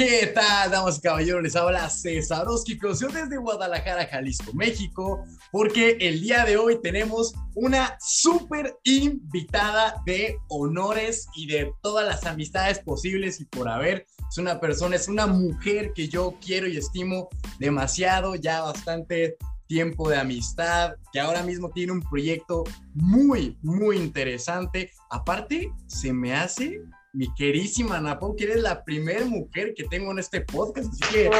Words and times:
¿Qué 0.00 0.28
tal, 0.28 0.70
damas 0.70 0.96
y 0.96 1.02
caballeros? 1.02 1.42
Les 1.42 1.54
habla 1.54 1.90
César 1.90 2.48
Oskikosio 2.48 3.08
desde 3.08 3.36
Guadalajara, 3.36 4.06
Jalisco, 4.06 4.50
México, 4.54 5.26
porque 5.52 5.98
el 6.00 6.22
día 6.22 6.46
de 6.46 6.56
hoy 6.56 6.80
tenemos 6.80 7.34
una 7.54 7.98
súper 8.00 8.78
invitada 8.84 10.00
de 10.06 10.38
honores 10.48 11.28
y 11.36 11.48
de 11.48 11.74
todas 11.82 12.06
las 12.06 12.24
amistades 12.24 12.78
posibles 12.78 13.42
y 13.42 13.44
por 13.44 13.68
haber. 13.68 14.06
Es 14.26 14.38
una 14.38 14.58
persona, 14.58 14.96
es 14.96 15.06
una 15.06 15.26
mujer 15.26 15.92
que 15.94 16.08
yo 16.08 16.34
quiero 16.40 16.66
y 16.66 16.78
estimo 16.78 17.28
demasiado, 17.58 18.36
ya 18.36 18.62
bastante 18.62 19.36
tiempo 19.66 20.08
de 20.08 20.16
amistad, 20.16 20.94
que 21.12 21.20
ahora 21.20 21.42
mismo 21.42 21.72
tiene 21.72 21.92
un 21.92 22.00
proyecto 22.00 22.64
muy, 22.94 23.58
muy 23.60 23.98
interesante. 23.98 24.92
Aparte, 25.10 25.70
se 25.88 26.10
me 26.14 26.32
hace 26.32 26.80
mi 27.12 27.32
querísima 27.34 28.00
Napo, 28.00 28.36
que 28.36 28.44
eres 28.44 28.62
la 28.62 28.84
primera 28.84 29.24
mujer 29.24 29.74
que 29.74 29.84
tengo 29.84 30.12
en 30.12 30.18
este 30.18 30.42
podcast, 30.42 30.92
así 30.92 31.02
que 31.12 31.30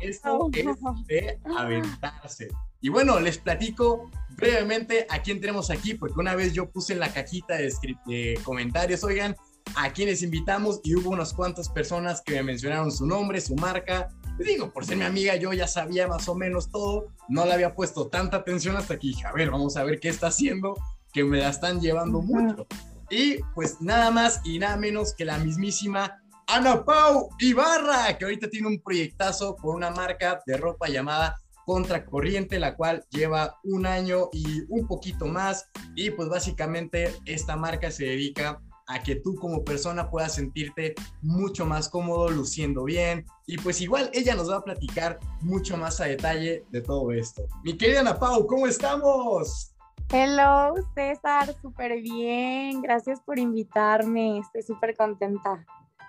esto 0.00 0.48
es 0.52 0.66
de 1.06 1.38
aventarse. 1.56 2.48
Y 2.80 2.88
bueno, 2.88 3.18
les 3.18 3.38
platico 3.38 4.10
brevemente 4.36 5.06
a 5.10 5.22
quién 5.22 5.40
tenemos 5.40 5.70
aquí, 5.70 5.94
porque 5.94 6.20
una 6.20 6.34
vez 6.34 6.52
yo 6.52 6.70
puse 6.70 6.92
en 6.92 7.00
la 7.00 7.12
cajita 7.12 7.56
de, 7.56 7.72
de 8.06 8.38
comentarios, 8.44 9.02
oigan, 9.04 9.34
a 9.76 9.92
quienes 9.92 10.22
invitamos 10.22 10.80
y 10.84 10.94
hubo 10.94 11.10
unas 11.10 11.32
cuantas 11.32 11.68
personas 11.68 12.20
que 12.20 12.34
me 12.34 12.42
mencionaron 12.42 12.92
su 12.92 13.06
nombre, 13.06 13.40
su 13.40 13.56
marca. 13.56 14.08
Les 14.38 14.48
digo, 14.48 14.70
por 14.72 14.84
ser 14.84 14.96
mi 14.96 15.04
amiga, 15.04 15.36
yo 15.36 15.52
ya 15.52 15.66
sabía 15.66 16.06
más 16.06 16.28
o 16.28 16.34
menos 16.34 16.70
todo, 16.70 17.06
no 17.28 17.44
le 17.44 17.54
había 17.54 17.74
puesto 17.74 18.08
tanta 18.08 18.38
atención 18.38 18.76
hasta 18.76 18.96
dije, 18.96 19.26
a 19.26 19.32
ver, 19.32 19.50
vamos 19.50 19.76
a 19.76 19.84
ver 19.84 19.98
qué 19.98 20.08
está 20.08 20.28
haciendo, 20.28 20.74
que 21.12 21.24
me 21.24 21.38
la 21.38 21.48
están 21.48 21.80
llevando 21.80 22.20
mucho. 22.20 22.66
Y 23.14 23.38
pues 23.54 23.80
nada 23.80 24.10
más 24.10 24.40
y 24.44 24.58
nada 24.58 24.76
menos 24.76 25.14
que 25.14 25.24
la 25.24 25.38
mismísima 25.38 26.20
Ana 26.48 26.84
Pau 26.84 27.28
Ibarra, 27.38 28.18
que 28.18 28.24
ahorita 28.24 28.50
tiene 28.50 28.66
un 28.66 28.80
proyectazo 28.80 29.54
por 29.54 29.76
una 29.76 29.92
marca 29.92 30.42
de 30.44 30.56
ropa 30.56 30.88
llamada 30.88 31.36
Contracorriente, 31.64 32.58
la 32.58 32.74
cual 32.74 33.04
lleva 33.10 33.56
un 33.62 33.86
año 33.86 34.30
y 34.32 34.62
un 34.68 34.88
poquito 34.88 35.26
más. 35.26 35.70
Y 35.94 36.10
pues 36.10 36.28
básicamente 36.28 37.14
esta 37.24 37.54
marca 37.56 37.92
se 37.92 38.04
dedica 38.04 38.60
a 38.88 39.00
que 39.00 39.14
tú 39.14 39.36
como 39.36 39.62
persona 39.62 40.10
puedas 40.10 40.34
sentirte 40.34 40.96
mucho 41.22 41.66
más 41.66 41.88
cómodo, 41.88 42.30
luciendo 42.30 42.82
bien. 42.82 43.24
Y 43.46 43.58
pues 43.58 43.80
igual 43.80 44.10
ella 44.12 44.34
nos 44.34 44.50
va 44.50 44.56
a 44.56 44.64
platicar 44.64 45.20
mucho 45.40 45.76
más 45.76 46.00
a 46.00 46.06
detalle 46.06 46.64
de 46.68 46.80
todo 46.80 47.12
esto. 47.12 47.46
Mi 47.62 47.78
querida 47.78 48.00
Ana 48.00 48.18
Pau, 48.18 48.44
¿cómo 48.48 48.66
estamos? 48.66 49.73
Hello, 50.10 50.74
César, 50.94 51.54
súper 51.60 52.00
bien. 52.00 52.82
Gracias 52.82 53.20
por 53.20 53.38
invitarme. 53.38 54.38
Estoy 54.38 54.62
súper 54.62 54.96
contenta. 54.96 55.64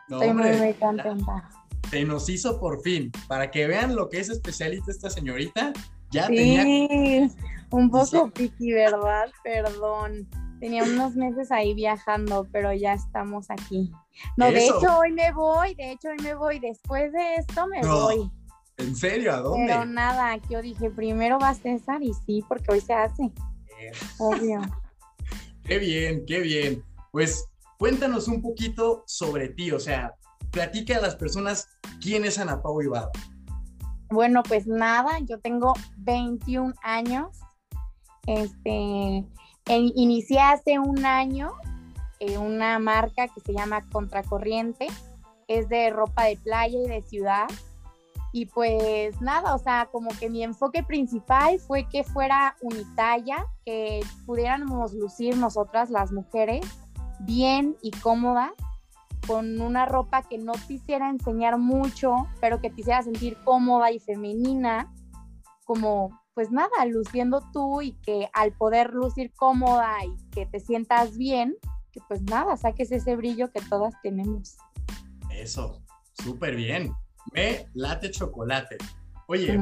Estoy 0.10 0.34
muy, 0.34 0.52
muy 0.58 0.74
contenta. 0.74 1.50
Se 1.90 2.04
nos 2.04 2.30
hizo 2.30 2.60
por 2.60 2.82
fin. 2.82 3.12
Para 3.28 3.50
que 3.50 3.68
vean 3.68 3.96
lo 3.96 4.10
que 4.10 4.20
es 4.20 4.30
especialista 4.30 4.92
esta 4.92 5.10
señorita, 5.10 5.74
ya 6.12 6.28
sí, 6.28 6.36
tenía. 6.36 7.30
Un 7.72 7.90
poco 7.90 8.30
piqui, 8.32 8.74
¿verdad? 8.74 9.32
Perdón. 9.44 10.28
Tenía 10.60 10.84
unos 10.84 11.16
meses 11.16 11.52
ahí 11.52 11.74
viajando, 11.74 12.48
pero 12.52 12.74
ya 12.74 12.94
estamos 12.94 13.50
aquí. 13.50 13.92
No, 14.38 14.50
de 14.52 14.66
hecho 14.66 15.00
hoy 15.00 15.12
me 15.12 15.32
voy, 15.32 15.76
de 15.76 15.92
hecho 15.92 16.10
hoy 16.10 16.18
me 16.24 16.34
voy. 16.34 16.60
Después 16.60 17.12
de 17.12 17.36
esto 17.36 17.68
me 17.68 17.82
voy. 17.82 18.32
¿En 18.78 18.96
serio? 18.96 19.34
¿A 19.34 19.42
dónde? 19.42 19.68
Pero 19.68 19.86
nada, 19.86 20.38
yo 20.50 20.62
dije, 20.62 20.90
primero 20.90 21.40
va 21.40 21.54
César 21.54 22.02
y 22.02 22.14
sí, 22.26 22.44
porque 22.48 22.72
hoy 22.72 22.82
se 22.82 22.94
hace. 22.94 23.32
Obvio. 24.20 24.62
qué 25.64 25.80
bien, 25.80 26.26
qué 26.26 26.40
bien. 26.40 26.84
Pues 27.12 27.48
cuéntanos 27.78 28.28
un 28.28 28.42
poquito 28.42 29.04
sobre 29.08 29.50
ti, 29.50 29.72
o 29.72 29.80
sea, 29.80 30.14
platica 30.52 30.98
a 30.98 31.02
las 31.02 31.16
personas 31.16 31.68
quién 32.02 32.26
es 32.26 32.40
Ana 32.40 32.62
Pau 32.62 32.82
Ibarra. 32.82 33.12
Bueno, 34.10 34.44
pues 34.44 34.68
nada, 34.68 35.20
yo 35.20 35.40
tengo 35.40 35.74
21 35.98 36.74
años. 36.84 37.38
Este, 38.28 39.26
inicié 39.68 40.40
hace 40.40 40.80
un 40.80 41.06
año 41.06 41.54
en 42.20 42.40
una 42.40 42.80
marca 42.80 43.28
que 43.28 43.42
se 43.42 43.54
llama 43.54 43.82
Contracorriente. 43.92 44.88
Es 45.48 45.70
de 45.70 45.90
ropa 45.90 46.26
de 46.26 46.38
playa 46.38 46.80
y 46.80 46.88
de 46.88 47.02
ciudad. 47.02 47.48
Y 48.36 48.48
pues 48.48 49.22
nada, 49.22 49.56
o 49.56 49.58
sea, 49.58 49.88
como 49.94 50.10
que 50.10 50.30
mi 50.30 50.44
enfoque 50.44 50.84
principal 50.84 51.58
fue 51.58 51.88
que 51.88 52.04
fuera 52.04 52.58
unitalla, 52.62 53.46
que 53.66 54.02
pudiéramos 54.26 54.94
lucir 54.94 55.38
nosotras 55.38 55.90
las 55.90 56.12
mujeres 56.12 56.66
bien 57.22 57.78
y 57.82 57.92
cómoda, 57.92 58.54
con 59.26 59.62
una 59.62 59.86
ropa 59.86 60.24
que 60.24 60.38
no 60.38 60.52
te 60.52 60.74
hiciera 60.74 61.10
enseñar 61.10 61.58
mucho, 61.58 62.28
pero 62.42 62.60
que 62.60 62.70
te 62.70 62.82
hiciera 62.82 63.02
sentir 63.04 63.38
cómoda 63.46 63.90
y 63.94 64.00
femenina, 64.00 64.94
como 65.64 66.10
pues 66.34 66.52
nada, 66.52 66.86
luciendo 66.90 67.42
tú 67.54 67.82
y 67.82 67.94
que 68.02 68.28
al 68.34 68.52
poder 68.52 68.94
lucir 68.94 69.32
cómoda 69.34 69.94
y 70.04 70.14
que 70.32 70.46
te 70.46 70.60
sientas 70.60 71.16
bien, 71.16 71.56
que 71.94 72.02
pues 72.10 72.22
nada, 72.24 72.58
saques 72.58 72.92
ese 72.92 73.16
brillo 73.16 73.50
que 73.50 73.62
todas 73.62 73.94
tenemos. 74.02 74.58
Eso, 75.30 75.82
súper 76.22 76.58
bien 76.58 76.94
me 77.34 77.68
late 77.74 78.12
chocolate. 78.12 78.78
Oye, 79.28 79.60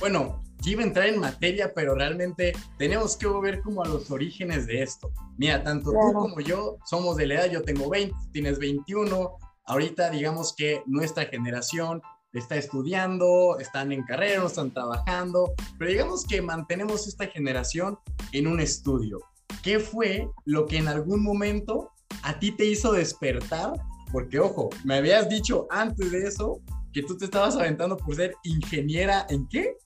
bueno, 0.00 0.42
yo 0.62 0.72
iba 0.72 0.82
a 0.82 0.86
entrar 0.86 1.06
en 1.06 1.20
materia, 1.20 1.72
pero 1.74 1.94
realmente 1.94 2.52
tenemos 2.78 3.16
que 3.16 3.26
volver 3.26 3.62
como 3.62 3.82
a 3.82 3.88
los 3.88 4.10
orígenes 4.10 4.66
de 4.66 4.82
esto. 4.82 5.10
Mira, 5.36 5.62
tanto 5.62 5.92
tú 5.92 6.12
como 6.12 6.40
yo 6.40 6.78
somos 6.84 7.16
de 7.16 7.26
la 7.26 7.34
edad, 7.34 7.50
yo 7.50 7.62
tengo 7.62 7.88
20, 7.88 8.14
tienes 8.32 8.58
21, 8.58 9.36
ahorita 9.66 10.10
digamos 10.10 10.54
que 10.54 10.82
nuestra 10.86 11.26
generación 11.26 12.02
está 12.32 12.56
estudiando, 12.56 13.58
están 13.58 13.92
en 13.92 14.02
carrera, 14.02 14.44
están 14.44 14.72
trabajando, 14.72 15.54
pero 15.78 15.90
digamos 15.90 16.26
que 16.26 16.42
mantenemos 16.42 17.06
esta 17.06 17.26
generación 17.26 17.98
en 18.32 18.46
un 18.46 18.60
estudio. 18.60 19.20
¿Qué 19.62 19.78
fue 19.78 20.28
lo 20.44 20.66
que 20.66 20.78
en 20.78 20.88
algún 20.88 21.22
momento 21.22 21.90
a 22.22 22.38
ti 22.38 22.52
te 22.52 22.64
hizo 22.64 22.92
despertar? 22.92 23.72
Porque, 24.12 24.38
ojo, 24.38 24.70
me 24.84 24.96
habías 24.96 25.28
dicho 25.28 25.66
antes 25.70 26.10
de 26.12 26.26
eso 26.26 26.60
que 27.00 27.06
tú 27.06 27.16
te 27.16 27.26
estabas 27.26 27.54
aventando 27.54 27.96
por 27.96 28.16
ser 28.16 28.34
ingeniera 28.42 29.24
en 29.30 29.46
qué? 29.46 29.76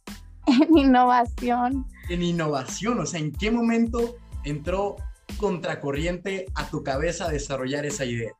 En 0.46 0.78
innovación. 0.78 1.86
En 2.08 2.22
innovación, 2.22 2.98
o 3.00 3.06
sea, 3.06 3.20
¿en 3.20 3.32
qué 3.32 3.50
momento 3.50 4.16
entró 4.44 4.96
contracorriente 5.36 6.46
a 6.54 6.66
tu 6.68 6.82
cabeza 6.82 7.26
a 7.26 7.28
desarrollar 7.28 7.84
esa 7.84 8.06
idea? 8.06 8.32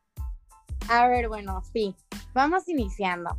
A 0.89 1.07
ver, 1.07 1.27
bueno, 1.27 1.61
sí, 1.71 1.95
vamos 2.33 2.67
iniciando. 2.67 3.37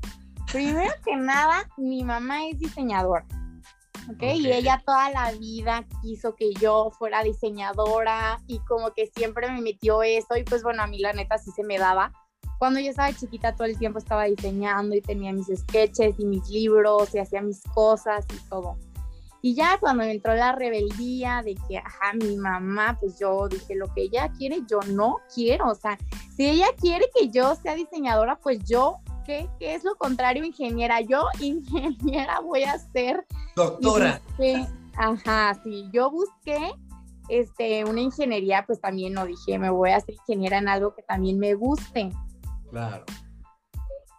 Primero 0.52 0.92
que 1.04 1.16
nada, 1.16 1.68
mi 1.76 2.04
mamá 2.04 2.46
es 2.46 2.58
diseñadora. 2.60 3.26
¿okay? 4.12 4.38
Y 4.38 4.52
ella 4.52 4.82
toda 4.86 5.10
la 5.10 5.32
vida 5.32 5.84
quiso 6.00 6.36
que 6.36 6.54
yo 6.54 6.92
fuera 6.96 7.24
diseñadora 7.24 8.40
y 8.46 8.60
como 8.60 8.94
que 8.94 9.08
siempre 9.08 9.50
me 9.50 9.60
metió 9.60 10.04
eso 10.04 10.36
y 10.36 10.44
pues 10.44 10.62
bueno, 10.62 10.84
a 10.84 10.86
mí 10.86 11.00
la 11.00 11.12
neta 11.12 11.38
sí 11.38 11.50
se 11.56 11.64
me 11.64 11.76
daba 11.76 12.12
cuando 12.64 12.80
yo 12.80 12.88
estaba 12.88 13.12
chiquita 13.12 13.54
todo 13.54 13.66
el 13.66 13.76
tiempo 13.76 13.98
estaba 13.98 14.24
diseñando 14.24 14.94
y 14.94 15.02
tenía 15.02 15.34
mis 15.34 15.48
sketches 15.54 16.18
y 16.18 16.24
mis 16.24 16.48
libros 16.48 17.14
y 17.14 17.18
hacía 17.18 17.42
mis 17.42 17.60
cosas 17.74 18.24
y 18.32 18.48
todo. 18.48 18.78
Y 19.42 19.54
ya 19.54 19.76
cuando 19.78 20.02
me 20.02 20.10
entró 20.10 20.34
la 20.34 20.52
rebeldía 20.52 21.42
de 21.44 21.56
que, 21.68 21.76
ajá, 21.76 22.14
mi 22.14 22.38
mamá, 22.38 22.96
pues 22.98 23.18
yo 23.18 23.48
dije, 23.48 23.74
lo 23.74 23.92
que 23.92 24.04
ella 24.04 24.32
quiere, 24.38 24.62
yo 24.66 24.80
no 24.88 25.18
quiero. 25.34 25.68
O 25.68 25.74
sea, 25.74 25.98
si 26.34 26.46
ella 26.46 26.68
quiere 26.80 27.04
que 27.14 27.28
yo 27.28 27.54
sea 27.54 27.74
diseñadora, 27.74 28.36
pues 28.36 28.64
yo, 28.64 28.96
¿qué, 29.26 29.46
qué 29.58 29.74
es 29.74 29.84
lo 29.84 29.96
contrario, 29.96 30.42
ingeniera? 30.42 31.02
Yo, 31.02 31.26
ingeniera, 31.40 32.40
voy 32.40 32.62
a 32.62 32.78
ser... 32.78 33.26
Doctora. 33.56 34.22
ajá, 34.96 35.60
sí, 35.62 35.86
yo 35.92 36.10
busqué 36.10 36.72
este, 37.28 37.84
una 37.84 38.00
ingeniería, 38.00 38.64
pues 38.66 38.80
también 38.80 39.12
no 39.12 39.26
dije, 39.26 39.58
me 39.58 39.68
voy 39.68 39.90
a 39.90 39.96
hacer 39.96 40.14
ingeniera 40.14 40.56
en 40.56 40.68
algo 40.68 40.94
que 40.94 41.02
también 41.02 41.38
me 41.38 41.52
guste. 41.52 42.10
Claro. 42.74 43.04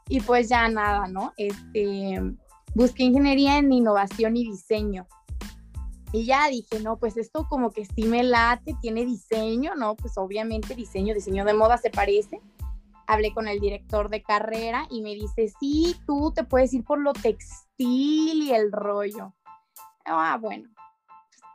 Y 0.08 0.22
pues 0.22 0.48
ya 0.48 0.70
nada, 0.70 1.08
¿no? 1.10 1.34
Este, 1.36 2.22
busqué 2.74 3.04
ingeniería 3.04 3.58
en 3.58 3.74
innovación 3.74 4.38
y 4.38 4.46
diseño. 4.46 5.08
Y 6.14 6.26
ya 6.26 6.48
dije, 6.48 6.80
no, 6.80 6.96
pues 6.96 7.18
esto 7.18 7.46
como 7.50 7.72
que 7.72 7.84
sí 7.84 8.04
me 8.04 8.24
late, 8.24 8.78
tiene 8.82 9.04
diseño, 9.04 9.76
¿no? 9.76 9.98
Pues 9.98 10.18
obviamente 10.18 10.74
diseño, 10.74 11.14
diseño 11.14 11.44
de 11.44 11.54
moda 11.54 11.78
se 11.78 11.90
parece. 11.90 12.40
Hablé 13.08 13.34
con 13.34 13.50
el 13.50 13.60
director 13.60 14.08
de 14.10 14.24
carrera 14.24 14.88
y 14.90 15.02
me 15.02 15.16
dice, 15.16 15.52
sí, 15.60 15.98
tú 16.08 16.32
te 16.34 16.46
puedes 16.46 16.74
ir 16.74 16.86
por 16.86 17.00
lo 17.00 17.12
textil 17.12 18.44
y 18.44 18.54
el 18.54 18.72
rollo. 18.72 19.34
Ah, 20.06 20.38
bueno, 20.40 20.70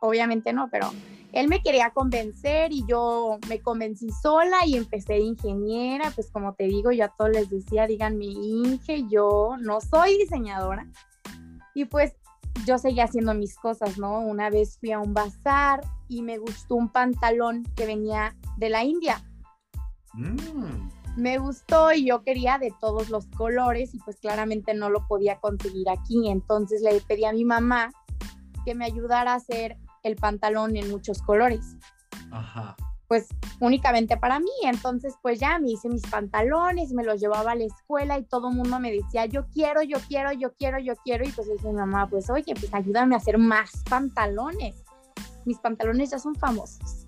obviamente 0.01 0.53
no, 0.53 0.69
pero 0.71 0.91
él 1.33 1.49
me 1.49 1.63
quería 1.63 1.91
convencer 1.91 2.73
y 2.73 2.85
yo 2.87 3.39
me 3.49 3.61
convencí 3.61 4.11
sola 4.11 4.59
y 4.67 4.77
empecé 4.77 5.15
de 5.15 5.21
ingeniera, 5.21 6.11
pues 6.15 6.31
como 6.31 6.55
te 6.55 6.65
digo, 6.65 6.91
yo 6.91 7.05
a 7.05 7.09
todos 7.09 7.31
les 7.31 7.49
decía, 7.49 7.87
díganme 7.87 8.25
Inge, 8.25 9.05
yo 9.09 9.57
no 9.61 9.81
soy 9.81 10.19
diseñadora. 10.19 10.87
Y 11.75 11.85
pues 11.85 12.15
yo 12.67 12.79
seguía 12.79 13.05
haciendo 13.05 13.33
mis 13.35 13.57
cosas, 13.57 13.97
¿no? 13.97 14.21
Una 14.21 14.51
vez 14.51 14.79
fui 14.79 14.91
a 14.91 14.99
un 14.99 15.15
bazar 15.15 15.83
y 16.09 16.23
me 16.23 16.39
gustó 16.39 16.75
un 16.75 16.89
pantalón 16.89 17.65
que 17.77 17.87
venía 17.87 18.35
de 18.57 18.71
la 18.71 18.85
India. 18.85 19.23
Mm. 20.13 20.89
me 21.17 21.39
gustó 21.39 21.93
y 21.93 22.05
yo 22.05 22.25
quería 22.25 22.59
de 22.59 22.75
todos 22.81 23.11
los 23.11 23.27
colores 23.29 23.95
y 23.95 23.99
pues 23.99 24.17
claramente 24.17 24.75
no 24.75 24.91
lo 24.91 25.07
podía 25.07 25.39
conseguir 25.39 25.89
aquí. 25.89 26.29
Entonces 26.29 26.83
le 26.83 27.01
pedí 27.01 27.25
a 27.25 27.33
mi 27.33 27.45
mamá 27.45 27.93
que 28.65 28.75
me 28.75 28.85
ayudara 28.85 29.33
a 29.33 29.37
hacer 29.37 29.77
el 30.03 30.17
pantalón 30.17 30.77
en 30.77 30.91
muchos 30.91 31.23
colores. 31.23 31.77
Ajá. 32.31 32.77
Pues 33.09 33.27
únicamente 33.61 34.17
para 34.17 34.39
mí. 34.39 34.51
Entonces 34.65 35.15
pues 35.23 35.41
ya 35.41 35.59
me 35.59 35.71
hice 35.73 35.89
mis 35.89 36.07
pantalones, 36.07 36.93
me 36.93 37.05
los 37.05 37.21
llevaba 37.21 37.53
a 37.53 37.57
la 37.57 37.65
escuela 37.65 38.19
y 38.19 38.25
todo 38.25 38.51
el 38.51 38.57
mundo 38.57 38.79
me 38.79 38.93
decía, 38.93 39.27
yo 39.27 39.47
quiero, 39.53 39.83
yo 39.83 39.99
quiero, 40.09 40.33
yo 40.33 40.53
quiero, 40.55 40.79
yo 40.79 40.95
quiero. 41.05 41.27
Y 41.27 41.33
pues 41.33 41.49
le 41.49 41.55
dije 41.55 41.73
mamá, 41.73 42.09
pues 42.09 42.31
oye, 42.31 42.55
pues 42.55 42.73
ayúdame 42.73 43.15
a 43.15 43.19
hacer 43.19 43.39
más 43.39 43.71
pantalones. 43.89 44.85
Mis 45.45 45.59
pantalones 45.59 46.11
ya 46.11 46.19
son 46.19 46.35
famosos. 46.35 47.07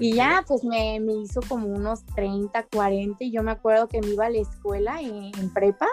Y 0.00 0.14
ya, 0.14 0.44
pues 0.46 0.64
me, 0.64 0.98
me, 0.98 1.12
hizo 1.12 1.40
como 1.48 1.68
unos 1.68 2.04
30, 2.16 2.66
40 2.72 3.22
y 3.24 3.30
yo 3.30 3.42
me 3.42 3.52
acuerdo 3.52 3.88
que 3.88 4.00
me 4.00 4.08
iba 4.08 4.26
a 4.26 4.30
la 4.30 4.38
escuela 4.38 5.00
en, 5.00 5.30
en 5.38 5.52
prepa, 5.52 5.86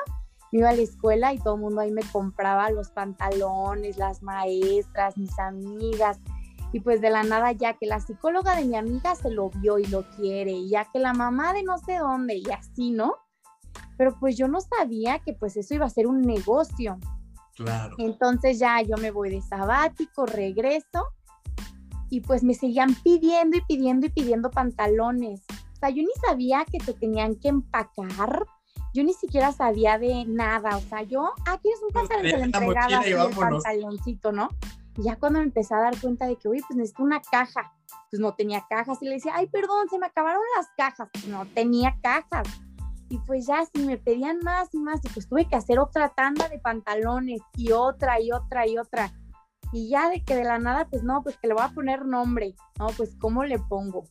me 0.51 0.59
iba 0.59 0.69
a 0.69 0.73
la 0.73 0.81
escuela 0.81 1.33
y 1.33 1.39
todo 1.39 1.55
el 1.55 1.61
mundo 1.61 1.81
ahí 1.81 1.91
me 1.91 2.03
compraba 2.11 2.69
los 2.71 2.89
pantalones, 2.89 3.97
las 3.97 4.21
maestras, 4.21 5.17
mis 5.17 5.37
amigas. 5.39 6.19
Y 6.73 6.79
pues 6.79 7.01
de 7.01 7.09
la 7.09 7.23
nada 7.23 7.51
ya 7.51 7.73
que 7.73 7.85
la 7.85 7.99
psicóloga 7.99 8.55
de 8.55 8.65
mi 8.65 8.75
amiga 8.75 9.15
se 9.15 9.29
lo 9.29 9.49
vio 9.49 9.77
y 9.77 9.85
lo 9.87 10.09
quiere, 10.11 10.51
y 10.51 10.69
ya 10.69 10.85
que 10.91 10.99
la 10.99 11.13
mamá 11.13 11.53
de 11.53 11.63
no 11.63 11.77
sé 11.77 11.97
dónde 11.97 12.35
y 12.35 12.49
así, 12.51 12.91
¿no? 12.91 13.15
Pero 13.97 14.17
pues 14.19 14.37
yo 14.37 14.47
no 14.47 14.59
sabía 14.61 15.19
que 15.19 15.33
pues 15.33 15.57
eso 15.57 15.73
iba 15.73 15.85
a 15.85 15.89
ser 15.89 16.07
un 16.07 16.21
negocio. 16.21 16.97
Claro. 17.55 17.95
Entonces 17.97 18.57
ya 18.59 18.81
yo 18.81 18.95
me 18.97 19.11
voy 19.11 19.29
de 19.29 19.41
sabático, 19.41 20.25
regreso 20.25 21.07
y 22.09 22.21
pues 22.21 22.43
me 22.43 22.53
seguían 22.53 22.93
pidiendo 23.03 23.57
y 23.57 23.61
pidiendo 23.61 24.05
y 24.05 24.09
pidiendo 24.09 24.51
pantalones. 24.51 25.41
O 25.49 25.75
sea, 25.79 25.89
yo 25.89 26.03
ni 26.03 26.11
sabía 26.27 26.65
que 26.65 26.79
se 26.79 26.93
tenían 26.93 27.35
que 27.35 27.47
empacar. 27.47 28.45
Yo 28.93 29.03
ni 29.03 29.13
siquiera 29.13 29.51
sabía 29.51 29.97
de 29.97 30.25
nada. 30.25 30.77
O 30.77 30.81
sea, 30.81 31.03
yo, 31.03 31.33
aquí 31.45 31.69
ah, 31.69 31.73
es 31.73 31.81
un 31.81 31.89
pantalón, 31.89 32.29
se 32.29 32.37
le 32.37 32.43
entregaba 32.43 32.99
así 32.99 33.11
el 33.11 33.35
pantaloncito, 33.35 34.31
¿no? 34.31 34.49
Y 34.97 35.03
ya 35.03 35.15
cuando 35.15 35.39
me 35.39 35.45
empecé 35.45 35.73
a 35.73 35.79
dar 35.79 35.99
cuenta 35.99 36.25
de 36.27 36.35
que, 36.35 36.47
oye, 36.47 36.61
pues 36.67 36.77
necesito 36.77 37.03
una 37.03 37.21
caja. 37.21 37.73
Pues 38.09 38.19
no 38.19 38.33
tenía 38.33 38.65
cajas. 38.69 39.01
Y 39.01 39.05
le 39.05 39.15
decía, 39.15 39.33
ay, 39.35 39.47
perdón, 39.47 39.87
se 39.89 39.97
me 39.97 40.07
acabaron 40.07 40.41
las 40.57 40.67
cajas. 40.75 41.09
Pues 41.13 41.27
no 41.27 41.45
tenía 41.53 41.97
cajas. 42.01 42.47
Y 43.09 43.17
pues 43.19 43.45
ya, 43.45 43.65
si 43.73 43.83
me 43.85 43.97
pedían 43.97 44.39
más 44.43 44.69
y 44.73 44.79
más, 44.79 45.01
y 45.03 45.09
pues 45.09 45.27
tuve 45.27 45.45
que 45.45 45.55
hacer 45.55 45.79
otra 45.79 46.09
tanda 46.09 46.47
de 46.47 46.59
pantalones 46.59 47.41
y 47.57 47.71
otra 47.71 48.21
y 48.21 48.31
otra 48.31 48.67
y 48.67 48.77
otra. 48.77 49.11
Y 49.73 49.89
ya 49.89 50.09
de 50.09 50.23
que 50.23 50.35
de 50.35 50.43
la 50.43 50.59
nada, 50.59 50.87
pues 50.89 51.03
no, 51.03 51.21
pues 51.21 51.37
que 51.37 51.47
le 51.47 51.53
voy 51.53 51.63
a 51.63 51.73
poner 51.73 52.05
nombre, 52.05 52.55
¿no? 52.79 52.87
Pues 52.95 53.15
¿cómo 53.19 53.43
le 53.43 53.59
pongo? 53.59 54.05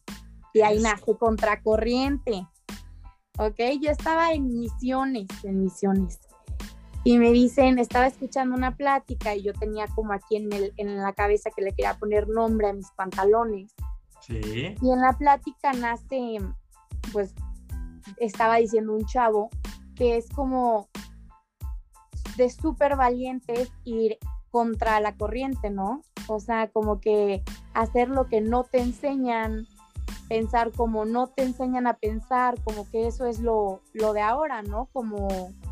Y 0.53 0.61
ahí 0.63 0.81
nace 0.81 1.17
Contracorriente. 1.17 2.47
¿Ok? 3.39 3.59
Yo 3.81 3.91
estaba 3.91 4.33
en 4.33 4.59
misiones, 4.59 5.27
en 5.45 5.63
misiones. 5.63 6.19
Y 7.03 7.19
me 7.19 7.33
dicen, 7.33 7.79
estaba 7.79 8.07
escuchando 8.07 8.55
una 8.55 8.77
plática 8.77 9.35
y 9.35 9.43
yo 9.43 9.53
tenía 9.55 9.87
como 9.95 10.13
aquí 10.13 10.37
en, 10.37 10.53
el, 10.53 10.73
en 10.77 10.97
la 10.97 11.15
cabeza 11.15 11.51
que 11.51 11.63
le 11.63 11.73
quería 11.73 11.95
poner 11.99 12.29
nombre 12.29 12.69
a 12.69 12.73
mis 12.75 12.91
pantalones. 12.91 13.75
Sí. 14.21 14.75
Y 14.81 14.91
en 14.91 15.01
la 15.01 15.17
plática 15.17 15.73
nace, 15.73 16.39
pues, 17.13 17.35
estaba 18.19 18.57
diciendo 18.57 18.95
un 18.95 19.07
chavo 19.07 19.49
que 19.95 20.17
es 20.17 20.29
como 20.29 20.89
de 22.37 22.51
súper 22.51 22.97
valientes 22.97 23.71
ir 23.85 24.19
contra 24.51 25.01
la 25.01 25.17
corriente, 25.17 25.71
¿no? 25.71 26.03
O 26.27 26.41
sea, 26.41 26.69
como 26.69 27.01
que 27.01 27.43
hacer 27.75 28.09
lo 28.09 28.27
que 28.27 28.41
no 28.41 28.65
te 28.65 28.81
enseñan, 28.81 29.67
pensar 30.31 30.71
como 30.71 31.05
no 31.05 31.27
te 31.27 31.43
enseñan 31.43 31.89
a 31.89 31.95
pensar, 31.95 32.55
como 32.63 32.89
que 32.89 33.09
eso 33.09 33.27
es 33.27 33.41
lo, 33.41 33.83
lo 33.93 34.13
de 34.13 34.21
ahora, 34.21 34.63
¿no? 34.63 34.89
Como 34.93 35.27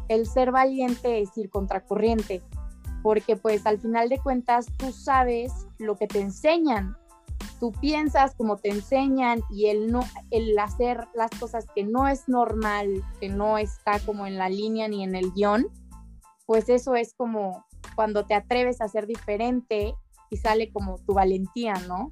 el 0.09 0.27
ser 0.27 0.51
valiente 0.51 1.21
es 1.21 1.39
ir 1.39 1.49
contra 1.49 1.87
corriente, 1.87 2.43
porque 3.05 3.37
pues 3.37 3.65
al 3.67 3.79
final 3.79 4.09
de 4.09 4.19
cuentas 4.19 4.67
tú 4.77 4.91
sabes 4.91 5.53
lo 5.79 5.97
que 5.97 6.09
te 6.09 6.21
enseñan, 6.21 6.97
tú 7.61 7.71
piensas 7.71 8.35
como 8.35 8.57
te 8.57 8.71
enseñan 8.71 9.43
y 9.49 9.67
el 9.67 9.93
no 9.93 10.01
el 10.33 10.59
hacer 10.59 11.07
las 11.15 11.31
cosas 11.39 11.69
que 11.73 11.85
no 11.85 12.09
es 12.09 12.29
normal, 12.29 13.05
que 13.21 13.29
no 13.29 13.59
está 13.59 14.01
como 14.01 14.27
en 14.27 14.39
la 14.39 14.49
línea 14.49 14.89
ni 14.89 15.05
en 15.05 15.15
el 15.15 15.31
guion, 15.35 15.69
pues 16.47 16.69
eso 16.69 16.97
es 16.97 17.15
como 17.15 17.65
cuando 17.95 18.27
te 18.27 18.35
atreves 18.35 18.81
a 18.81 18.89
ser 18.89 19.07
diferente 19.07 19.95
y 20.31 20.37
sale 20.37 20.73
como 20.73 20.99
tu 20.99 21.15
valentía, 21.15 21.75
¿no? 21.87 22.11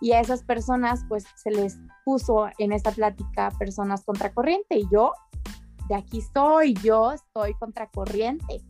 Y 0.00 0.12
a 0.12 0.20
esas 0.20 0.42
personas 0.42 1.04
pues 1.08 1.24
se 1.36 1.50
les 1.50 1.78
puso 2.04 2.48
en 2.58 2.72
esta 2.72 2.90
plática 2.92 3.50
personas 3.58 4.04
contracorriente 4.04 4.78
y 4.78 4.88
yo 4.90 5.12
de 5.88 5.94
aquí 5.94 6.20
soy, 6.34 6.74
yo 6.74 7.12
estoy 7.12 7.54
contracorriente. 7.54 8.60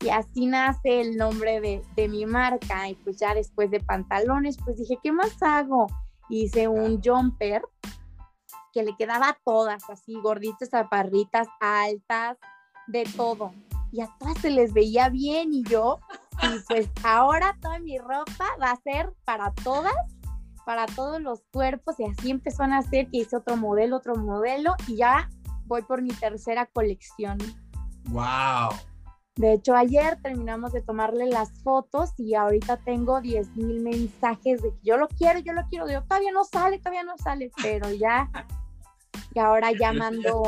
Y 0.00 0.08
así 0.08 0.46
nace 0.46 1.00
el 1.00 1.16
nombre 1.16 1.60
de, 1.60 1.82
de, 1.94 2.08
mi 2.08 2.24
marca. 2.24 2.88
Y 2.88 2.94
pues 2.94 3.18
ya 3.18 3.34
después 3.34 3.70
de 3.70 3.80
pantalones, 3.80 4.56
pues 4.64 4.78
dije, 4.78 4.98
¿qué 5.02 5.12
más 5.12 5.36
hago? 5.42 5.86
Hice 6.30 6.68
un 6.68 7.02
jumper 7.02 7.62
que 8.72 8.82
le 8.82 8.96
quedaba 8.96 9.28
a 9.28 9.38
todas, 9.44 9.88
así 9.90 10.14
gorditas, 10.22 10.70
zaparritas, 10.70 11.48
altas, 11.60 12.38
de 12.86 13.04
todo 13.16 13.52
y 13.92 14.00
a 14.00 14.08
todas 14.18 14.38
se 14.38 14.50
les 14.50 14.72
veía 14.72 15.08
bien 15.08 15.52
y 15.52 15.62
yo, 15.64 15.98
y 16.42 16.58
pues 16.68 16.88
ahora 17.02 17.56
toda 17.60 17.78
mi 17.80 17.98
ropa 17.98 18.46
va 18.60 18.72
a 18.72 18.80
ser 18.82 19.12
para 19.24 19.52
todas, 19.64 19.94
para 20.70 20.86
todos 20.86 21.20
los 21.20 21.42
cuerpos 21.52 21.98
y 21.98 22.04
así 22.04 22.30
empezó 22.30 22.62
a 22.62 22.68
nacer 22.68 23.08
que 23.08 23.16
hice 23.16 23.36
otro 23.36 23.56
modelo, 23.56 23.96
otro 23.96 24.14
modelo 24.14 24.76
y 24.86 24.98
ya 24.98 25.28
voy 25.64 25.82
por 25.82 26.00
mi 26.00 26.10
tercera 26.10 26.66
colección. 26.66 27.38
¡Wow! 28.10 28.68
De 29.34 29.54
hecho, 29.54 29.74
ayer 29.74 30.22
terminamos 30.22 30.72
de 30.72 30.80
tomarle 30.80 31.26
las 31.26 31.50
fotos 31.64 32.12
y 32.16 32.36
ahorita 32.36 32.76
tengo 32.84 33.20
10 33.20 33.56
mil 33.56 33.80
mensajes 33.80 34.62
de 34.62 34.70
que 34.70 34.78
yo 34.84 34.96
lo 34.96 35.08
quiero, 35.08 35.40
yo 35.40 35.54
lo 35.54 35.66
quiero. 35.68 35.90
Yo 35.90 36.04
todavía 36.04 36.30
no 36.30 36.44
sale, 36.44 36.78
todavía 36.78 37.02
no 37.02 37.18
sale, 37.18 37.50
pero 37.60 37.90
ya 37.90 38.30
y 39.34 39.38
ahora 39.38 39.72
ya 39.72 39.92
mando... 39.92 40.42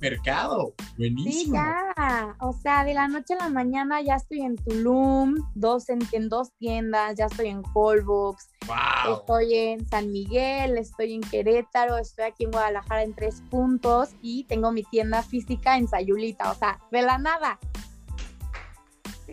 mercado, 0.00 0.74
buenísimo. 0.96 1.32
Sí, 1.32 1.52
ya, 1.52 2.36
o 2.40 2.52
sea, 2.52 2.84
de 2.84 2.94
la 2.94 3.08
noche 3.08 3.34
a 3.34 3.44
la 3.44 3.48
mañana 3.48 4.00
ya 4.02 4.16
estoy 4.16 4.40
en 4.42 4.56
Tulum, 4.56 5.36
dos 5.54 5.88
en, 5.88 6.28
dos 6.28 6.52
tiendas, 6.58 7.16
ya 7.16 7.26
estoy 7.26 7.48
en 7.48 7.62
Holbox, 7.72 8.48
wow. 8.66 9.16
estoy 9.16 9.54
en 9.54 9.86
San 9.86 10.10
Miguel, 10.10 10.78
estoy 10.78 11.14
en 11.14 11.20
Querétaro, 11.20 11.98
estoy 11.98 12.24
aquí 12.24 12.44
en 12.44 12.50
Guadalajara 12.50 13.02
en 13.02 13.14
tres 13.14 13.42
puntos 13.50 14.10
y 14.20 14.44
tengo 14.44 14.72
mi 14.72 14.82
tienda 14.82 15.22
física 15.22 15.76
en 15.76 15.88
Sayulita, 15.88 16.50
o 16.50 16.54
sea, 16.54 16.80
de 16.90 17.02
la 17.02 17.18
nada. 17.18 17.58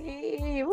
Sí, 0.01 0.65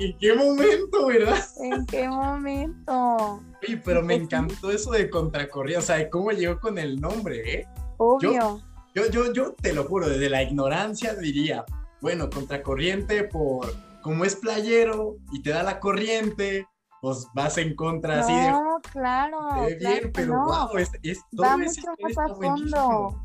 ¿en 0.00 0.18
qué 0.18 0.34
momento, 0.34 1.06
verdad? 1.06 1.44
¿En 1.60 1.86
qué 1.86 2.08
momento? 2.08 3.42
Sí, 3.62 3.80
pero 3.84 4.02
me 4.02 4.14
encantó 4.14 4.70
eso 4.70 4.90
de 4.92 5.08
contracorriente, 5.10 5.78
o 5.78 5.86
sea, 5.86 6.10
cómo 6.10 6.30
llegó 6.32 6.60
con 6.60 6.78
el 6.78 7.00
nombre, 7.00 7.60
¿eh? 7.60 7.68
Obvio. 7.98 8.60
Yo, 8.94 9.10
yo, 9.10 9.32
yo, 9.32 9.52
te 9.54 9.72
lo 9.72 9.84
juro, 9.84 10.08
desde 10.08 10.30
la 10.30 10.42
ignorancia 10.42 11.14
diría, 11.14 11.64
bueno, 12.00 12.30
contracorriente 12.30 13.24
por 13.24 13.66
como 14.02 14.24
es 14.24 14.36
playero 14.36 15.16
y 15.32 15.42
te 15.42 15.50
da 15.50 15.62
la 15.62 15.80
corriente, 15.80 16.66
pues 17.02 17.26
vas 17.34 17.58
en 17.58 17.74
contra 17.74 18.20
así 18.20 18.32
de. 18.32 18.50
No, 18.50 18.80
claro. 18.92 19.38
bien, 19.80 20.12
pero 20.14 20.44
wow, 20.44 20.78
es, 20.78 20.90
es 21.02 21.20
todo 21.32 21.46
Va 21.46 21.56
mucho 21.56 21.82
más 22.00 22.18
a 22.18 22.34
fondo. 22.34 23.22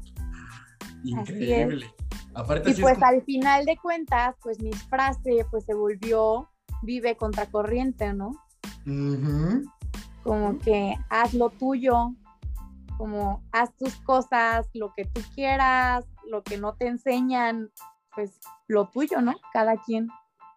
Increíble. 1.03 1.93
Aparte, 2.33 2.71
y 2.71 2.73
pues 2.75 3.01
al 3.03 3.23
final 3.23 3.65
de 3.65 3.77
cuentas, 3.77 4.35
pues 4.41 4.61
mi 4.61 4.71
frase 4.71 5.45
pues 5.51 5.65
se 5.65 5.73
volvió 5.73 6.47
vive 6.81 7.15
contracorriente, 7.15 8.13
¿no? 8.13 8.31
Como 10.23 10.59
que 10.59 10.95
haz 11.09 11.33
lo 11.33 11.49
tuyo, 11.49 12.13
como 12.97 13.43
haz 13.51 13.75
tus 13.77 13.95
cosas, 13.97 14.67
lo 14.73 14.93
que 14.95 15.05
tú 15.05 15.21
quieras, 15.35 16.05
lo 16.27 16.43
que 16.43 16.57
no 16.57 16.75
te 16.75 16.87
enseñan, 16.87 17.71
pues 18.15 18.39
lo 18.67 18.89
tuyo, 18.89 19.21
¿no? 19.21 19.35
Cada 19.53 19.77
quien. 19.77 20.09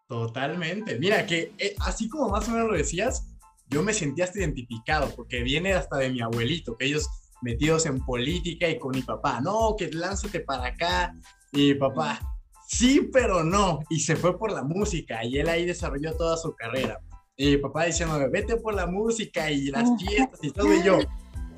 Totalmente. 0.09 0.99
Mira, 0.99 1.27
que 1.27 1.55
eh, 1.59 1.75
así 1.81 2.09
como 2.09 2.29
más 2.29 2.49
o 2.49 2.53
menos 2.53 2.69
lo 2.69 2.77
decías, 2.77 3.35
yo 3.69 3.83
me 3.83 3.95
sentía 3.95 4.25
hasta 4.25 4.41
identificado, 4.41 5.11
porque 5.15 5.43
viene 5.43 5.73
hasta 5.73 5.97
de 5.97 6.11
mi 6.11 6.21
abuelito, 6.21 6.77
que 6.77 6.87
ellos 6.87 7.09
metidos 7.43 7.87
en 7.87 8.05
política 8.05 8.69
y 8.69 8.79
con 8.79 8.93
mi 8.93 9.03
papá, 9.03 9.41
no, 9.41 9.75
que 9.77 9.91
lánzate 9.91 10.41
para 10.41 10.67
acá, 10.67 11.15
y 11.55 11.75
papá, 11.75 12.21
sí, 12.67 13.09
pero 13.13 13.45
no. 13.45 13.81
Y 13.89 14.01
se 14.01 14.17
fue 14.17 14.39
por 14.39 14.53
la 14.53 14.63
música 14.63 15.25
y 15.25 15.39
él 15.39 15.49
ahí 15.49 15.65
desarrolló 15.65 16.15
toda 16.17 16.37
su 16.37 16.55
carrera. 16.55 17.01
Y 17.37 17.57
papá 17.57 17.85
diciendo, 17.85 18.19
vete 18.31 18.57
por 18.57 18.75
la 18.75 18.87
música 18.87 19.51
y 19.51 19.67
las 19.67 19.89
fiestas 19.99 20.39
y 20.43 20.51
todo. 20.51 20.73
Y 20.73 20.83
yo, 20.83 20.99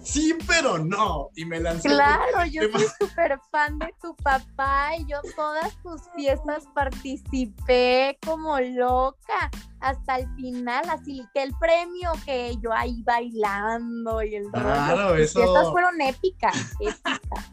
sí, 0.01 0.35
pero 0.47 0.79
no. 0.79 1.31
Y 1.35 1.45
me 1.45 1.61
lancé. 1.61 1.89
Claro, 1.89 2.47
yo 2.51 2.63
soy 2.73 2.87
súper 2.99 3.39
fan 3.51 3.79
de 3.79 3.93
tu 4.01 4.15
papá 4.17 4.97
y 4.99 5.07
yo 5.11 5.21
todas 5.35 5.77
tus 5.83 6.01
fiestas 6.15 6.65
participé 6.75 8.19
como 8.25 8.59
loca 8.61 9.51
hasta 9.81 10.17
el 10.17 10.35
final, 10.37 10.85
así 10.89 11.23
que 11.35 11.43
el 11.43 11.53
premio 11.61 12.13
que 12.25 12.57
yo 12.63 12.73
ahí 12.73 13.03
bailando 13.03 14.23
y 14.23 14.35
el 14.37 14.51
Claro, 14.51 15.15
eso. 15.15 15.39
Las 15.39 15.49
fiestas 15.49 15.71
fueron 15.71 16.01
épicas, 16.01 16.73
épicas. 16.81 17.53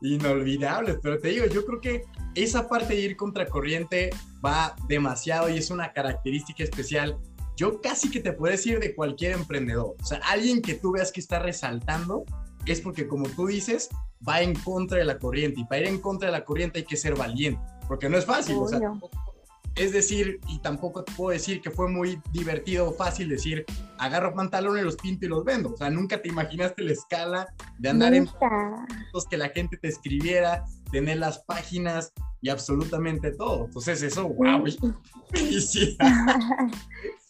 Inolvidables, 0.00 0.98
pero 1.02 1.18
te 1.18 1.28
digo, 1.28 1.46
yo 1.46 1.64
creo 1.64 1.80
que 1.80 2.04
esa 2.34 2.68
parte 2.68 2.94
de 2.94 3.00
ir 3.00 3.16
contracorriente 3.16 4.10
va 4.44 4.76
demasiado 4.88 5.48
y 5.48 5.58
es 5.58 5.70
una 5.70 5.92
característica 5.92 6.62
especial. 6.62 7.18
Yo 7.56 7.80
casi 7.80 8.10
que 8.10 8.20
te 8.20 8.32
puedo 8.32 8.52
decir 8.52 8.80
de 8.80 8.94
cualquier 8.94 9.32
emprendedor, 9.32 9.96
o 10.00 10.04
sea, 10.04 10.20
alguien 10.28 10.62
que 10.62 10.74
tú 10.74 10.92
veas 10.92 11.12
que 11.12 11.20
está 11.20 11.38
resaltando 11.38 12.24
es 12.66 12.80
porque 12.80 13.06
como 13.06 13.28
tú 13.28 13.46
dices, 13.46 13.90
va 14.26 14.42
en 14.42 14.54
contra 14.54 14.98
de 14.98 15.04
la 15.04 15.18
corriente 15.18 15.60
y 15.60 15.64
para 15.64 15.82
ir 15.82 15.88
en 15.88 15.98
contra 15.98 16.28
de 16.28 16.32
la 16.32 16.44
corriente 16.44 16.80
hay 16.80 16.84
que 16.84 16.96
ser 16.96 17.16
valiente, 17.16 17.60
porque 17.88 18.08
no 18.08 18.16
es 18.16 18.24
fácil, 18.24 18.56
es 19.80 19.92
decir, 19.92 20.40
y 20.46 20.58
tampoco 20.58 21.04
te 21.04 21.12
puedo 21.14 21.30
decir 21.30 21.62
que 21.62 21.70
fue 21.70 21.88
muy 21.88 22.20
divertido 22.32 22.90
o 22.90 22.92
fácil 22.92 23.30
decir, 23.30 23.64
agarro 23.96 24.34
pantalones, 24.34 24.84
los 24.84 24.96
pinto 24.96 25.24
y 25.24 25.30
los 25.30 25.42
vendo. 25.42 25.72
O 25.72 25.76
sea, 25.78 25.88
nunca 25.88 26.20
te 26.20 26.28
imaginaste 26.28 26.82
la 26.82 26.92
escala 26.92 27.48
de 27.78 27.88
andar 27.88 28.12
en 28.12 28.24
en 28.24 28.30
que 29.30 29.38
la 29.38 29.48
gente 29.48 29.78
te 29.78 29.88
escribiera, 29.88 30.66
tener 30.92 31.16
las 31.16 31.38
páginas 31.44 32.12
y 32.42 32.50
absolutamente 32.50 33.32
todo. 33.32 33.64
Entonces, 33.64 34.02
eso, 34.02 34.28
wow. 34.28 34.62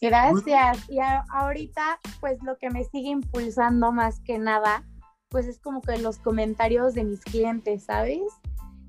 Gracias. 0.01 0.89
Y 0.89 0.99
ahorita, 1.29 1.99
pues 2.19 2.37
lo 2.43 2.57
que 2.57 2.69
me 2.69 2.83
sigue 2.83 3.11
impulsando 3.11 3.93
más 3.93 4.19
que 4.19 4.37
nada, 4.39 4.83
pues 5.29 5.47
es 5.47 5.57
como 5.57 5.81
que 5.81 5.97
los 5.99 6.17
comentarios 6.17 6.95
de 6.95 7.05
mis 7.05 7.21
clientes, 7.21 7.85
¿sabes? 7.85 8.19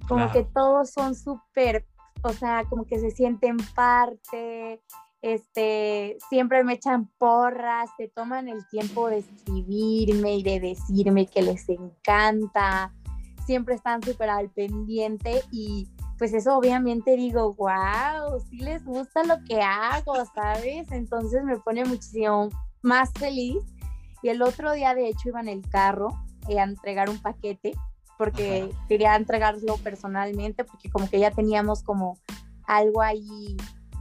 Como 0.08 0.32
que 0.32 0.42
todos 0.42 0.90
son 0.90 1.14
súper 1.14 1.86
o 2.22 2.32
sea, 2.32 2.64
como 2.68 2.86
que 2.86 2.98
se 2.98 3.10
sienten 3.10 3.56
parte, 3.74 4.80
este, 5.22 6.16
siempre 6.28 6.64
me 6.64 6.74
echan 6.74 7.08
porras, 7.18 7.90
se 7.96 8.08
toman 8.08 8.48
el 8.48 8.66
tiempo 8.68 9.08
de 9.08 9.18
escribirme 9.18 10.36
y 10.36 10.42
de 10.42 10.60
decirme 10.60 11.26
que 11.26 11.42
les 11.42 11.68
encanta, 11.68 12.92
siempre 13.46 13.74
están 13.74 14.02
súper 14.02 14.30
al 14.30 14.50
pendiente 14.50 15.42
y 15.50 15.88
pues 16.18 16.34
eso 16.34 16.56
obviamente 16.56 17.16
digo, 17.16 17.54
wow, 17.54 18.40
sí 18.48 18.58
les 18.58 18.84
gusta 18.84 19.24
lo 19.24 19.42
que 19.44 19.60
hago, 19.60 20.14
¿sabes? 20.34 20.90
Entonces 20.92 21.42
me 21.44 21.58
pone 21.58 21.84
muchísimo 21.84 22.48
más 22.82 23.12
feliz. 23.14 23.58
Y 24.22 24.28
el 24.28 24.40
otro 24.42 24.72
día, 24.72 24.94
de 24.94 25.08
hecho, 25.08 25.30
iba 25.30 25.40
en 25.40 25.48
el 25.48 25.68
carro 25.68 26.10
eh, 26.48 26.60
a 26.60 26.62
entregar 26.62 27.10
un 27.10 27.20
paquete 27.20 27.72
porque 28.18 28.70
quería 28.88 29.16
entregarlo 29.16 29.76
personalmente, 29.78 30.64
porque 30.64 30.90
como 30.90 31.08
que 31.08 31.18
ya 31.18 31.30
teníamos 31.30 31.82
como 31.82 32.18
algo 32.64 33.02
ahí 33.02 33.56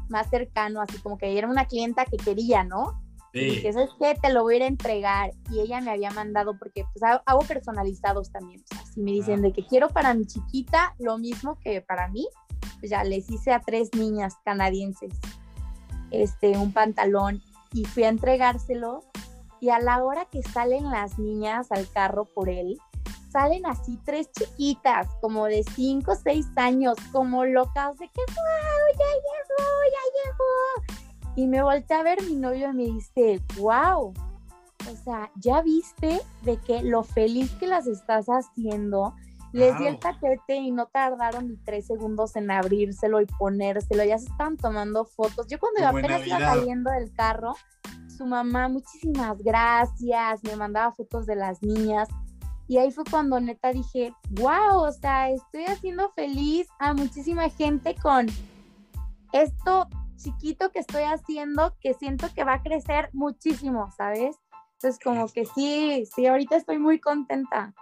más 0.09 0.29
cercano, 0.29 0.81
así 0.81 0.97
como 0.99 1.17
que 1.17 1.37
era 1.37 1.47
una 1.47 1.65
clienta 1.65 2.05
que 2.05 2.17
quería, 2.17 2.63
¿no? 2.63 3.01
Sí. 3.33 3.61
Y 3.63 3.67
eso 3.67 3.79
es 3.79 3.89
que 3.99 4.13
te 4.19 4.33
lo 4.33 4.43
voy 4.43 4.55
a 4.55 4.57
ir 4.57 4.63
a 4.63 4.67
entregar. 4.67 5.31
Y 5.49 5.61
ella 5.61 5.79
me 5.81 5.91
había 5.91 6.11
mandado, 6.11 6.57
porque 6.59 6.85
pues 6.93 7.21
hago 7.25 7.39
personalizados 7.41 8.31
también. 8.31 8.61
O 8.71 8.75
sea, 8.75 8.85
si 8.85 9.01
me 9.01 9.11
dicen 9.11 9.41
de 9.41 9.53
que 9.53 9.65
quiero 9.65 9.89
para 9.89 10.13
mi 10.13 10.25
chiquita 10.25 10.93
lo 10.99 11.17
mismo 11.17 11.57
que 11.59 11.81
para 11.81 12.09
mí, 12.09 12.27
pues 12.79 12.91
ya 12.91 13.03
les 13.03 13.29
hice 13.29 13.53
a 13.53 13.61
tres 13.61 13.89
niñas 13.95 14.35
canadienses 14.43 15.13
este, 16.11 16.57
un 16.57 16.73
pantalón 16.73 17.41
y 17.73 17.85
fui 17.85 18.03
a 18.03 18.09
entregárselo. 18.09 19.03
Y 19.61 19.69
a 19.69 19.79
la 19.79 20.03
hora 20.03 20.25
que 20.25 20.41
salen 20.41 20.89
las 20.89 21.19
niñas 21.19 21.71
al 21.71 21.87
carro 21.89 22.25
por 22.25 22.49
él, 22.49 22.79
salen 23.31 23.65
así 23.65 23.97
tres 24.05 24.29
chiquitas, 24.31 25.07
como 25.21 25.45
de 25.45 25.63
cinco 25.75 26.11
o 26.11 26.15
seis 26.15 26.47
años, 26.55 26.97
como 27.11 27.45
locas 27.45 27.97
de 27.97 28.07
que, 28.09 28.21
wow, 28.21 28.99
ya 28.99 29.11
llegó, 29.25 29.71
ya 29.91 30.03
llegó. 30.17 31.35
Y 31.35 31.47
me 31.47 31.63
volteé 31.63 31.97
a 31.97 32.03
ver 32.03 32.21
mi 32.23 32.35
novio 32.35 32.69
y 32.69 32.73
me 32.73 32.83
dice, 32.83 33.41
wow, 33.57 34.13
o 34.89 34.95
sea, 35.03 35.31
ya 35.35 35.61
viste 35.61 36.21
de 36.41 36.57
que 36.57 36.81
lo 36.83 37.03
feliz 37.03 37.51
que 37.59 37.67
las 37.67 37.87
estás 37.87 38.27
haciendo. 38.27 39.13
Les 39.53 39.77
di 39.77 39.85
el 39.85 39.97
paquete 39.97 40.55
y 40.55 40.71
no 40.71 40.85
tardaron 40.85 41.49
ni 41.49 41.57
tres 41.57 41.87
segundos 41.87 42.37
en 42.37 42.49
abrírselo 42.51 43.19
y 43.19 43.25
ponérselo. 43.25 44.03
Ya 44.05 44.17
se 44.17 44.27
estaban 44.27 44.55
tomando 44.55 45.03
fotos. 45.03 45.47
Yo 45.47 45.59
cuando 45.59 45.85
apenas 45.85 46.25
iba 46.25 46.39
saliendo 46.39 46.89
del 46.89 47.11
carro, 47.13 47.53
su 48.07 48.25
mamá, 48.25 48.69
muchísimas 48.69 49.37
gracias, 49.39 50.41
me 50.43 50.55
mandaba 50.55 50.93
fotos 50.93 51.25
de 51.25 51.35
las 51.35 51.61
niñas. 51.61 52.07
Y 52.71 52.77
ahí 52.77 52.89
fue 52.89 53.03
cuando 53.03 53.37
neta 53.41 53.73
dije, 53.73 54.13
wow, 54.29 54.83
o 54.83 54.91
sea, 54.93 55.29
estoy 55.29 55.65
haciendo 55.65 56.09
feliz 56.13 56.69
a 56.79 56.93
muchísima 56.93 57.49
gente 57.49 57.95
con 58.01 58.27
esto 59.33 59.89
chiquito 60.15 60.71
que 60.71 60.79
estoy 60.79 61.03
haciendo, 61.03 61.75
que 61.81 61.93
siento 61.95 62.29
que 62.33 62.45
va 62.45 62.53
a 62.53 62.63
crecer 62.63 63.09
muchísimo, 63.11 63.91
¿sabes? 63.97 64.37
Entonces 64.75 65.01
como 65.03 65.27
que 65.27 65.43
sí, 65.43 66.05
sí, 66.15 66.27
ahorita 66.27 66.55
estoy 66.55 66.79
muy 66.79 67.01
contenta. 67.01 67.73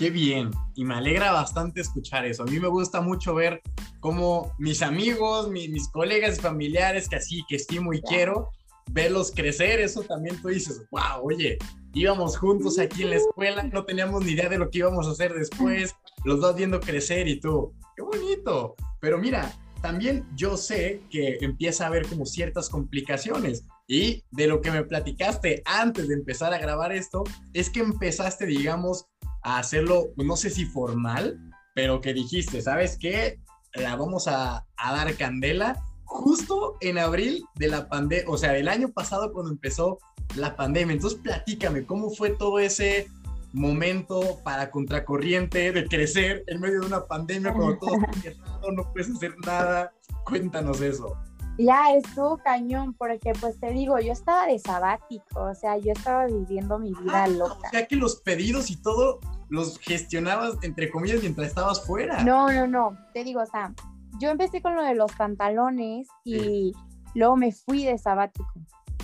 Qué 0.00 0.10
bien, 0.10 0.50
y 0.74 0.84
me 0.84 0.96
alegra 0.96 1.30
bastante 1.30 1.80
escuchar 1.80 2.26
eso. 2.26 2.42
A 2.42 2.46
mí 2.46 2.58
me 2.58 2.66
gusta 2.66 3.00
mucho 3.00 3.36
ver 3.36 3.62
cómo 4.00 4.52
mis 4.58 4.82
amigos, 4.82 5.48
mis 5.48 5.88
colegas 5.92 6.40
familiares 6.40 7.08
que 7.08 7.14
así, 7.14 7.44
que 7.48 7.54
estimo 7.54 7.92
y 7.92 8.02
quiero, 8.02 8.50
verlos 8.90 9.32
crecer, 9.34 9.80
eso 9.80 10.02
también 10.02 10.40
tú 10.40 10.48
dices, 10.48 10.82
wow, 10.90 11.22
oye, 11.22 11.58
íbamos 11.92 12.36
juntos 12.36 12.78
aquí 12.78 13.02
en 13.02 13.10
la 13.10 13.16
escuela, 13.16 13.62
no 13.64 13.84
teníamos 13.84 14.24
ni 14.24 14.32
idea 14.32 14.48
de 14.48 14.58
lo 14.58 14.70
que 14.70 14.78
íbamos 14.78 15.06
a 15.06 15.12
hacer 15.12 15.32
después, 15.34 15.94
los 16.24 16.40
dos 16.40 16.56
viendo 16.56 16.80
crecer 16.80 17.28
y 17.28 17.40
tú, 17.40 17.74
qué 17.96 18.02
bonito. 18.02 18.74
Pero 19.00 19.18
mira, 19.18 19.52
también 19.82 20.26
yo 20.34 20.56
sé 20.56 21.00
que 21.10 21.38
empieza 21.40 21.84
a 21.84 21.86
haber 21.88 22.06
como 22.06 22.26
ciertas 22.26 22.68
complicaciones 22.68 23.64
y 23.86 24.24
de 24.30 24.46
lo 24.46 24.60
que 24.60 24.70
me 24.70 24.84
platicaste 24.84 25.62
antes 25.64 26.08
de 26.08 26.14
empezar 26.14 26.52
a 26.52 26.58
grabar 26.58 26.92
esto, 26.92 27.24
es 27.52 27.70
que 27.70 27.80
empezaste, 27.80 28.46
digamos, 28.46 29.06
a 29.42 29.58
hacerlo, 29.58 30.08
no 30.16 30.36
sé 30.36 30.50
si 30.50 30.64
formal, 30.64 31.38
pero 31.74 32.00
que 32.00 32.12
dijiste, 32.12 32.60
¿sabes 32.62 32.98
qué? 32.98 33.38
La 33.74 33.94
vamos 33.94 34.26
a, 34.26 34.66
a 34.76 34.92
dar 34.92 35.14
candela 35.16 35.82
justo 36.06 36.76
en 36.80 36.98
abril 36.98 37.44
de 37.56 37.68
la 37.68 37.88
pandemia, 37.88 38.24
o 38.28 38.38
sea, 38.38 38.52
del 38.52 38.68
año 38.68 38.88
pasado 38.88 39.32
cuando 39.32 39.50
empezó 39.50 39.98
la 40.36 40.56
pandemia. 40.56 40.94
Entonces, 40.94 41.18
platícame, 41.20 41.84
¿cómo 41.84 42.10
fue 42.10 42.30
todo 42.30 42.58
ese 42.58 43.08
momento 43.52 44.40
para 44.44 44.70
contracorriente 44.70 45.72
de 45.72 45.86
crecer 45.86 46.44
en 46.46 46.60
medio 46.60 46.80
de 46.80 46.86
una 46.86 47.06
pandemia 47.06 47.52
cuando 47.52 47.78
todo 47.78 47.96
está 47.96 48.12
cerrado, 48.22 48.72
no 48.72 48.92
puedes 48.92 49.10
hacer 49.10 49.34
nada? 49.44 49.92
Cuéntanos 50.24 50.80
eso. 50.80 51.16
Ya 51.58 51.94
estuvo 51.94 52.36
cañón, 52.38 52.92
porque 52.94 53.32
pues 53.40 53.58
te 53.58 53.70
digo, 53.70 53.98
yo 53.98 54.12
estaba 54.12 54.46
de 54.46 54.58
sabático, 54.58 55.40
o 55.40 55.54
sea, 55.54 55.78
yo 55.78 55.92
estaba 55.92 56.26
viviendo 56.26 56.78
mi 56.78 56.92
vida 56.92 57.24
ah, 57.24 57.28
loca. 57.28 57.68
O 57.68 57.70
sea 57.70 57.86
que 57.86 57.96
los 57.96 58.16
pedidos 58.16 58.70
y 58.70 58.76
todo 58.76 59.20
los 59.48 59.78
gestionabas, 59.78 60.56
entre 60.62 60.90
comillas, 60.90 61.20
mientras 61.22 61.48
estabas 61.48 61.84
fuera. 61.86 62.22
No, 62.24 62.52
no, 62.52 62.66
no, 62.66 62.98
te 63.14 63.24
digo, 63.24 63.40
o 63.40 63.46
sea, 63.46 63.72
yo 64.18 64.30
empecé 64.30 64.62
con 64.62 64.74
lo 64.74 64.82
de 64.82 64.94
los 64.94 65.12
pantalones 65.12 66.08
y 66.24 66.72
luego 67.14 67.36
me 67.36 67.52
fui 67.52 67.84
de 67.84 67.98
sabático. 67.98 68.52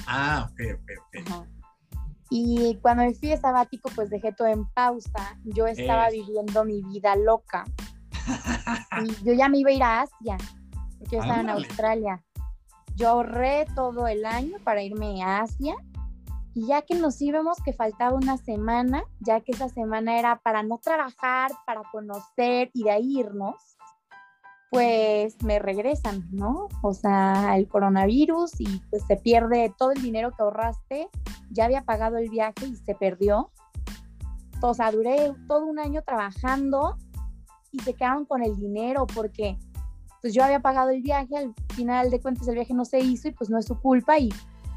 Ah, 0.06 0.48
ok, 0.50 0.60
ok, 0.74 1.30
ok. 1.30 1.46
Y 2.30 2.78
cuando 2.80 3.04
me 3.04 3.14
fui 3.14 3.28
de 3.28 3.36
sabático, 3.36 3.90
pues 3.94 4.08
dejé 4.08 4.32
todo 4.32 4.48
en 4.48 4.64
pausa. 4.72 5.38
Yo 5.44 5.66
estaba 5.66 6.08
viviendo 6.08 6.64
mi 6.64 6.82
vida 6.82 7.14
loca. 7.14 7.64
y 9.02 9.24
yo 9.24 9.34
ya 9.34 9.48
me 9.48 9.58
iba 9.58 9.70
a 9.70 9.74
ir 9.74 9.82
a 9.82 10.00
Asia, 10.00 10.38
porque 10.98 11.16
yo 11.16 11.22
estaba 11.22 11.40
en 11.40 11.50
Australia. 11.50 12.24
Yo 12.96 13.10
ahorré 13.10 13.66
todo 13.74 14.06
el 14.06 14.24
año 14.24 14.56
para 14.64 14.82
irme 14.82 15.22
a 15.22 15.40
Asia. 15.40 15.74
Y 16.54 16.66
ya 16.66 16.82
que 16.82 16.94
nos 16.94 17.20
íbamos, 17.20 17.58
que 17.62 17.72
faltaba 17.72 18.14
una 18.14 18.36
semana, 18.36 19.04
ya 19.20 19.40
que 19.40 19.52
esa 19.52 19.68
semana 19.68 20.18
era 20.18 20.36
para 20.36 20.62
no 20.62 20.78
trabajar, 20.78 21.50
para 21.66 21.82
conocer 21.90 22.70
y 22.74 22.84
de 22.84 22.90
ahí 22.90 23.18
irnos, 23.18 23.56
pues 24.72 25.36
me 25.44 25.58
regresan, 25.58 26.26
¿no? 26.32 26.68
O 26.80 26.94
sea, 26.94 27.58
el 27.58 27.68
coronavirus 27.68 28.58
y 28.58 28.80
pues 28.88 29.02
se 29.06 29.16
pierde 29.16 29.70
todo 29.76 29.90
el 29.90 30.00
dinero 30.00 30.30
que 30.30 30.42
ahorraste, 30.42 31.10
ya 31.50 31.66
había 31.66 31.82
pagado 31.82 32.16
el 32.16 32.30
viaje 32.30 32.68
y 32.68 32.76
se 32.76 32.94
perdió. 32.94 33.50
O 34.62 34.72
sea, 34.72 34.90
duré 34.90 35.34
todo 35.46 35.66
un 35.66 35.78
año 35.78 36.00
trabajando 36.00 36.96
y 37.70 37.80
se 37.80 37.92
quedaron 37.92 38.24
con 38.24 38.42
el 38.42 38.56
dinero 38.56 39.06
porque 39.14 39.58
pues 40.22 40.32
yo 40.32 40.42
había 40.42 40.60
pagado 40.60 40.88
el 40.88 41.02
viaje, 41.02 41.36
al 41.36 41.54
final 41.74 42.10
de 42.10 42.22
cuentas 42.22 42.48
el 42.48 42.54
viaje 42.54 42.72
no 42.72 42.86
se 42.86 43.00
hizo 43.00 43.28
y 43.28 43.32
pues 43.32 43.50
no 43.50 43.58
es 43.58 43.66
su 43.66 43.78
culpa 43.78 44.18
y 44.18 44.30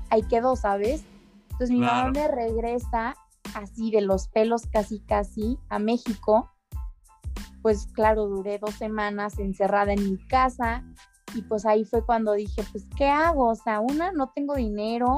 ahí 0.10 0.24
quedó, 0.24 0.58
¿sabes? 0.58 1.06
Entonces 1.52 1.72
mi 1.72 1.80
mamá 1.80 2.12
me 2.12 2.28
regresa 2.28 3.16
así 3.54 3.92
de 3.92 4.02
los 4.02 4.28
pelos 4.28 4.64
casi 4.68 5.00
casi 5.00 5.58
a 5.70 5.80
México 5.80 6.52
pues 7.66 7.88
claro, 7.94 8.28
duré 8.28 8.60
dos 8.60 8.76
semanas 8.76 9.40
encerrada 9.40 9.92
en 9.92 10.04
mi 10.04 10.18
casa 10.28 10.84
y 11.34 11.42
pues 11.42 11.66
ahí 11.66 11.84
fue 11.84 12.06
cuando 12.06 12.34
dije, 12.34 12.62
pues, 12.72 12.86
¿qué 12.96 13.08
hago? 13.08 13.48
O 13.48 13.56
sea, 13.56 13.80
una, 13.80 14.12
no 14.12 14.32
tengo 14.36 14.54
dinero, 14.54 15.18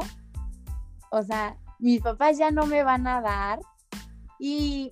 o 1.12 1.24
sea, 1.24 1.58
mis 1.78 2.02
papás 2.02 2.38
ya 2.38 2.50
no 2.52 2.66
me 2.66 2.84
van 2.84 3.06
a 3.06 3.20
dar 3.20 3.60
y 4.40 4.92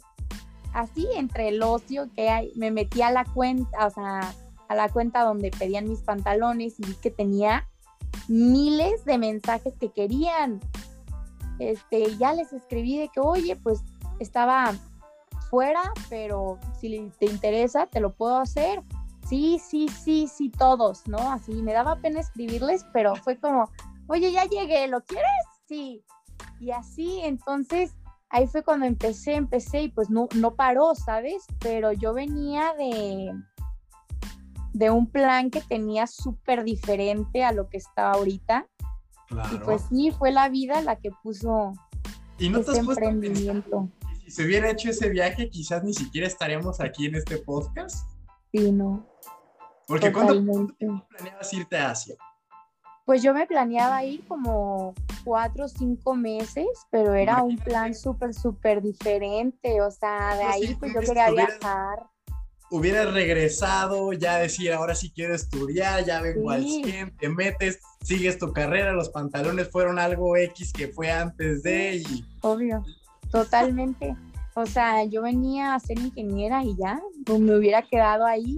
así 0.74 1.07
entre 1.15 1.47
el 1.47 1.63
ocio 1.63 2.09
que 2.13 2.29
hay, 2.29 2.51
me 2.57 2.71
metí 2.71 3.01
a 3.01 3.12
la 3.12 3.24
cuenta, 3.24 3.88
o 3.88 3.89
sea, 3.89 4.33
a 4.67 4.75
la 4.75 4.89
cuenta 4.89 5.24
donde 5.24 5.50
pedían 5.50 5.88
mis 5.88 6.01
pantalones 6.01 6.77
y 6.77 6.85
vi 6.85 6.95
que 6.95 7.09
tenía 7.09 7.69
miles 8.27 9.05
de 9.05 9.17
mensajes 9.17 9.75
que 9.79 9.93
querían. 9.93 10.59
Este, 11.59 12.17
ya 12.17 12.33
les 12.33 12.51
escribí 12.51 12.97
de 12.97 13.07
que, 13.07 13.21
oye, 13.21 13.55
pues 13.55 13.79
estaba 14.19 14.74
afuera, 15.45 15.81
pero 16.09 16.59
si 16.79 17.11
te 17.19 17.25
interesa, 17.25 17.87
te 17.87 17.99
lo 17.99 18.13
puedo 18.13 18.37
hacer. 18.37 18.81
Sí, 19.27 19.59
sí, 19.59 19.87
sí, 19.87 20.27
sí, 20.27 20.49
todos, 20.49 21.07
¿no? 21.07 21.17
Así 21.31 21.53
me 21.53 21.73
daba 21.73 21.95
pena 21.95 22.19
escribirles, 22.19 22.85
pero 22.93 23.15
fue 23.15 23.39
como, 23.39 23.69
oye, 24.07 24.31
ya 24.31 24.45
llegué, 24.45 24.87
¿lo 24.87 25.01
quieres? 25.01 25.25
Sí. 25.67 26.03
Y 26.59 26.71
así, 26.71 27.21
entonces, 27.23 27.95
ahí 28.29 28.47
fue 28.47 28.63
cuando 28.63 28.85
empecé, 28.85 29.33
empecé 29.33 29.83
y 29.83 29.89
pues 29.89 30.09
no, 30.09 30.27
no 30.35 30.55
paró, 30.55 30.93
¿sabes? 30.93 31.43
Pero 31.59 31.91
yo 31.91 32.13
venía 32.13 32.73
de, 32.77 33.33
de 34.73 34.89
un 34.91 35.07
plan 35.07 35.49
que 35.49 35.61
tenía 35.61 36.05
súper 36.05 36.63
diferente 36.63 37.43
a 37.43 37.51
lo 37.51 37.67
que 37.69 37.77
estaba 37.77 38.11
ahorita. 38.11 38.67
Y 39.53 39.57
pues 39.59 39.83
sí, 39.89 40.11
fue 40.11 40.31
la 40.31 40.49
vida 40.49 40.81
la 40.81 40.97
que 40.97 41.09
puso 41.23 41.73
¿Y 42.37 42.49
no 42.49 42.59
ese 42.59 42.77
emprendimiento. 42.77 43.89
Si 44.25 44.32
se 44.32 44.44
hubiera 44.44 44.72
hecho 44.72 44.89
ese 44.89 45.10
viaje, 45.10 45.50
quizás 45.50 45.84
ni 45.84 45.94
siquiera 45.94 46.25
estaríamos 46.25 46.79
aquí 46.79 47.05
en 47.05 47.15
este 47.15 47.38
podcast. 47.38 48.10
Sí, 48.51 48.72
no. 48.72 49.08
Porque 49.88 50.12
¿cuándo 50.12 50.34
planeabas 51.10 51.53
irte 51.53 51.77
a 51.77 51.91
Asia? 51.91 52.15
Pues 53.05 53.22
yo 53.22 53.36
me 53.36 53.46
planeaba 53.46 54.03
ir 54.03 54.25
como 54.27 54.96
cuatro 55.24 55.65
o 55.65 55.67
cinco 55.67 56.15
meses, 56.15 56.65
pero 56.89 57.13
era 57.13 57.44
un 57.44 57.55
plan 57.58 57.94
súper, 57.94 58.34
súper 58.34 58.82
diferente. 58.82 59.79
O 59.82 59.91
sea, 59.91 60.36
de 60.36 60.44
ahí 60.44 60.75
pues 60.79 60.91
yo 60.91 61.01
quería 61.01 61.29
viajar. 61.29 62.08
Hubieras 62.72 63.13
regresado, 63.13 64.12
ya 64.13 64.39
decir, 64.39 64.74
ahora 64.74 64.96
sí 64.96 65.12
quiero 65.12 65.36
estudiar, 65.36 66.03
ya 66.03 66.20
vengo 66.20 66.50
al 66.50 66.63
100, 66.63 67.15
te 67.15 67.29
metes, 67.29 67.79
sigues 68.01 68.39
tu 68.39 68.51
carrera, 68.53 68.91
los 68.91 69.10
pantalones 69.10 69.70
fueron 69.70 70.00
algo 70.00 70.36
X 70.36 70.74
que 70.74 70.88
fue 70.88 71.12
antes 71.12 71.62
de 71.62 71.98
y... 71.98 72.25
Obvio, 72.41 72.84
totalmente. 73.35 74.15
O 74.55 74.65
sea, 74.65 75.03
yo 75.03 75.21
venía 75.21 75.75
a 75.75 75.79
ser 75.79 75.99
ingeniera 75.99 76.63
y 76.63 76.75
ya, 76.77 77.01
pues, 77.25 77.39
me 77.39 77.55
hubiera 77.55 77.81
quedado 77.81 78.25
ahí 78.25 78.55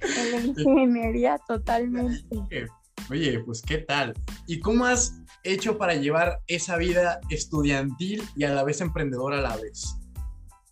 en 0.00 0.30
la 0.30 0.40
ingeniería 0.40 1.38
totalmente. 1.46 2.24
Oye, 3.10 3.38
pues 3.40 3.60
qué 3.60 3.78
tal. 3.78 4.14
¿Y 4.46 4.60
cómo 4.60 4.86
has 4.86 5.20
hecho 5.42 5.76
para 5.76 5.94
llevar 5.94 6.40
esa 6.46 6.78
vida 6.78 7.20
estudiantil 7.28 8.22
y 8.34 8.44
a 8.44 8.54
la 8.54 8.64
vez 8.64 8.80
emprendedora 8.80 9.38
a 9.38 9.42
la 9.42 9.56
vez? 9.56 9.96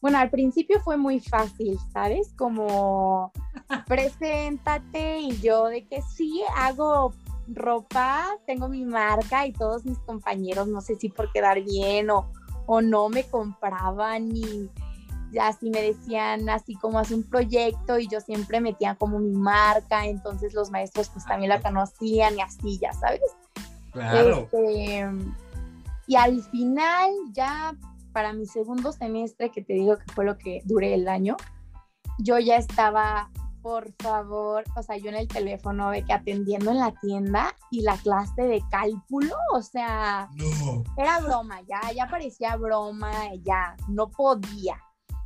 Bueno, 0.00 0.16
al 0.16 0.30
principio 0.30 0.80
fue 0.80 0.96
muy 0.96 1.20
fácil, 1.20 1.78
¿sabes? 1.92 2.32
Como 2.38 3.32
preséntate 3.86 5.20
y 5.20 5.38
yo 5.40 5.66
de 5.66 5.86
que 5.86 6.00
sí 6.16 6.42
hago 6.56 7.12
ropa, 7.48 8.28
tengo 8.46 8.68
mi 8.68 8.86
marca 8.86 9.46
y 9.46 9.52
todos 9.52 9.84
mis 9.84 9.98
compañeros, 9.98 10.68
no 10.68 10.80
sé 10.80 10.94
si 10.94 11.10
por 11.10 11.30
quedar 11.32 11.62
bien 11.62 12.08
o, 12.08 12.32
o 12.66 12.80
no 12.80 13.08
me 13.08 13.24
compraban 13.24 14.36
y 14.36 14.70
ya 15.32 15.48
así 15.48 15.70
me 15.70 15.80
decían 15.80 16.48
así 16.50 16.74
como 16.74 16.98
hace 16.98 17.14
un 17.14 17.22
proyecto 17.22 17.98
y 17.98 18.06
yo 18.06 18.20
siempre 18.20 18.60
metía 18.60 18.94
como 18.94 19.18
mi 19.18 19.34
marca, 19.34 20.06
entonces 20.06 20.52
los 20.54 20.70
maestros 20.70 21.08
pues 21.08 21.24
también 21.24 21.48
la 21.48 21.60
conocían 21.60 22.36
y 22.36 22.42
así, 22.42 22.78
ya 22.78 22.92
sabes. 22.92 23.22
Claro. 23.92 24.48
Este, 24.52 25.10
y 26.06 26.16
al 26.16 26.42
final 26.42 27.10
ya 27.32 27.74
para 28.12 28.32
mi 28.32 28.46
segundo 28.46 28.92
semestre, 28.92 29.50
que 29.50 29.62
te 29.62 29.72
digo 29.72 29.96
que 29.96 30.12
fue 30.12 30.24
lo 30.24 30.38
que 30.38 30.60
duré 30.64 30.94
el 30.94 31.08
año, 31.08 31.36
yo 32.18 32.38
ya 32.38 32.56
estaba, 32.56 33.30
por 33.62 33.92
favor, 34.02 34.64
o 34.76 34.82
sea, 34.82 34.96
yo 34.96 35.08
en 35.08 35.16
el 35.16 35.28
teléfono 35.28 35.90
de 35.90 36.04
que 36.04 36.12
atendiendo 36.12 36.72
en 36.72 36.78
la 36.78 36.92
tienda 37.00 37.54
y 37.70 37.82
la 37.82 37.96
clase 37.96 38.42
de 38.42 38.62
cálculo, 38.70 39.34
o 39.54 39.62
sea, 39.62 40.28
era 40.96 41.20
broma, 41.20 41.60
ya, 41.62 41.80
ya 41.94 42.08
parecía 42.08 42.56
broma, 42.56 43.12
ya, 43.42 43.76
no 43.88 44.10
podía. 44.10 44.76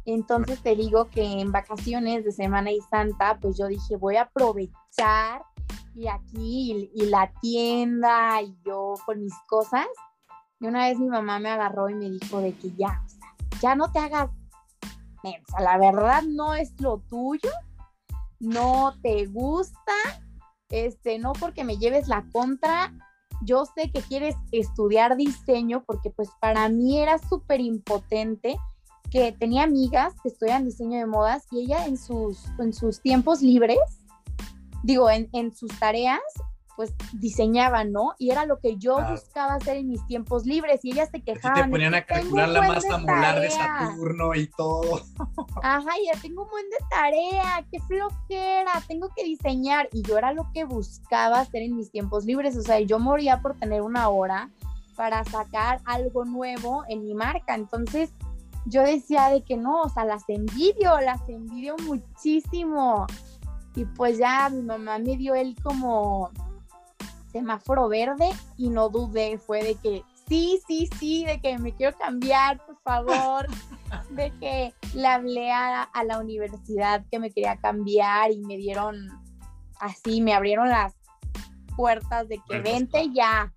Entonces 0.05 0.63
te 0.63 0.77
digo 0.77 1.09
que 1.11 1.41
en 1.41 1.51
vacaciones 1.51 2.25
de 2.25 2.33
Semana 2.33 2.71
y 2.71 2.81
Santa, 2.91 3.39
pues 3.41 3.59
yo 3.59 3.67
dije, 3.67 3.97
voy 3.97 4.17
a 4.17 4.23
aprovechar 4.23 5.43
y 5.97 6.07
aquí 6.09 6.91
y, 6.95 7.07
la 7.07 7.33
tienda 7.41 8.41
y 8.43 8.57
yo 8.65 8.95
con 9.05 9.23
mis 9.23 9.35
cosas. 9.49 9.87
Y 10.61 10.67
una 10.67 10.87
vez 10.87 10.99
mi 10.99 11.09
mamá 11.09 11.39
me 11.39 11.51
agarró 11.51 11.89
y 11.89 11.95
me 11.95 12.11
dijo 12.11 12.41
de 12.41 12.55
que 12.55 12.71
ya, 12.77 13.03
o 13.05 13.09
sea, 13.09 13.35
ya 13.61 13.75
no 13.75 13.91
te 13.91 13.99
hagas 13.99 14.31
mensa, 15.25 15.61
la 15.61 15.79
verdad 15.79 16.23
no 16.23 16.55
es 16.55 16.79
lo 16.81 16.99
tuyo, 17.09 17.51
no 18.41 18.95
te 19.03 19.27
gusta, 19.27 19.93
este, 20.69 21.19
no 21.19 21.33
porque 21.33 21.65
me 21.65 21.79
lleves 21.79 22.09
la 22.09 22.25
contra, 22.33 22.93
yo 23.43 23.65
sé 23.67 23.91
que 23.91 24.01
quieres 24.01 24.35
estudiar 24.53 25.17
diseño 25.17 25.85
porque 25.87 26.11
pues 26.11 26.31
para 26.41 26.69
mí 26.69 26.99
era 26.99 27.19
súper 27.19 27.61
impotente 27.61 28.57
que 29.11 29.33
tenía 29.33 29.65
amigas 29.65 30.15
que 30.23 30.29
estudian 30.29 30.65
diseño 30.65 30.99
de 30.99 31.07
modas 31.07 31.47
y 31.51 31.61
ella 31.61 31.87
en 31.87 31.97
sus, 31.97 32.45
en 32.59 32.73
sus 32.73 33.01
tiempos 33.01 33.43
libres, 33.43 33.79
digo, 34.83 35.11
en, 35.11 35.29
en 35.33 35.55
sus 35.55 35.79
tareas, 35.79 36.21
pues 36.77 36.95
diseñaba, 37.15 37.85
¿no? 37.85 38.15
Y 38.19 38.31
era 38.31 38.45
lo 38.45 38.59
que 38.61 38.77
yo 38.77 38.99
buscaba 39.11 39.55
hacer 39.55 39.79
en 39.79 39.89
mis 39.89 40.07
tiempos 40.07 40.45
libres 40.45 40.85
y 40.85 40.93
ellas 40.93 41.09
se 41.11 41.23
quejaban. 41.23 41.65
te 41.65 41.71
ponían 41.71 41.95
a 41.95 42.03
calcular 42.03 42.49
la 42.51 42.63
masa 42.63 42.99
molar 42.99 43.41
de 43.41 43.51
Saturno 43.51 44.35
y 44.35 44.47
todo. 44.49 45.01
Ajá, 45.63 45.91
ya 46.05 46.21
tengo 46.21 46.43
un 46.43 46.51
buen 46.51 46.69
de 46.69 46.77
tarea, 46.91 47.67
qué 47.71 47.81
flojera, 47.81 48.73
tengo 48.87 49.09
que 49.17 49.25
diseñar. 49.25 49.89
Y 49.93 50.03
yo 50.03 50.19
era 50.19 50.33
lo 50.33 50.51
que 50.53 50.65
buscaba 50.65 51.41
hacer 51.41 51.63
en 51.63 51.77
mis 51.77 51.91
tiempos 51.91 52.27
libres, 52.27 52.57
o 52.57 52.63
sea, 52.63 52.79
yo 52.81 52.99
moría 52.99 53.41
por 53.41 53.55
tener 53.55 53.81
una 53.81 54.09
hora 54.11 54.51
para 54.97 55.25
sacar 55.25 55.81
algo 55.87 56.25
nuevo 56.25 56.85
en 56.89 57.05
mi 57.05 57.15
marca. 57.15 57.55
Entonces, 57.55 58.11
yo 58.67 58.83
decía 58.83 59.31
de 59.31 59.43
que 59.43 59.57
no, 59.57 59.83
o 59.83 59.89
sea, 59.89 60.05
las 60.05 60.29
envidio, 60.29 61.01
las 61.01 61.27
envidio 61.29 61.77
muchísimo. 61.87 63.07
Y 63.75 63.85
pues 63.85 64.19
ya 64.19 64.49
mi 64.49 64.63
mamá 64.63 64.99
me 64.99 65.17
dio 65.17 65.35
él 65.35 65.55
como 65.63 66.31
semáforo 67.39 67.89
verde 67.89 68.31
y 68.57 68.71
no 68.71 68.89
dudé, 68.89 69.39
fue 69.39 69.63
de 69.63 69.75
que 69.75 70.03
sí, 70.27 70.59
sí, 70.67 70.89
sí, 70.99 71.25
de 71.25 71.39
que 71.41 71.59
me 71.59 71.75
quiero 71.75 71.97
cambiar, 71.99 72.65
por 72.65 72.81
favor, 72.81 73.47
de 74.11 74.33
que 74.41 74.75
le 74.95 75.07
hablé 75.07 75.53
a, 75.53 75.89
la 76.05 76.19
universidad 76.19 77.05
que 77.11 77.19
me 77.19 77.31
quería 77.31 77.57
cambiar 77.57 78.33
y 78.33 78.39
me 78.39 78.57
dieron 78.57 79.09
así, 79.81 80.23
me 80.23 80.33
abrieron 80.33 80.71
las 80.71 80.95
puertas 81.77 82.27
de 82.29 82.41
que 82.49 82.61
vente 82.61 83.11
ya, 83.13 83.53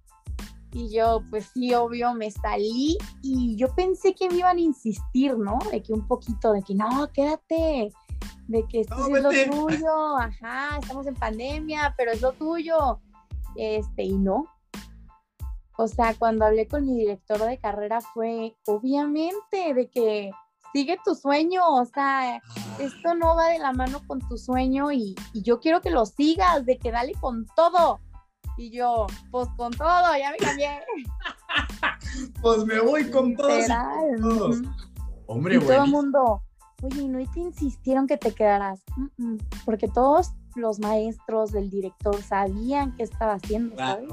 y 0.71 0.89
yo, 0.93 1.23
pues 1.29 1.49
sí, 1.53 1.73
obvio, 1.73 2.13
me 2.13 2.29
salí 2.29 2.97
y 3.23 3.55
yo 3.55 3.73
pensé 3.73 4.13
que 4.13 4.29
me 4.29 4.35
iban 4.35 4.57
a 4.57 4.61
insistir, 4.61 5.37
¿no? 5.37 5.57
De 5.71 5.81
que 5.81 5.93
un 5.93 6.05
poquito, 6.07 6.51
de 6.51 6.61
que 6.61 6.75
no, 6.75 7.09
quédate, 7.11 7.91
de 8.47 8.65
que 8.67 8.81
esto 8.81 9.15
es 9.15 9.23
lo 9.23 9.29
tuyo, 9.29 10.17
ajá, 10.17 10.77
estamos 10.79 11.07
en 11.07 11.15
pandemia, 11.15 11.93
pero 11.97 12.11
es 12.11 12.21
lo 12.21 12.33
tuyo. 12.33 12.99
Este, 13.59 14.03
y 14.03 14.17
no. 14.17 14.45
O 15.77 15.87
sea, 15.89 16.13
cuando 16.17 16.45
hablé 16.45 16.65
con 16.65 16.85
mi 16.85 16.97
director 16.97 17.39
de 17.39 17.59
carrera 17.59 17.99
fue, 17.99 18.55
obviamente, 18.65 19.73
de 19.73 19.89
que 19.89 20.31
sigue 20.71 20.97
tu 21.03 21.13
sueño, 21.13 21.61
o 21.67 21.83
sea, 21.83 22.41
esto 22.79 23.15
no 23.15 23.35
va 23.35 23.49
de 23.49 23.59
la 23.59 23.73
mano 23.73 24.01
con 24.07 24.19
tu 24.19 24.37
sueño 24.37 24.93
y, 24.93 25.13
y 25.33 25.41
yo 25.41 25.59
quiero 25.59 25.81
que 25.81 25.89
lo 25.89 26.05
sigas, 26.05 26.65
de 26.65 26.77
que 26.77 26.91
dale 26.91 27.13
con 27.19 27.45
todo. 27.53 27.99
Y 28.57 28.71
yo, 28.71 29.07
pues 29.29 29.49
con 29.57 29.71
todo, 29.71 30.17
ya 30.17 30.31
me 30.31 30.37
cambié. 30.37 30.79
pues 32.41 32.63
me 32.65 32.79
voy 32.79 33.09
con 33.11 33.35
todos. 33.35 33.67
Hombre, 35.27 35.57
y 35.57 35.59
todo 35.59 35.83
el 35.83 35.91
mundo, 35.91 36.43
oye, 36.81 37.07
¿no 37.09 37.19
te 37.33 37.41
insistieron 37.41 38.07
que 38.07 38.17
te 38.17 38.33
quedaras? 38.33 38.81
porque 39.65 39.89
todos 39.89 40.31
los 40.55 40.79
maestros 40.79 41.51
del 41.51 41.69
director 41.69 42.21
sabían 42.21 42.95
qué 42.95 43.03
estaba 43.03 43.33
haciendo, 43.33 43.75
¿sabes? 43.77 44.09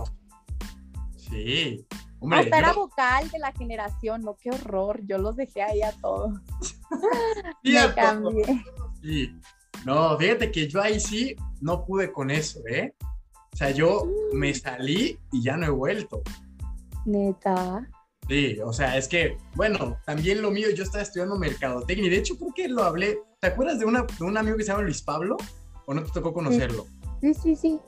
Sí. 1.16 1.86
Hombre, 2.18 2.40
Hasta 2.40 2.58
era 2.58 2.72
vocal 2.72 3.30
de 3.30 3.38
la 3.38 3.52
generación, 3.52 4.22
no, 4.22 4.36
qué 4.36 4.50
horror. 4.50 5.00
Yo 5.06 5.18
los 5.18 5.36
dejé 5.36 5.62
ahí 5.62 5.82
a 5.82 5.92
todos. 5.92 6.32
me 7.62 7.94
cambié. 7.94 8.64
Sí. 9.02 9.34
No, 9.84 10.16
fíjate 10.18 10.50
que 10.50 10.66
yo 10.66 10.80
ahí 10.80 10.98
sí 10.98 11.36
no 11.60 11.84
pude 11.84 12.10
con 12.10 12.30
eso, 12.30 12.60
¿eh? 12.66 12.94
O 13.52 13.56
sea, 13.56 13.70
yo 13.70 14.02
me 14.32 14.52
salí 14.54 15.18
y 15.32 15.42
ya 15.42 15.56
no 15.56 15.66
he 15.66 15.70
vuelto. 15.70 16.22
Neta. 17.04 17.88
Sí, 18.28 18.58
o 18.64 18.72
sea, 18.72 18.96
es 18.96 19.06
que, 19.06 19.38
bueno, 19.54 19.98
también 20.04 20.42
lo 20.42 20.50
mío, 20.50 20.68
yo 20.74 20.82
estaba 20.82 21.02
estudiando 21.02 21.38
mercadotecnia 21.38 22.06
y 22.06 22.10
de 22.10 22.18
hecho 22.18 22.36
creo 22.36 22.52
que 22.54 22.68
lo 22.68 22.82
hablé. 22.82 23.18
¿Te 23.40 23.46
acuerdas 23.46 23.78
de, 23.78 23.84
una, 23.84 24.02
de 24.02 24.24
un 24.24 24.36
amigo 24.36 24.56
que 24.56 24.64
se 24.64 24.72
llama 24.72 24.82
Luis 24.82 25.02
Pablo? 25.02 25.36
¿O 25.86 25.94
no 25.94 26.02
te 26.02 26.10
tocó 26.10 26.32
conocerlo? 26.32 26.86
Sí, 27.20 27.32
sí, 27.34 27.56
sí. 27.56 27.78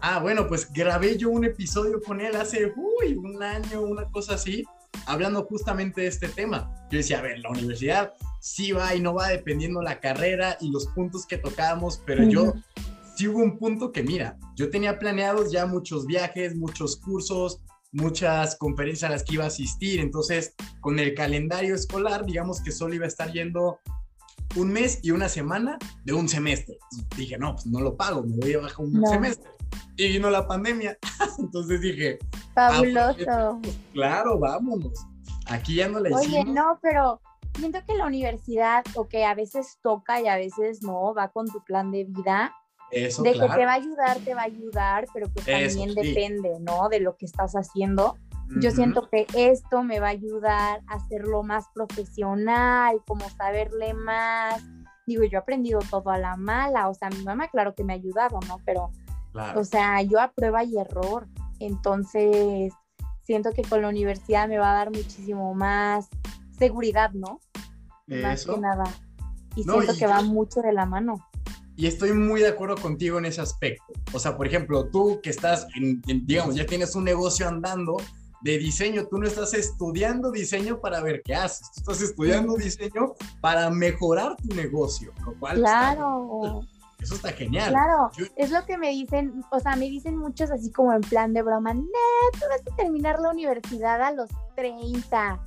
Ah, 0.00 0.20
bueno, 0.20 0.46
pues 0.46 0.72
grabé 0.72 1.16
yo 1.16 1.28
un 1.28 1.44
episodio 1.44 2.00
con 2.00 2.20
él 2.20 2.36
hace, 2.36 2.72
uy, 2.76 3.14
un 3.16 3.42
año, 3.42 3.82
una 3.82 4.04
cosa 4.10 4.34
así, 4.34 4.64
hablando 5.06 5.44
justamente 5.44 6.02
de 6.02 6.06
este 6.06 6.28
tema. 6.28 6.72
Yo 6.90 6.98
decía, 6.98 7.18
a 7.18 7.22
ver, 7.22 7.40
la 7.40 7.50
universidad 7.50 8.14
sí 8.40 8.72
va 8.72 8.94
y 8.94 9.00
no 9.00 9.14
va 9.14 9.28
dependiendo 9.28 9.82
la 9.82 10.00
carrera 10.00 10.56
y 10.60 10.70
los 10.70 10.86
puntos 10.88 11.26
que 11.26 11.38
tocábamos, 11.38 12.00
pero 12.06 12.24
yo 12.24 12.54
sí 13.16 13.26
hubo 13.26 13.38
un 13.38 13.58
punto 13.58 13.90
que, 13.90 14.02
mira, 14.02 14.38
yo 14.56 14.70
tenía 14.70 14.98
planeados 14.98 15.50
ya 15.50 15.66
muchos 15.66 16.06
viajes, 16.06 16.54
muchos 16.54 16.96
cursos, 16.96 17.60
muchas 17.90 18.56
conferencias 18.56 19.10
a 19.10 19.12
las 19.12 19.24
que 19.24 19.34
iba 19.34 19.44
a 19.44 19.48
asistir, 19.48 19.98
entonces 20.00 20.54
con 20.80 20.98
el 20.98 21.14
calendario 21.14 21.74
escolar, 21.74 22.24
digamos 22.24 22.62
que 22.62 22.70
solo 22.70 22.94
iba 22.94 23.06
a 23.06 23.08
estar 23.08 23.32
yendo 23.32 23.80
un 24.58 24.72
mes 24.72 24.98
y 25.02 25.12
una 25.12 25.28
semana 25.28 25.78
de 26.04 26.12
un 26.12 26.28
semestre. 26.28 26.78
Dije, 27.16 27.38
no, 27.38 27.54
pues 27.54 27.66
no 27.66 27.80
lo 27.80 27.96
pago, 27.96 28.22
me 28.22 28.36
voy 28.36 28.54
a 28.54 28.58
bajar 28.58 28.80
un 28.80 29.06
semestre. 29.06 29.50
Y 29.96 30.08
vino 30.08 30.30
la 30.30 30.46
pandemia. 30.46 30.98
Entonces 31.38 31.80
dije, 31.80 32.18
fabuloso. 32.54 33.58
Pues, 33.62 33.78
claro, 33.92 34.38
vámonos. 34.38 35.06
Aquí 35.46 35.76
ya 35.76 35.88
no 35.88 36.00
le 36.00 36.12
Oye, 36.14 36.44
no, 36.44 36.78
pero 36.82 37.20
siento 37.54 37.78
que 37.86 37.94
la 37.94 38.06
universidad, 38.06 38.84
o 38.94 39.08
que 39.08 39.24
a 39.24 39.34
veces 39.34 39.78
toca 39.82 40.20
y 40.20 40.28
a 40.28 40.36
veces 40.36 40.82
no, 40.82 41.14
va 41.14 41.28
con 41.28 41.46
tu 41.46 41.62
plan 41.64 41.90
de 41.90 42.04
vida. 42.04 42.54
Eso, 42.90 43.22
de 43.22 43.34
que 43.34 43.40
te 43.40 43.66
va 43.66 43.72
a 43.72 43.74
ayudar, 43.74 44.18
te 44.20 44.34
va 44.34 44.42
a 44.42 44.44
ayudar, 44.44 45.06
pero 45.12 45.28
pues 45.28 45.44
también 45.44 45.94
depende, 45.94 46.58
¿no? 46.60 46.88
De 46.88 47.00
lo 47.00 47.16
que 47.16 47.26
estás 47.26 47.52
haciendo. 47.52 48.16
Yo 48.56 48.70
siento 48.70 49.08
que 49.10 49.26
esto 49.34 49.82
me 49.82 50.00
va 50.00 50.08
a 50.08 50.10
ayudar 50.10 50.80
a 50.86 50.94
hacerlo 50.94 51.42
más 51.42 51.66
profesional, 51.74 53.02
como 53.06 53.28
saberle 53.30 53.92
más. 53.94 54.62
Digo, 55.06 55.24
yo 55.24 55.38
he 55.38 55.40
aprendido 55.40 55.80
todo 55.90 56.10
a 56.10 56.18
la 56.18 56.36
mala, 56.36 56.88
o 56.88 56.94
sea, 56.94 57.10
mi 57.10 57.22
mamá 57.24 57.48
claro 57.48 57.74
que 57.74 57.84
me 57.84 57.92
ha 57.92 57.96
ayudado, 57.96 58.38
¿no? 58.48 58.58
Pero, 58.64 58.90
o 59.54 59.64
sea, 59.64 60.02
yo 60.02 60.20
a 60.20 60.32
prueba 60.32 60.64
y 60.64 60.78
error. 60.78 61.28
Entonces, 61.60 62.72
siento 63.22 63.50
que 63.52 63.62
con 63.62 63.82
la 63.82 63.88
universidad 63.88 64.48
me 64.48 64.58
va 64.58 64.72
a 64.72 64.74
dar 64.74 64.90
muchísimo 64.90 65.54
más 65.54 66.08
seguridad, 66.58 67.12
¿no? 67.12 67.40
Más 68.06 68.46
que 68.46 68.58
nada. 68.58 68.84
Y 69.54 69.64
siento 69.64 69.94
que 69.98 70.06
va 70.06 70.22
mucho 70.22 70.62
de 70.62 70.72
la 70.72 70.86
mano. 70.86 71.14
Y 71.76 71.86
estoy 71.86 72.12
muy 72.12 72.40
de 72.40 72.48
acuerdo 72.48 72.76
contigo 72.76 73.18
en 73.18 73.26
ese 73.26 73.40
aspecto. 73.40 73.84
O 74.12 74.18
sea, 74.18 74.36
por 74.36 74.46
ejemplo, 74.46 74.88
tú 74.88 75.20
que 75.22 75.30
estás, 75.30 75.66
en, 75.76 76.02
digamos, 76.26 76.56
ya 76.56 76.66
tienes 76.66 76.96
un 76.96 77.04
negocio 77.04 77.46
andando 77.46 77.98
de 78.40 78.58
diseño, 78.58 79.06
tú 79.06 79.18
no 79.18 79.26
estás 79.26 79.54
estudiando 79.54 80.30
diseño 80.30 80.80
para 80.80 81.00
ver 81.00 81.22
qué 81.24 81.34
haces, 81.34 81.70
tú 81.72 81.80
estás 81.80 82.02
estudiando 82.02 82.54
diseño 82.54 83.14
para 83.40 83.70
mejorar 83.70 84.36
tu 84.36 84.54
negocio, 84.54 85.12
lo 85.24 85.34
cual 85.38 85.56
claro. 85.56 86.60
eso 87.00 87.14
está 87.14 87.32
genial. 87.32 87.70
Claro, 87.70 88.10
es 88.36 88.50
lo 88.50 88.64
que 88.64 88.78
me 88.78 88.90
dicen, 88.90 89.44
o 89.50 89.60
sea, 89.60 89.76
me 89.76 89.86
dicen 89.86 90.16
muchos 90.16 90.50
así 90.50 90.70
como 90.70 90.92
en 90.92 91.00
plan 91.00 91.32
de 91.32 91.42
broma, 91.42 91.74
no, 91.74 91.82
tú 92.32 92.40
vas 92.48 92.60
a 92.72 92.76
terminar 92.76 93.18
la 93.18 93.30
universidad 93.30 94.00
a 94.02 94.12
los 94.12 94.30
30 94.54 95.40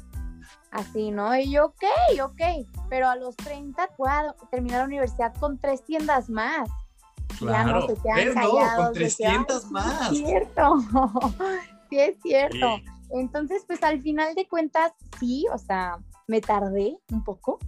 así, 0.72 1.12
¿no? 1.12 1.36
Y 1.38 1.52
yo, 1.52 1.66
ok, 1.66 1.84
ok, 2.24 2.68
pero 2.90 3.08
a 3.08 3.16
los 3.16 3.36
30 3.36 3.88
puedo 3.98 4.36
terminar 4.50 4.80
la 4.80 4.86
universidad 4.86 5.34
con 5.36 5.58
tres 5.58 5.84
tiendas 5.84 6.30
más. 6.30 6.70
Claro, 7.38 7.70
ya 7.70 7.74
no 7.74 7.88
se 7.88 8.02
quedan 8.02 8.34
callados. 8.34 8.86
con 8.86 8.94
300 8.94 9.72
más. 9.72 10.10
Sí, 10.10 10.24
es 10.24 10.30
cierto, 10.30 10.76
sí 11.92 12.00
es 12.00 12.18
cierto. 12.24 12.80
Entonces, 13.12 13.64
pues 13.68 13.84
al 13.84 14.02
final 14.02 14.34
de 14.36 14.48
cuentas, 14.48 14.94
sí, 15.20 15.46
o 15.54 15.58
sea, 15.58 15.98
me 16.28 16.40
tardé 16.40 16.98
un 17.12 17.24
poco, 17.24 17.60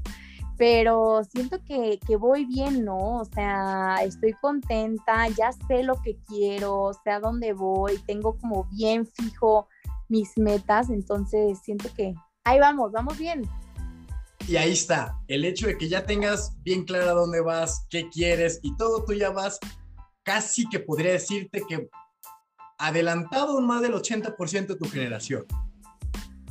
pero 0.57 1.21
siento 1.25 1.61
que, 1.65 1.99
que, 2.07 2.15
voy 2.15 2.45
bien, 2.45 2.85
¿no? 2.85 3.19
O 3.19 3.25
sea, 3.25 3.97
estoy 4.03 4.33
contenta, 4.33 5.27
ya 5.27 5.51
sé 5.67 5.83
lo 5.83 6.01
que 6.01 6.17
quiero, 6.25 6.91
sé 7.03 7.11
a 7.11 7.19
dónde 7.19 7.51
voy, 7.51 7.97
tengo 8.07 8.37
como 8.37 8.63
bien 8.71 9.05
fijo 9.05 9.67
mis 10.07 10.37
metas, 10.37 10.89
entonces 10.89 11.59
siento 11.61 11.89
que, 11.93 12.15
ahí 12.45 12.59
vamos, 12.59 12.93
vamos 12.93 13.17
bien. 13.17 13.41
Y 14.47 14.55
ahí 14.55 14.71
está, 14.71 15.17
el 15.27 15.43
hecho 15.43 15.67
de 15.67 15.77
que 15.77 15.89
ya 15.89 16.05
tengas 16.05 16.55
bien 16.63 16.85
clara 16.85 17.11
dónde 17.11 17.41
vas, 17.41 17.85
qué 17.89 18.09
quieres 18.09 18.59
y 18.61 18.75
todo, 18.77 19.03
tú 19.03 19.13
ya 19.13 19.29
vas 19.29 19.59
casi 20.23 20.67
que 20.69 20.79
podría 20.79 21.13
decirte 21.13 21.63
que 21.67 21.89
adelantado 22.77 23.59
más 23.61 23.81
del 23.81 23.93
80% 23.93 24.67
de 24.67 24.75
tu 24.75 24.85
generación. 24.89 25.45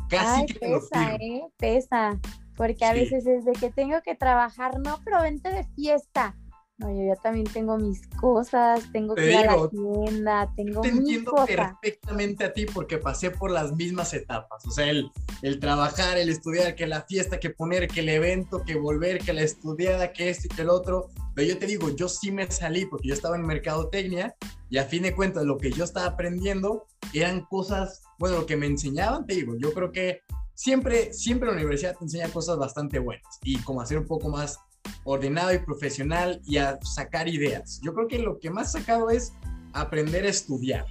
Casi 0.08 0.46
que 0.46 0.58
pesa, 0.58 1.14
eh, 1.14 1.42
pesa, 1.56 2.20
porque 2.56 2.84
a 2.84 2.92
veces 2.92 3.26
es 3.26 3.44
de 3.44 3.52
que 3.52 3.70
tengo 3.70 4.00
que 4.02 4.14
trabajar, 4.14 4.78
no, 4.78 5.00
pero 5.04 5.22
vente 5.22 5.48
de 5.48 5.64
fiesta. 5.74 6.36
No, 6.78 6.90
yo 6.90 7.06
ya 7.06 7.16
también 7.16 7.46
tengo 7.46 7.76
mis 7.78 8.06
cosas, 8.08 8.90
tengo 8.92 9.14
que 9.14 9.30
ir 9.30 9.36
a 9.36 9.56
la 9.56 9.68
tienda, 9.68 10.52
tengo 10.56 10.80
te 10.80 10.88
entiendo 10.88 11.34
perfectamente 11.46 12.44
a 12.44 12.52
ti 12.52 12.66
porque 12.66 12.98
pasé 12.98 13.30
por 13.30 13.50
las 13.50 13.72
mismas 13.72 14.14
etapas. 14.14 14.66
O 14.66 14.70
sea, 14.70 14.88
el, 14.88 15.10
el 15.42 15.60
trabajar, 15.60 16.18
el 16.18 16.28
estudiar, 16.28 16.74
que 16.74 16.86
la 16.86 17.02
fiesta, 17.02 17.38
que 17.38 17.50
poner, 17.50 17.88
que 17.88 18.00
el 18.00 18.08
evento, 18.08 18.64
que 18.64 18.74
volver, 18.76 19.18
que 19.18 19.32
la 19.32 19.42
estudiada, 19.42 20.12
que 20.12 20.30
esto 20.30 20.48
y 20.50 20.56
que 20.56 20.62
el 20.62 20.70
otro. 20.70 21.10
Pero 21.34 21.48
yo 21.48 21.58
te 21.58 21.66
digo, 21.66 21.90
yo 21.90 22.08
sí 22.08 22.32
me 22.32 22.50
salí 22.50 22.86
porque 22.86 23.08
yo 23.08 23.14
estaba 23.14 23.36
en 23.36 23.46
mercadotecnia 23.46 24.34
y 24.68 24.78
a 24.78 24.84
fin 24.84 25.02
de 25.02 25.14
cuentas 25.14 25.44
lo 25.44 25.58
que 25.58 25.70
yo 25.70 25.84
estaba 25.84 26.06
aprendiendo 26.06 26.86
eran 27.12 27.42
cosas, 27.42 28.02
bueno, 28.18 28.38
lo 28.38 28.46
que 28.46 28.56
me 28.56 28.66
enseñaban, 28.66 29.26
te 29.26 29.34
digo, 29.34 29.54
yo 29.58 29.72
creo 29.74 29.92
que 29.92 30.22
siempre, 30.54 31.12
siempre 31.12 31.48
la 31.48 31.54
universidad 31.54 31.96
te 31.98 32.04
enseña 32.04 32.28
cosas 32.28 32.56
bastante 32.56 32.98
buenas 32.98 33.38
y 33.42 33.58
como 33.62 33.80
hacer 33.80 33.98
un 33.98 34.06
poco 34.06 34.28
más 34.28 34.58
ordenado 35.04 35.52
y 35.52 35.58
profesional 35.58 36.40
y 36.46 36.58
a 36.58 36.78
sacar 36.82 37.28
ideas. 37.28 37.80
Yo 37.82 37.94
creo 37.94 38.08
que 38.08 38.18
lo 38.18 38.38
que 38.38 38.50
más 38.50 38.72
sacado 38.72 39.10
es 39.10 39.32
aprender 39.72 40.24
a 40.24 40.28
estudiar. 40.28 40.86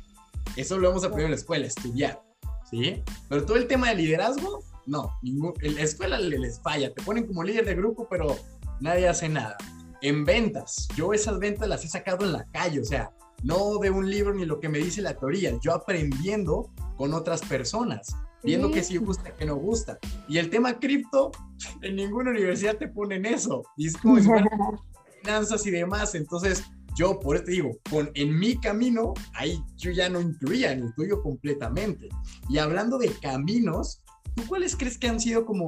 Eso 0.56 0.78
lo 0.78 0.90
hemos 0.90 1.04
aprendido 1.04 1.28
en 1.28 1.32
la 1.32 1.38
escuela, 1.38 1.66
estudiar. 1.66 2.22
¿Sí? 2.70 3.04
Pero 3.28 3.46
todo 3.46 3.58
el 3.58 3.68
tema 3.68 3.90
de 3.90 3.96
liderazgo, 3.96 4.64
no. 4.86 5.12
en 5.24 5.76
la 5.76 5.82
escuela 5.82 6.20
les 6.20 6.60
falla. 6.62 6.94
Te 6.94 7.04
ponen 7.04 7.28
como 7.28 7.44
líder 7.44 7.66
de 7.66 7.76
grupo, 7.76 8.08
pero 8.10 8.38
nadie 8.80 9.08
hace 9.08 9.30
nada. 9.30 9.58
En 10.02 10.26
ventas, 10.26 10.88
yo 10.96 11.14
esas 11.14 11.38
ventas 11.38 11.68
las 11.68 11.86
he 11.86 11.88
sacado 11.88 12.26
en 12.26 12.34
la 12.34 12.46
calle, 12.46 12.80
o 12.80 12.86
sea, 12.86 13.12
no 13.44 13.78
de 13.78 13.90
un 13.90 14.10
libro 14.10 14.34
ni 14.34 14.46
lo 14.46 14.60
que 14.60 14.70
me 14.70 14.80
dice 14.80 15.02
la 15.02 15.16
teoría, 15.16 15.58
yo 15.62 15.74
aprendiendo 15.74 16.72
con 16.98 17.14
otras 17.14 17.42
personas 17.42 18.16
viendo 18.44 18.72
que 18.72 18.84
sí 18.84 18.98
gusta, 18.98 19.36
que 19.36 19.46
no 19.46 19.56
gusta. 19.56 19.98
Y 20.28 20.38
el 20.38 20.50
tema 20.50 20.80
cripto, 20.80 21.32
en 21.82 21.96
ninguna 21.96 22.32
universidad 22.32 22.78
te 22.78 22.88
ponen 22.88 23.26
eso. 23.26 23.64
Y 23.78 23.88
es 23.88 23.98
como 23.98 24.20
si 24.20 24.28
finanzas 25.22 25.66
y 25.66 25.72
demás. 25.72 26.16
Entonces, 26.16 26.64
yo 26.96 27.20
por 27.20 27.36
eso 27.36 27.46
te 27.46 27.52
digo, 27.52 27.72
con, 27.90 28.12
en 28.16 28.38
mi 28.38 28.60
camino, 28.60 29.14
ahí 29.34 29.64
yo 29.78 29.92
ya 29.92 30.10
no 30.10 30.20
incluía 30.20 30.72
el 30.74 30.94
tuyo 30.96 31.22
completamente. 31.22 32.10
Y 32.50 32.58
hablando 32.58 32.98
de 32.98 33.10
caminos, 33.22 34.04
¿tú 34.36 34.44
cuáles 34.48 34.76
crees 34.76 34.98
que 34.98 35.08
han 35.08 35.20
sido 35.20 35.46
como 35.46 35.68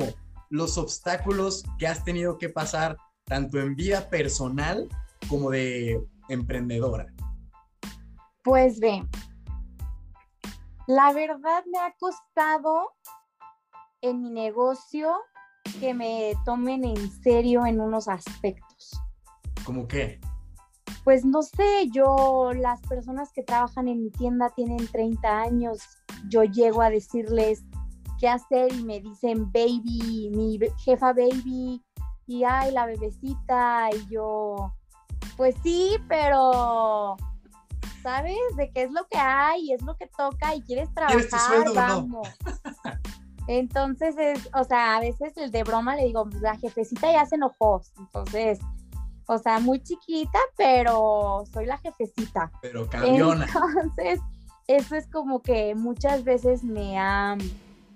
los 0.49 0.77
obstáculos 0.77 1.63
que 1.79 1.87
has 1.87 2.03
tenido 2.03 2.37
que 2.37 2.49
pasar 2.49 2.97
tanto 3.25 3.59
en 3.59 3.75
vida 3.75 4.09
personal 4.09 4.87
como 5.27 5.49
de 5.49 6.01
emprendedora? 6.29 7.07
Pues 8.43 8.79
ve, 8.79 9.03
la 10.87 11.13
verdad 11.13 11.63
me 11.71 11.79
ha 11.79 11.93
costado 11.97 12.91
en 14.01 14.21
mi 14.21 14.29
negocio 14.29 15.15
que 15.79 15.93
me 15.93 16.33
tomen 16.45 16.83
en 16.83 17.11
serio 17.21 17.65
en 17.65 17.79
unos 17.79 18.07
aspectos. 18.07 18.91
¿Cómo 19.65 19.87
qué? 19.87 20.19
Pues 21.03 21.25
no 21.25 21.41
sé, 21.41 21.89
yo, 21.91 22.51
las 22.53 22.81
personas 22.81 23.31
que 23.33 23.43
trabajan 23.43 23.87
en 23.87 24.03
mi 24.03 24.11
tienda 24.11 24.49
tienen 24.49 24.85
30 24.87 25.41
años, 25.41 25.81
yo 26.29 26.43
llego 26.43 26.81
a 26.81 26.89
decirles 26.89 27.63
qué 28.19 28.27
hacer 28.27 28.73
y 28.73 28.83
me 28.83 28.99
dicen 28.99 29.51
baby, 29.51 30.31
mi 30.33 30.59
jefa 30.83 31.13
baby, 31.13 31.81
y 32.25 32.43
ay, 32.43 32.71
la 32.71 32.85
bebecita, 32.85 33.89
y 33.93 34.07
yo, 34.07 34.73
pues 35.35 35.55
sí, 35.63 35.97
pero 36.07 37.17
¿sabes? 38.03 38.37
De 38.57 38.69
qué 38.71 38.83
es 38.83 38.91
lo 38.91 39.07
que 39.07 39.17
hay, 39.17 39.71
es 39.71 39.81
lo 39.81 39.95
que 39.95 40.07
toca 40.07 40.53
y 40.53 40.61
quieres 40.61 40.93
trabajar, 40.93 41.73
vamos. 41.73 42.27
Entonces 43.47 44.15
es, 44.17 44.49
o 44.53 44.63
sea, 44.63 44.97
a 44.97 44.99
veces 44.99 45.35
el 45.37 45.51
de 45.51 45.63
broma 45.63 45.95
le 45.95 46.05
digo, 46.05 46.27
la 46.41 46.57
jefecita 46.57 47.11
ya 47.11 47.25
se 47.25 47.35
enojó, 47.35 47.81
entonces, 47.97 48.59
o 49.25 49.37
sea, 49.37 49.59
muy 49.59 49.81
chiquita, 49.81 50.39
pero 50.55 51.43
soy 51.51 51.65
la 51.65 51.77
jefecita. 51.77 52.51
Pero 52.61 52.87
cambiona. 52.87 53.45
Entonces, 53.45 54.19
eso 54.67 54.95
es 54.95 55.07
como 55.07 55.41
que 55.41 55.75
muchas 55.75 56.23
veces 56.23 56.63
me 56.63 56.97
ha, 56.97 57.37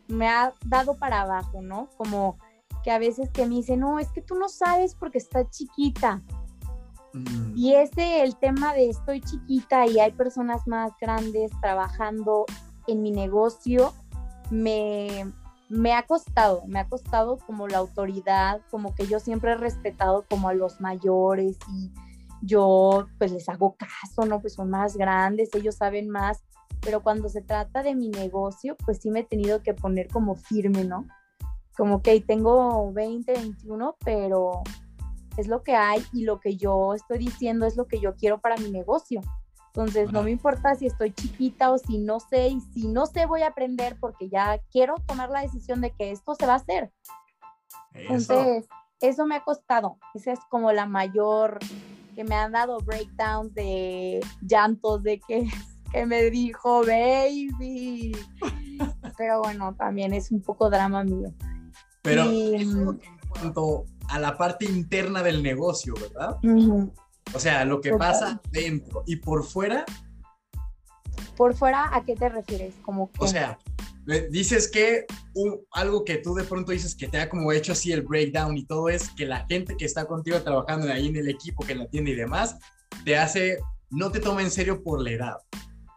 me 0.08 0.28
ha 0.28 0.54
dado 0.66 0.98
para 0.98 1.22
abajo, 1.22 1.62
¿no? 1.62 1.88
Como 1.98 2.38
que 2.84 2.92
a 2.92 3.00
veces 3.00 3.30
que 3.30 3.46
me 3.46 3.56
dicen, 3.56 3.82
no, 3.82 4.00
es 4.00 4.10
que 4.10 4.22
tú 4.22 4.36
no 4.36 4.50
sabes 4.50 4.96
porque 4.96 5.18
está 5.18 5.50
chiquita. 5.50 6.22
Mm. 7.18 7.58
Y 7.58 7.76
ese, 7.76 8.24
el 8.24 8.36
tema 8.36 8.74
de 8.74 8.90
estoy 8.90 9.22
chiquita 9.22 9.86
y 9.88 10.00
hay 10.00 10.12
personas 10.12 10.68
más 10.68 10.92
grandes 11.00 11.52
trabajando 11.62 12.46
en 12.88 13.02
mi 13.02 13.12
negocio, 13.12 13.94
me, 14.50 15.26
me 15.70 15.94
ha 15.94 16.04
costado, 16.04 16.64
me 16.68 16.80
ha 16.80 16.88
costado 16.88 17.38
como 17.46 17.68
la 17.68 17.80
autoridad, 17.80 18.62
como 18.72 18.96
que 18.96 19.08
yo 19.08 19.20
siempre 19.20 19.52
he 19.52 19.56
respetado 19.56 20.26
como 20.30 20.50
a 20.50 20.54
los 20.54 20.80
mayores 20.80 21.58
y 21.74 21.92
yo 22.42 23.08
pues 23.18 23.32
les 23.32 23.50
hago 23.50 23.76
caso, 23.78 24.26
¿no? 24.26 24.40
Pues 24.40 24.54
son 24.54 24.70
más 24.70 24.96
grandes, 24.96 25.54
ellos 25.54 25.76
saben 25.76 26.10
más, 26.10 26.44
pero 26.82 27.02
cuando 27.02 27.30
se 27.30 27.42
trata 27.42 27.84
de 27.84 27.96
mi 27.96 28.10
negocio, 28.10 28.76
pues 28.86 29.00
sí 29.02 29.12
me 29.12 29.22
he 29.22 29.24
tenido 29.24 29.62
que 29.62 29.74
poner 29.74 30.08
como 30.08 30.36
firme, 30.36 30.86
¿no? 30.86 31.06
Como 31.76 32.02
que 32.02 32.20
tengo 32.22 32.92
20, 32.94 33.34
21, 33.34 33.98
pero 34.04 34.64
es 35.38 35.48
lo 35.48 35.64
que 35.64 35.76
hay 35.76 36.04
y 36.12 36.24
lo 36.24 36.40
que 36.40 36.58
yo 36.58 36.94
estoy 36.94 37.20
diciendo 37.20 37.66
es 37.66 37.78
lo 37.78 37.86
que 37.86 38.00
yo 38.00 38.16
quiero 38.16 38.40
para 38.40 38.58
mi 38.58 38.70
negocio. 38.70 39.22
Entonces, 39.68 40.12
no 40.12 40.24
me 40.24 40.32
importa 40.32 40.74
si 40.74 40.88
estoy 40.88 41.14
chiquita 41.14 41.72
o 41.72 41.78
si 41.78 42.00
no 42.00 42.20
sé, 42.20 42.48
y 42.48 42.62
si 42.62 42.88
no 42.88 43.06
sé, 43.06 43.28
voy 43.28 43.44
a 43.44 43.50
aprender 43.50 43.96
porque 44.00 44.28
ya 44.28 44.60
quiero 44.72 44.96
tomar 45.06 45.30
la 45.30 45.42
decisión 45.42 45.82
de 45.82 45.92
que 45.92 46.10
esto 46.10 46.34
se 46.34 46.48
va 46.48 46.54
a 46.54 46.58
hacer. 46.58 46.92
Entonces, 47.94 48.68
eso 49.02 49.28
me 49.28 49.36
ha 49.36 49.44
costado. 49.44 50.00
Esa 50.16 50.32
es 50.32 50.40
como 50.50 50.72
la 50.72 50.88
mayor 50.88 51.60
que 52.16 52.24
me 52.24 52.34
han 52.34 52.54
dado 52.54 52.80
breakdowns 52.80 53.54
de 53.54 54.20
llantos 54.42 55.04
de 55.04 55.20
que, 55.20 55.48
que 55.92 56.06
me 56.08 56.24
dijo 56.32 56.82
baby. 56.84 58.14
Pero 59.16 59.42
bueno, 59.42 59.76
también 59.76 60.12
es 60.14 60.32
un 60.32 60.42
poco 60.42 60.72
drama 60.72 61.04
mío. 61.04 61.32
Pero 62.02 62.24
en 62.24 63.00
cuanto 63.30 63.86
a 64.10 64.20
la 64.20 64.38
parte 64.38 64.66
interna 64.66 65.24
del 65.24 65.44
negocio, 65.44 65.94
¿verdad? 66.00 66.38
O 67.34 67.40
sea, 67.40 67.66
lo 67.66 67.82
que 67.82 67.94
pasa 67.94 68.42
dentro 68.52 69.04
y 69.06 69.18
por 69.18 69.44
fuera. 69.44 69.86
¿Por 71.36 71.56
fuera 71.56 71.96
a 71.96 72.04
qué 72.06 72.16
te 72.16 72.30
refieres? 72.30 72.74
Como 72.82 73.12
O 73.20 73.28
sea, 73.28 73.60
dices 74.30 74.70
que 74.70 75.06
algo 75.72 76.06
que 76.06 76.18
tú 76.18 76.34
de 76.34 76.44
pronto 76.44 76.72
dices 76.72 76.96
que 76.96 77.08
te 77.08 77.20
ha 77.20 77.30
como 77.30 77.52
hecho 77.52 77.74
así 77.74 77.92
el 77.92 78.02
breakdown 78.02 78.58
y 78.58 78.66
todo 78.66 78.90
es 78.90 79.10
que 79.10 79.26
la 79.26 79.46
gente 79.48 79.76
que 79.78 79.86
está 79.86 80.06
contigo 80.06 80.42
trabajando 80.42 80.92
ahí 80.92 81.08
en 81.08 81.18
el 81.18 81.30
equipo, 81.30 81.66
que 81.66 81.76
la 81.76 81.88
tiene 81.88 82.12
y 82.12 82.16
demás, 82.16 82.58
te 83.04 83.18
hace, 83.18 83.58
no 83.90 84.12
te 84.12 84.20
toma 84.20 84.42
en 84.42 84.52
serio 84.52 84.82
por 84.82 85.02
la 85.02 85.12
edad. 85.12 85.38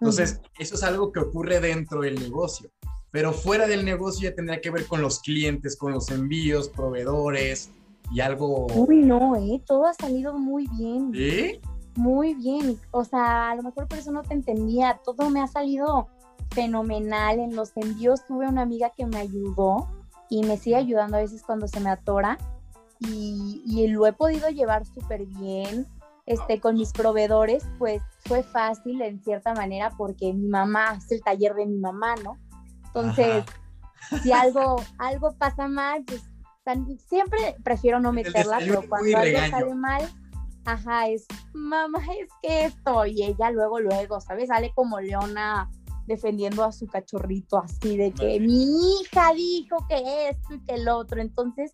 Entonces, 0.01 0.41
eso 0.59 0.75
es 0.75 0.83
algo 0.83 1.13
que 1.13 1.21
ocurre 1.21 1.61
dentro 1.61 2.01
del 2.01 2.19
negocio. 2.19 2.71
Pero 3.11 3.33
fuera 3.33 3.67
del 3.67 3.85
negocio 3.85 4.31
ya 4.31 4.35
tendría 4.35 4.61
que 4.61 4.71
ver 4.71 4.87
con 4.87 5.03
los 5.03 5.21
clientes, 5.21 5.77
con 5.77 5.93
los 5.93 6.11
envíos, 6.11 6.69
proveedores, 6.69 7.71
y 8.11 8.21
algo... 8.21 8.67
Uy, 8.75 9.03
no, 9.03 9.37
¿eh? 9.37 9.63
Todo 9.67 9.87
ha 9.87 9.95
salido 9.95 10.37
muy 10.37 10.67
bien. 10.79 11.13
¿Sí? 11.15 11.61
Muy 11.97 12.35
bien. 12.35 12.79
O 12.91 13.05
sea, 13.05 13.51
a 13.51 13.55
lo 13.55 13.63
mejor 13.63 13.87
por 13.87 13.99
eso 13.99 14.11
no 14.11 14.23
te 14.23 14.35
entendía. 14.35 15.01
Todo 15.05 15.31
me 15.31 15.41
ha 15.41 15.47
salido 15.47 16.09
fenomenal. 16.51 17.39
En 17.39 17.55
los 17.55 17.77
envíos 17.77 18.27
tuve 18.27 18.49
una 18.49 18.63
amiga 18.63 18.91
que 18.97 19.07
me 19.07 19.19
ayudó 19.19 19.89
y 20.29 20.43
me 20.45 20.57
sigue 20.57 20.77
ayudando 20.77 21.17
a 21.17 21.21
veces 21.21 21.43
cuando 21.43 21.69
se 21.69 21.81
me 21.81 21.91
atora. 21.91 22.39
Y, 22.99 23.63
y 23.65 23.87
lo 23.89 24.07
he 24.07 24.13
podido 24.13 24.49
llevar 24.49 24.85
súper 24.85 25.25
bien. 25.27 25.87
Este, 26.27 26.61
con 26.61 26.77
mis 26.77 26.93
proveedores, 26.93 27.67
pues 27.79 28.03
fue 28.27 28.45
fácil 28.45 29.03
en 29.03 29.21
cierta 29.21 29.53
manera 29.53 29.91
porque 29.97 30.33
mi 30.33 30.47
mamá 30.47 30.95
es 30.97 31.11
el 31.11 31.23
taller 31.23 31.55
de 31.55 31.67
mi 31.67 31.79
mamá, 31.79 32.15
¿no? 32.23 32.37
Entonces, 32.87 33.45
si 34.23 34.31
algo, 34.31 34.77
algo 34.99 35.33
pasa 35.33 35.67
mal, 35.67 36.05
pues 36.07 36.23
siempre 37.09 37.57
prefiero 37.63 38.01
no 38.01 38.13
meterla, 38.13 38.59
pero 38.59 38.83
cuando 38.89 39.17
algo 39.17 39.39
sale 39.51 39.75
mal, 39.75 40.09
ajá, 40.65 41.09
es, 41.09 41.27
mamá, 41.53 42.01
es 42.19 42.29
que 42.43 42.65
esto, 42.67 43.07
y 43.07 43.23
ella 43.23 43.51
luego, 43.51 43.81
luego, 43.81 44.21
¿sabes? 44.21 44.49
Sale 44.49 44.73
como 44.75 45.01
leona 45.01 45.71
defendiendo 46.07 46.65
a 46.65 46.73
su 46.73 46.87
cachorrito 46.87 47.59
así 47.59 47.97
de 47.97 48.13
que 48.13 48.41
mi 48.41 48.65
hija 49.01 49.33
dijo 49.33 49.77
que 49.89 50.31
esto 50.31 50.55
y 50.55 50.61
que 50.65 50.75
el 50.75 50.89
otro, 50.89 51.21
entonces 51.21 51.71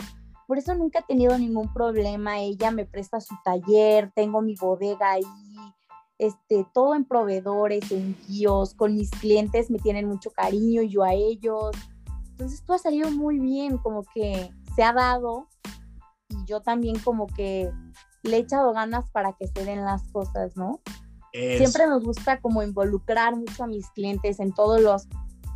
por 0.46 0.58
eso 0.58 0.74
nunca 0.74 1.00
he 1.00 1.02
tenido 1.02 1.36
ningún 1.38 1.72
problema, 1.72 2.38
ella 2.38 2.70
me 2.70 2.84
presta 2.84 3.20
su 3.20 3.34
taller, 3.42 4.12
tengo 4.14 4.42
mi 4.42 4.54
bodega 4.54 5.12
ahí, 5.12 5.24
este, 6.18 6.66
todo 6.72 6.94
en 6.94 7.04
proveedores, 7.04 7.90
envíos, 7.90 8.74
con 8.74 8.94
mis 8.94 9.10
clientes 9.10 9.70
me 9.70 9.78
tienen 9.78 10.06
mucho 10.06 10.30
cariño 10.30 10.82
y 10.82 10.90
yo 10.90 11.02
a 11.02 11.14
ellos, 11.14 11.74
entonces 12.30 12.62
todo 12.64 12.76
ha 12.76 12.78
salido 12.78 13.10
muy 13.10 13.38
bien, 13.38 13.78
como 13.78 14.02
que 14.14 14.50
se 14.76 14.84
ha 14.84 14.92
dado 14.92 15.48
y 16.28 16.44
yo 16.44 16.60
también 16.60 16.98
como 17.00 17.26
que 17.26 17.70
le 18.22 18.36
he 18.36 18.40
echado 18.40 18.72
ganas 18.72 19.08
para 19.10 19.32
que 19.32 19.48
se 19.48 19.64
den 19.64 19.84
las 19.84 20.06
cosas, 20.12 20.56
¿no? 20.56 20.80
Siempre 21.32 21.86
nos 21.86 22.02
gusta 22.02 22.40
como 22.40 22.62
involucrar 22.62 23.36
mucho 23.36 23.64
a 23.64 23.66
mis 23.66 23.90
clientes 23.90 24.40
en 24.40 24.52
todos 24.54 24.80
los 24.80 25.06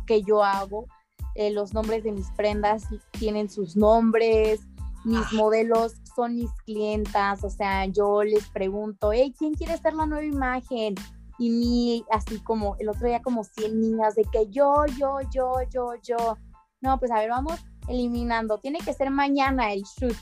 que 0.05 0.21
yo 0.21 0.43
hago. 0.43 0.85
Eh, 1.33 1.49
los 1.51 1.73
nombres 1.73 2.03
de 2.03 2.11
mis 2.11 2.29
prendas 2.31 2.83
tienen 3.11 3.49
sus 3.49 3.75
nombres, 3.75 4.59
mis 5.05 5.25
ah. 5.25 5.29
modelos 5.33 5.93
son 6.15 6.35
mis 6.35 6.51
clientas, 6.65 7.43
o 7.43 7.49
sea, 7.49 7.85
yo 7.85 8.21
les 8.21 8.47
pregunto, 8.49 9.11
hey, 9.11 9.33
¿quién 9.35 9.55
quiere 9.55 9.75
ser 9.77 9.93
la 9.93 10.05
nueva 10.05 10.25
imagen? 10.25 10.93
Y 11.39 11.49
mi, 11.49 12.05
así 12.11 12.39
como 12.41 12.75
el 12.77 12.89
otro 12.89 13.07
día 13.07 13.23
como 13.23 13.43
100 13.43 13.81
niñas 13.81 14.13
de 14.13 14.23
que 14.25 14.47
yo, 14.49 14.85
yo, 14.99 15.21
yo, 15.33 15.55
yo, 15.71 15.93
yo. 16.03 16.37
No, 16.81 16.99
pues 16.99 17.09
a 17.09 17.15
ver, 17.15 17.29
vamos 17.29 17.59
eliminando. 17.87 18.57
Tiene 18.57 18.79
que 18.79 18.93
ser 18.93 19.09
mañana 19.09 19.73
el 19.73 19.83
shoot. 19.83 20.15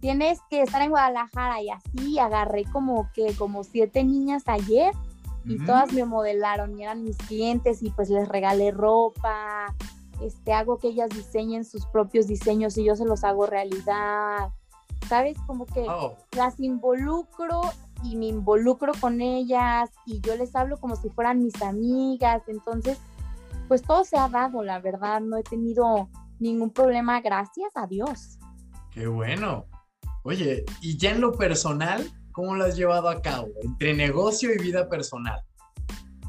Tienes 0.00 0.38
que 0.48 0.62
estar 0.62 0.80
en 0.82 0.90
Guadalajara 0.90 1.60
y 1.60 1.70
así 1.70 2.18
agarré 2.18 2.64
como 2.64 3.10
que 3.14 3.34
como 3.34 3.64
siete 3.64 4.04
niñas 4.04 4.44
ayer 4.46 4.92
y 5.44 5.64
todas 5.64 5.92
me 5.92 6.04
modelaron 6.04 6.78
y 6.78 6.82
eran 6.84 7.02
mis 7.02 7.16
clientes 7.16 7.82
y 7.82 7.90
pues 7.90 8.10
les 8.10 8.28
regalé 8.28 8.70
ropa. 8.70 9.74
Este, 10.22 10.52
hago 10.52 10.78
que 10.78 10.88
ellas 10.88 11.08
diseñen 11.10 11.64
sus 11.64 11.86
propios 11.86 12.26
diseños 12.26 12.76
y 12.76 12.84
yo 12.84 12.96
se 12.96 13.04
los 13.04 13.24
hago 13.24 13.46
realidad. 13.46 14.50
¿Sabes? 15.08 15.38
Como 15.46 15.64
que 15.64 15.86
oh. 15.88 16.16
las 16.36 16.60
involucro 16.60 17.62
y 18.02 18.16
me 18.16 18.26
involucro 18.26 18.92
con 19.00 19.20
ellas 19.20 19.90
y 20.06 20.20
yo 20.20 20.36
les 20.36 20.54
hablo 20.54 20.78
como 20.78 20.96
si 20.96 21.08
fueran 21.08 21.42
mis 21.42 21.62
amigas. 21.62 22.42
Entonces, 22.46 22.98
pues 23.68 23.82
todo 23.82 24.04
se 24.04 24.18
ha 24.18 24.28
dado, 24.28 24.62
la 24.62 24.80
verdad. 24.80 25.20
No 25.20 25.38
he 25.38 25.42
tenido 25.42 26.08
ningún 26.38 26.70
problema, 26.70 27.20
gracias 27.20 27.70
a 27.74 27.86
Dios. 27.86 28.38
Qué 28.92 29.06
bueno. 29.06 29.66
Oye, 30.24 30.64
y 30.82 30.96
ya 30.96 31.12
en 31.12 31.20
lo 31.20 31.32
personal, 31.32 32.04
¿cómo 32.32 32.54
lo 32.54 32.64
has 32.64 32.76
llevado 32.76 33.08
a 33.08 33.22
cabo? 33.22 33.48
Entre 33.62 33.94
negocio 33.94 34.52
y 34.52 34.58
vida 34.58 34.88
personal. 34.88 35.40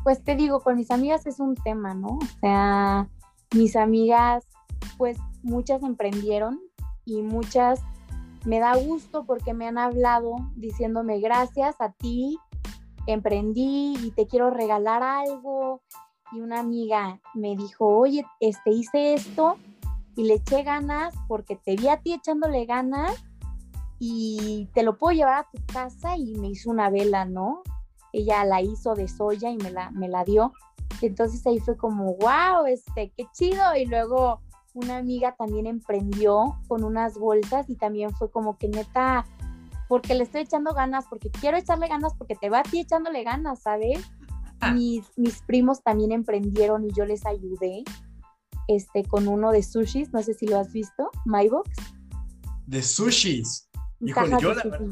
Pues 0.04 0.24
te 0.24 0.36
digo, 0.36 0.62
con 0.62 0.78
mis 0.78 0.91
amigas 0.91 1.26
es 1.26 1.39
un 1.39 1.56
tema, 1.56 1.93
¿no? 1.93 2.17
O 2.17 2.39
sea, 2.39 3.10
mis 3.54 3.76
amigas, 3.76 4.45
pues 4.98 5.17
muchas 5.43 5.84
emprendieron 5.84 6.60
y 7.06 7.22
muchas 7.22 7.82
me 8.45 8.60
da 8.60 8.76
gusto 8.78 9.26
porque 9.26 9.54
me 9.54 9.67
han 9.67 9.78
hablado 9.78 10.36
diciéndome 10.56 11.19
gracias 11.19 11.76
a 11.80 11.91
ti, 11.91 12.38
emprendí 13.06 13.95
y 14.02 14.12
te 14.12 14.28
quiero 14.28 14.50
regalar 14.50 15.04
algo. 15.04 15.82
Y 16.32 16.41
una 16.41 16.60
amiga 16.60 17.19
me 17.34 17.56
dijo, 17.56 17.88
oye, 17.88 18.24
este, 18.39 18.69
hice 18.69 19.15
esto 19.15 19.58
y 20.19 20.23
le 20.25 20.34
eché 20.34 20.63
ganas 20.63 21.13
porque 21.29 21.55
te 21.55 21.77
vi 21.77 21.88
a 21.88 22.01
ti 22.01 22.12
echándole 22.12 22.65
ganas 22.65 23.23
y 23.99 24.67
te 24.73 24.84
lo 24.84 24.97
puedo 24.97 25.15
llevar 25.15 25.45
a 25.45 25.47
tu 25.49 25.65
casa 25.71 26.17
y 26.17 26.36
me 26.36 26.49
hizo 26.49 26.69
una 26.69 26.89
vela, 26.89 27.23
¿no? 27.23 27.63
Ella 28.12 28.43
la 28.43 28.62
hizo 28.62 28.95
de 28.95 29.08
soya 29.08 29.49
y 29.49 29.55
me 29.55 29.71
la, 29.71 29.91
me 29.91 30.10
la 30.10 30.25
dio. 30.25 30.51
Entonces 31.01 31.47
ahí 31.47 31.60
fue 31.60 31.77
como, 31.77 32.15
wow, 32.15 32.65
este, 32.67 33.13
qué 33.15 33.27
chido. 33.32 33.63
Y 33.77 33.86
luego 33.86 34.41
una 34.73 34.97
amiga 34.97 35.36
también 35.38 35.67
emprendió 35.67 36.60
con 36.67 36.84
unas 36.84 37.17
bolsas 37.17 37.69
y 37.69 37.77
también 37.77 38.12
fue 38.12 38.29
como 38.29 38.58
que 38.58 38.67
neta, 38.67 39.25
porque 39.88 40.15
le 40.15 40.23
estoy 40.23 40.41
echando 40.41 40.73
ganas, 40.73 41.05
porque 41.10 41.29
quiero 41.29 41.55
echarle 41.55 41.88
ganas, 41.88 42.13
porque 42.17 42.36
te 42.36 42.49
va 42.49 42.60
a 42.60 42.63
ti 42.63 42.82
echándole 42.82 43.23
ganas, 43.23 43.62
¿sabes? 43.62 44.01
Ah. 44.60 44.73
Mis, 44.73 45.17
mis 45.17 45.41
primos 45.43 45.82
también 45.82 46.12
emprendieron 46.12 46.84
y 46.84 46.91
yo 46.91 47.05
les 47.05 47.25
ayudé 47.25 47.86
este, 48.69 49.03
con 49.03 49.27
uno 49.27 49.51
de 49.51 49.63
sushis, 49.63 50.13
no 50.13 50.21
sé 50.21 50.36
si 50.36 50.47
lo 50.47 50.60
has 50.60 50.71
visto, 50.71 51.10
MyBox. 51.25 51.69
De 52.67 52.84
sushis. 52.84 53.67
Híjole, 53.99 54.38
yo 54.39 54.53
la 54.53 54.63
verdad, 54.63 54.88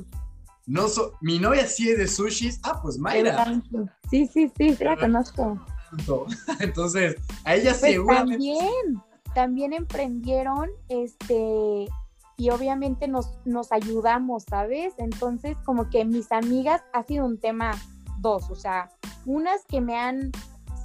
no 0.65 0.89
so, 0.89 1.13
mi 1.21 1.39
novia 1.39 1.65
sí 1.65 1.89
es 1.89 1.97
de 1.97 2.07
sushis. 2.07 2.59
Ah, 2.63 2.79
pues 2.81 2.97
Mayra. 2.97 3.61
Sí, 4.09 4.27
sí, 4.27 4.51
sí, 4.57 4.75
sí 4.75 4.83
la 4.83 4.97
conozco. 4.97 5.63
Entonces, 6.59 7.15
a 7.45 7.55
ella 7.55 7.73
pues 7.79 7.97
También, 8.05 9.01
también 9.33 9.73
emprendieron, 9.73 10.69
este, 10.89 11.87
y 12.35 12.49
obviamente 12.49 13.07
nos, 13.07 13.37
nos 13.45 13.71
ayudamos, 13.71 14.43
¿sabes? 14.49 14.93
Entonces, 14.97 15.55
como 15.63 15.89
que 15.89 16.03
mis 16.03 16.31
amigas 16.31 16.81
ha 16.93 17.03
sido 17.03 17.25
un 17.25 17.39
tema 17.39 17.71
dos, 18.19 18.49
o 18.49 18.55
sea, 18.55 18.89
unas 19.25 19.63
que 19.65 19.79
me 19.79 19.97
han 19.97 20.31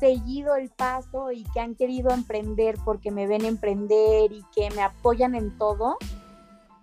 seguido 0.02 0.56
el 0.56 0.68
paso 0.68 1.30
y 1.30 1.44
que 1.54 1.60
han 1.60 1.76
querido 1.76 2.10
emprender 2.10 2.74
porque 2.84 3.12
me 3.12 3.28
ven 3.28 3.44
emprender 3.44 4.32
y 4.32 4.44
que 4.52 4.68
me 4.74 4.82
apoyan 4.82 5.36
en 5.36 5.56
todo. 5.58 5.96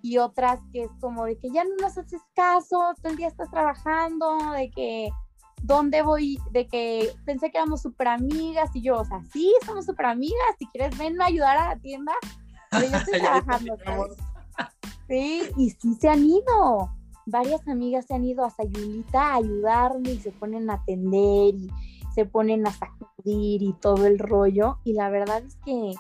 Y 0.02 0.20
otras 0.20 0.62
que 0.72 0.84
es 0.84 0.92
como 1.02 1.26
de 1.26 1.38
que 1.38 1.50
ya 1.52 1.66
no 1.66 1.76
nos 1.82 1.98
haces 1.98 2.22
caso, 2.34 2.94
todo 3.02 3.12
el 3.12 3.18
día 3.18 3.28
estás 3.28 3.52
trabajando, 3.52 4.54
de 4.54 4.72
que 4.72 5.10
dónde 5.62 6.02
voy, 6.02 6.40
de 6.52 6.66
que 6.68 7.12
pensé 7.26 7.52
que 7.52 7.58
éramos 7.58 7.82
súper 7.82 8.08
amigas 8.08 8.74
y 8.74 8.82
yo, 8.82 9.02
o 9.02 9.04
sea, 9.04 9.22
sí, 9.34 9.54
somos 9.66 9.86
súper 9.86 10.06
amigas, 10.06 10.56
si 10.58 10.66
quieres 10.68 10.98
venme 10.98 11.22
a 11.22 11.28
ayudar 11.28 11.58
a 11.58 11.76
la 11.76 11.82
tienda, 11.82 12.14
pero 12.72 12.88
yo 12.90 12.96
estoy 12.96 13.20
trabajando, 13.20 13.76
Sí, 15.10 15.42
y 15.58 15.72
sí 15.72 15.96
se 15.96 16.08
han 16.08 16.24
ido. 16.24 16.96
Varias 17.26 17.68
amigas 17.68 18.06
se 18.06 18.14
han 18.14 18.24
ido 18.24 18.46
a 18.46 18.50
Sayulita 18.50 19.34
a 19.34 19.36
ayudarme 19.36 20.12
y 20.12 20.20
se 20.20 20.32
ponen 20.32 20.70
a 20.70 20.76
atender 20.76 21.56
y 21.56 21.70
se 22.14 22.26
ponen 22.26 22.68
a 22.68 22.72
sacudir 22.72 23.62
y 23.62 23.74
todo 23.74 24.06
el 24.06 24.20
rollo. 24.20 24.80
Y 24.84 24.94
la 24.94 25.10
verdad 25.10 25.44
es 25.44 25.56
que 25.66 25.94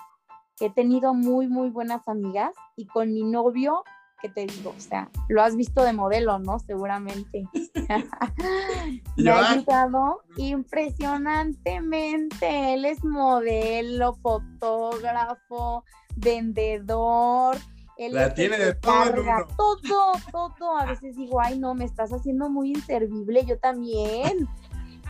he 0.59 0.69
tenido 0.69 1.13
muy, 1.13 1.47
muy 1.47 1.69
buenas 1.69 2.07
amigas 2.07 2.53
y 2.75 2.87
con 2.87 3.13
mi 3.13 3.23
novio 3.23 3.83
¿qué 4.21 4.29
te 4.29 4.45
digo? 4.45 4.73
O 4.75 4.79
sea, 4.79 5.09
lo 5.27 5.41
has 5.41 5.55
visto 5.55 5.81
de 5.83 5.93
modelo, 5.93 6.37
¿no? 6.39 6.59
Seguramente. 6.59 7.47
Me 9.17 9.31
ha 9.31 9.51
ayudado 9.51 10.21
impresionantemente. 10.37 12.73
Él 12.73 12.85
es 12.85 13.03
modelo, 13.03 14.13
fotógrafo, 14.15 15.83
vendedor. 16.15 17.57
Él 17.97 18.13
La 18.13 18.33
tiene 18.33 18.57
de 18.57 18.73
todo, 18.75 19.11
todo, 19.57 20.13
todo. 20.57 20.77
A 20.77 20.85
veces 20.85 21.17
digo, 21.17 21.41
ay, 21.41 21.59
no, 21.59 21.75
me 21.75 21.83
estás 21.83 22.13
haciendo 22.13 22.49
muy 22.49 22.69
inservible, 22.69 23.43
yo 23.45 23.59
también. 23.59 24.47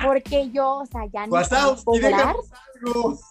Porque 0.03 0.49
yo, 0.51 0.77
o 0.77 0.85
sea, 0.85 1.05
ya 1.12 1.27
ni 1.27 1.43
sabía 1.43 1.75
cobrar. 1.83 2.35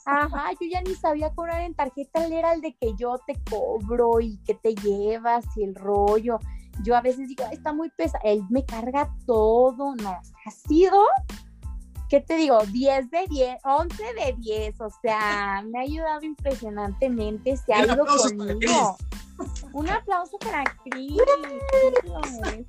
Ajá, 0.04 0.50
yo 0.60 0.66
ya 0.70 0.82
ni 0.82 0.94
sabía 0.94 1.30
cobrar 1.30 1.62
en 1.62 1.74
tarjeta, 1.74 2.24
él 2.24 2.32
era 2.32 2.52
el 2.52 2.60
de 2.60 2.74
que 2.74 2.94
yo 2.96 3.18
te 3.26 3.40
cobro 3.50 4.20
y 4.20 4.38
que 4.44 4.54
te 4.54 4.74
llevas 4.74 5.44
y 5.56 5.64
el 5.64 5.74
rollo. 5.74 6.38
Yo 6.84 6.96
a 6.96 7.00
veces 7.00 7.28
digo, 7.28 7.44
está 7.50 7.72
muy 7.72 7.90
pesado, 7.90 8.22
él 8.24 8.42
me 8.50 8.64
carga 8.64 9.12
todo, 9.26 9.96
no, 9.96 10.10
ha 10.10 10.50
sido, 10.50 10.96
¿qué 12.08 12.20
te 12.20 12.36
digo? 12.36 12.58
10 12.66 13.10
de 13.10 13.26
10, 13.28 13.58
11 13.64 14.02
de 14.14 14.36
10, 14.38 14.80
o 14.80 14.88
sea, 15.02 15.64
me 15.66 15.80
ha 15.80 15.82
ayudado 15.82 16.22
impresionantemente, 16.22 17.56
se 17.56 17.72
ha 17.72 17.84
ido 17.84 18.06
conmigo. 18.06 18.96
Un 19.72 19.88
aplauso 19.88 20.36
para 20.38 20.64
Cris. 20.84 21.16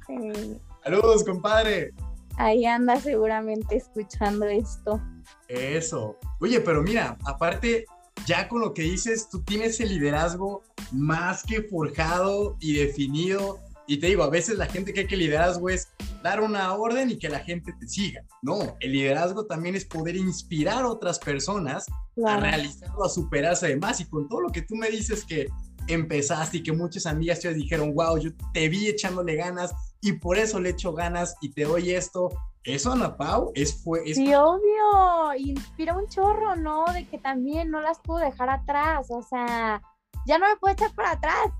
Saludos, 0.83 1.23
compadre 1.23 1.93
ahí 2.39 2.65
anda 2.65 2.99
seguramente 2.99 3.75
escuchando 3.75 4.45
esto. 4.47 4.99
Eso. 5.47 6.17
Oye, 6.39 6.61
pero 6.61 6.81
mira, 6.81 7.17
aparte, 7.25 7.85
ya 8.25 8.47
con 8.47 8.61
lo 8.61 8.73
que 8.73 8.83
dices, 8.83 9.29
tú 9.29 9.43
tienes 9.43 9.79
el 9.79 9.89
liderazgo 9.89 10.63
más 10.91 11.43
que 11.43 11.61
forjado 11.63 12.57
y 12.59 12.73
definido. 12.73 13.59
Y 13.87 13.97
te 13.97 14.07
digo, 14.07 14.23
a 14.23 14.29
veces 14.29 14.57
la 14.57 14.67
gente 14.67 14.93
cree 14.93 15.07
que 15.07 15.15
el 15.15 15.21
liderazgo 15.21 15.69
es 15.69 15.89
dar 16.23 16.41
una 16.41 16.73
orden 16.75 17.09
y 17.09 17.17
que 17.17 17.27
la 17.27 17.39
gente 17.39 17.73
te 17.79 17.87
siga. 17.87 18.23
No, 18.41 18.77
el 18.79 18.93
liderazgo 18.93 19.45
también 19.45 19.75
es 19.75 19.83
poder 19.83 20.15
inspirar 20.15 20.83
a 20.83 20.89
otras 20.89 21.19
personas 21.19 21.87
a 22.25 22.39
realizarlo, 22.39 23.03
a 23.03 23.09
superarse 23.09 23.65
además. 23.65 23.99
Y 23.99 24.05
con 24.05 24.29
todo 24.29 24.41
lo 24.41 24.49
que 24.49 24.61
tú 24.61 24.75
me 24.75 24.89
dices 24.89 25.25
que 25.25 25.47
empezaste 25.93 26.57
y 26.57 26.63
que 26.63 26.71
muchas 26.71 27.05
amigas 27.05 27.39
te 27.39 27.53
dijeron, 27.53 27.93
wow, 27.93 28.17
yo 28.17 28.31
te 28.53 28.69
vi 28.69 28.87
echándole 28.87 29.35
ganas 29.35 29.73
y 30.01 30.13
por 30.13 30.37
eso 30.37 30.59
le 30.59 30.69
echo 30.69 30.93
ganas 30.93 31.35
y 31.41 31.51
te 31.51 31.63
doy 31.63 31.91
esto. 31.91 32.29
Eso, 32.63 32.91
Ana 32.91 33.15
Pau, 33.15 33.51
es 33.55 33.81
fue. 33.83 34.13
Sí, 34.13 34.33
obvio. 34.33 35.33
Inspira 35.37 35.95
un 35.95 36.07
chorro, 36.07 36.55
¿no? 36.55 36.85
De 36.93 37.07
que 37.07 37.17
también 37.17 37.71
no 37.71 37.81
las 37.81 37.99
puedo 37.99 38.19
dejar 38.19 38.49
atrás. 38.49 39.07
O 39.09 39.21
sea, 39.23 39.81
ya 40.25 40.37
no 40.37 40.47
me 40.47 40.57
puedo 40.57 40.73
echar 40.73 40.93
para 40.93 41.11
atrás. 41.11 41.51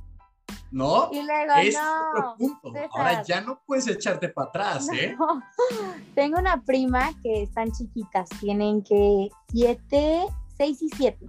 No, 0.72 1.10
y 1.12 1.24
luego, 1.24 1.54
es 1.62 1.76
no, 1.76 2.36
punto. 2.38 2.74
Ahora 2.92 3.24
ya 3.24 3.42
no 3.42 3.60
puedes 3.66 3.88
echarte 3.88 4.30
para 4.30 4.50
atrás, 4.50 4.90
¿eh? 4.94 5.16
Tengo 6.16 6.38
una 6.38 6.62
prima 6.62 7.12
que 7.24 7.44
están 7.44 7.72
chiquitas, 7.72 8.30
tienen 8.40 8.84
que 8.84 9.30
siete, 9.48 10.26
seis 10.58 10.82
y 10.82 10.90
siete. 10.90 11.26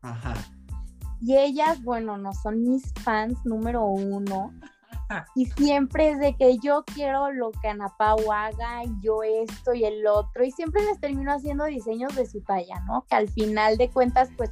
Ajá. 0.00 0.34
Y 1.24 1.36
ellas, 1.36 1.82
bueno, 1.82 2.18
no 2.18 2.32
son 2.32 2.64
mis 2.64 2.92
fans 3.02 3.38
número 3.44 3.84
uno. 3.84 4.52
Y 5.34 5.44
siempre 5.44 6.12
es 6.12 6.18
de 6.20 6.34
que 6.36 6.56
yo 6.56 6.84
quiero 6.86 7.30
lo 7.32 7.50
que 7.52 7.68
Ana 7.68 7.94
Pau 7.98 8.32
haga, 8.32 8.82
yo 9.02 9.22
esto 9.22 9.74
y 9.74 9.84
el 9.84 10.06
otro. 10.06 10.42
Y 10.42 10.50
siempre 10.50 10.82
les 10.86 10.98
termino 11.00 11.32
haciendo 11.34 11.66
diseños 11.66 12.14
de 12.16 12.24
su 12.24 12.40
talla, 12.40 12.80
¿no? 12.86 13.04
Que 13.10 13.16
al 13.16 13.28
final 13.28 13.76
de 13.76 13.90
cuentas, 13.90 14.30
pues 14.38 14.50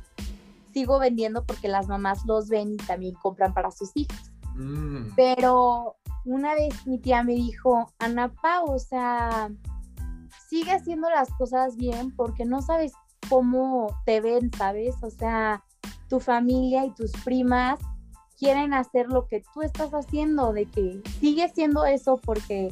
sigo 0.75 0.99
vendiendo 0.99 1.45
porque 1.45 1.69
las 1.69 1.89
mamás 1.89 2.27
los 2.27 2.51
ven 2.51 2.75
y 2.75 2.77
también 2.77 3.15
compran 3.15 3.55
para 3.55 3.71
sus 3.71 3.91
hijos. 3.95 4.33
Mm. 4.55 5.15
Pero 5.17 5.97
una 6.25 6.55
vez 6.55 6.87
mi 6.87 6.99
tía 6.99 7.23
me 7.23 7.33
dijo, 7.33 7.91
Ana 7.99 8.33
Pau, 8.43 8.71
o 8.71 8.79
sea, 8.79 9.51
sigue 10.49 10.73
haciendo 10.73 11.09
las 11.09 11.31
cosas 11.31 11.77
bien 11.77 12.15
porque 12.15 12.45
no 12.45 12.61
sabes 12.61 12.93
cómo 13.29 13.87
te 14.05 14.21
ven, 14.21 14.51
¿sabes? 14.53 14.97
O 15.03 15.11
sea, 15.11 15.65
tu 16.11 16.21
familia 16.21 16.85
y 16.85 16.91
tus 16.91 17.13
primas 17.25 17.79
quieren 18.37 18.75
hacer 18.75 19.07
lo 19.07 19.27
que 19.27 19.43
tú 19.55 19.63
estás 19.63 19.93
haciendo, 19.93 20.53
de 20.53 20.67
que 20.67 21.01
sigue 21.21 21.49
siendo 21.55 21.87
eso 21.87 22.21
porque 22.23 22.69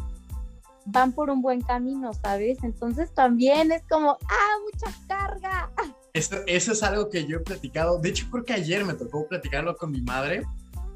van 0.87 1.13
por 1.13 1.31
un 1.31 1.41
buen 1.41 1.61
camino, 1.61 2.13
¿sabes? 2.15 2.59
Entonces 2.63 3.15
también 3.15 3.71
es 3.71 3.83
como, 3.89 4.19
ah, 4.29 4.57
mucha 4.65 4.95
carga. 5.07 5.71
Eso, 6.15 6.37
eso 6.47 6.73
es 6.73 6.83
algo 6.83 7.09
que 7.11 7.27
yo 7.27 7.37
he 7.37 7.41
platicado, 7.41 7.99
de 7.99 8.09
hecho 8.09 8.27
creo 8.31 8.45
que 8.45 8.55
ayer 8.55 8.85
me 8.85 8.95
tocó 8.95 9.29
platicarlo 9.29 9.77
con 9.77 9.93
mi 9.93 10.01
madre 10.01 10.43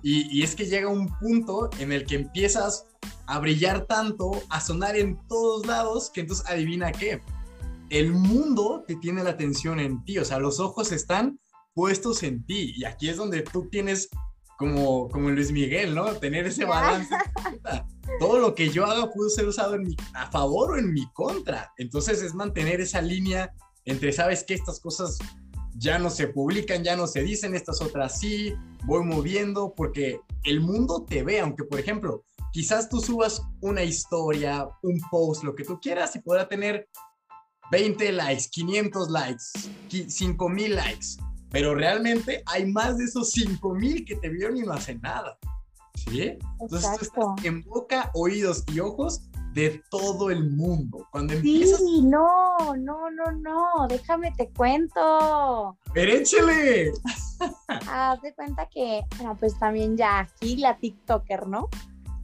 y, 0.02 0.26
y 0.36 0.42
es 0.42 0.56
que 0.56 0.64
llega 0.64 0.88
un 0.88 1.06
punto 1.18 1.70
en 1.78 1.92
el 1.92 2.04
que 2.06 2.16
empiezas 2.16 2.86
a 3.26 3.38
brillar 3.38 3.86
tanto, 3.86 4.32
a 4.48 4.60
sonar 4.60 4.96
en 4.96 5.16
todos 5.28 5.66
lados, 5.66 6.10
que 6.10 6.22
entonces 6.22 6.44
adivina 6.48 6.90
qué, 6.90 7.20
el 7.90 8.12
mundo 8.12 8.84
te 8.88 8.96
tiene 8.96 9.22
la 9.22 9.30
atención 9.30 9.78
en 9.78 10.02
ti, 10.02 10.18
o 10.18 10.24
sea, 10.24 10.38
los 10.38 10.58
ojos 10.58 10.90
están 10.92 11.38
puestos 11.74 12.22
en 12.22 12.44
ti. 12.44 12.72
Y 12.76 12.84
aquí 12.84 13.08
es 13.08 13.16
donde 13.16 13.42
tú 13.42 13.68
tienes, 13.68 14.08
como, 14.58 15.08
como 15.08 15.30
Luis 15.30 15.52
Miguel, 15.52 15.94
¿no? 15.94 16.14
Tener 16.16 16.46
ese 16.46 16.64
balance. 16.64 17.14
Todo 18.20 18.38
lo 18.38 18.54
que 18.54 18.70
yo 18.70 18.86
haga 18.86 19.10
puede 19.10 19.30
ser 19.30 19.46
usado 19.46 19.74
en 19.74 19.82
mi, 19.82 19.96
a 20.14 20.30
favor 20.30 20.72
o 20.72 20.78
en 20.78 20.92
mi 20.92 21.10
contra. 21.12 21.72
Entonces 21.78 22.22
es 22.22 22.34
mantener 22.34 22.80
esa 22.80 23.00
línea 23.00 23.52
entre, 23.84 24.12
sabes 24.12 24.44
que 24.44 24.54
estas 24.54 24.80
cosas 24.80 25.18
ya 25.74 25.98
no 25.98 26.10
se 26.10 26.28
publican, 26.28 26.84
ya 26.84 26.96
no 26.96 27.06
se 27.06 27.22
dicen, 27.22 27.54
estas 27.54 27.80
otras 27.80 28.18
sí, 28.18 28.54
voy 28.84 29.04
moviendo, 29.04 29.74
porque 29.74 30.20
el 30.44 30.60
mundo 30.60 31.04
te 31.08 31.22
ve, 31.22 31.40
aunque 31.40 31.64
por 31.64 31.80
ejemplo, 31.80 32.24
quizás 32.52 32.88
tú 32.88 33.00
subas 33.00 33.42
una 33.60 33.82
historia, 33.82 34.68
un 34.82 35.00
post, 35.10 35.42
lo 35.44 35.54
que 35.54 35.64
tú 35.64 35.80
quieras 35.80 36.14
y 36.14 36.20
podrá 36.20 36.48
tener 36.48 36.88
20 37.70 38.12
likes, 38.12 38.48
500 38.50 39.10
likes, 39.10 39.44
5000 40.08 40.74
likes, 40.74 41.06
pero 41.52 41.74
realmente 41.74 42.42
hay 42.46 42.66
más 42.66 42.98
de 42.98 43.04
esos 43.04 43.30
5000 43.32 44.04
que 44.04 44.16
te 44.16 44.28
vieron 44.30 44.56
y 44.56 44.62
no 44.62 44.72
hacen 44.72 45.00
nada. 45.02 45.38
¿Sí? 45.94 46.38
Entonces 46.58 46.90
tú 46.98 47.04
estás 47.04 47.44
en 47.44 47.62
boca, 47.62 48.10
oídos 48.14 48.64
y 48.72 48.80
ojos 48.80 49.28
de 49.52 49.82
todo 49.90 50.30
el 50.30 50.50
mundo. 50.50 51.06
Cuando 51.12 51.34
empiezas... 51.34 51.78
Sí, 51.78 52.00
no, 52.02 52.56
no, 52.78 53.10
no, 53.10 53.32
no, 53.32 53.86
déjame 53.88 54.32
te 54.32 54.48
cuento. 54.48 55.76
Pero 55.92 56.12
échale. 56.12 56.92
Haz 57.68 58.22
de 58.22 58.34
cuenta 58.34 58.68
que, 58.70 59.02
bueno, 59.18 59.36
pues 59.38 59.58
también 59.58 59.96
ya 59.96 60.20
aquí 60.20 60.56
la 60.56 60.78
TikToker, 60.78 61.46
¿no? 61.46 61.68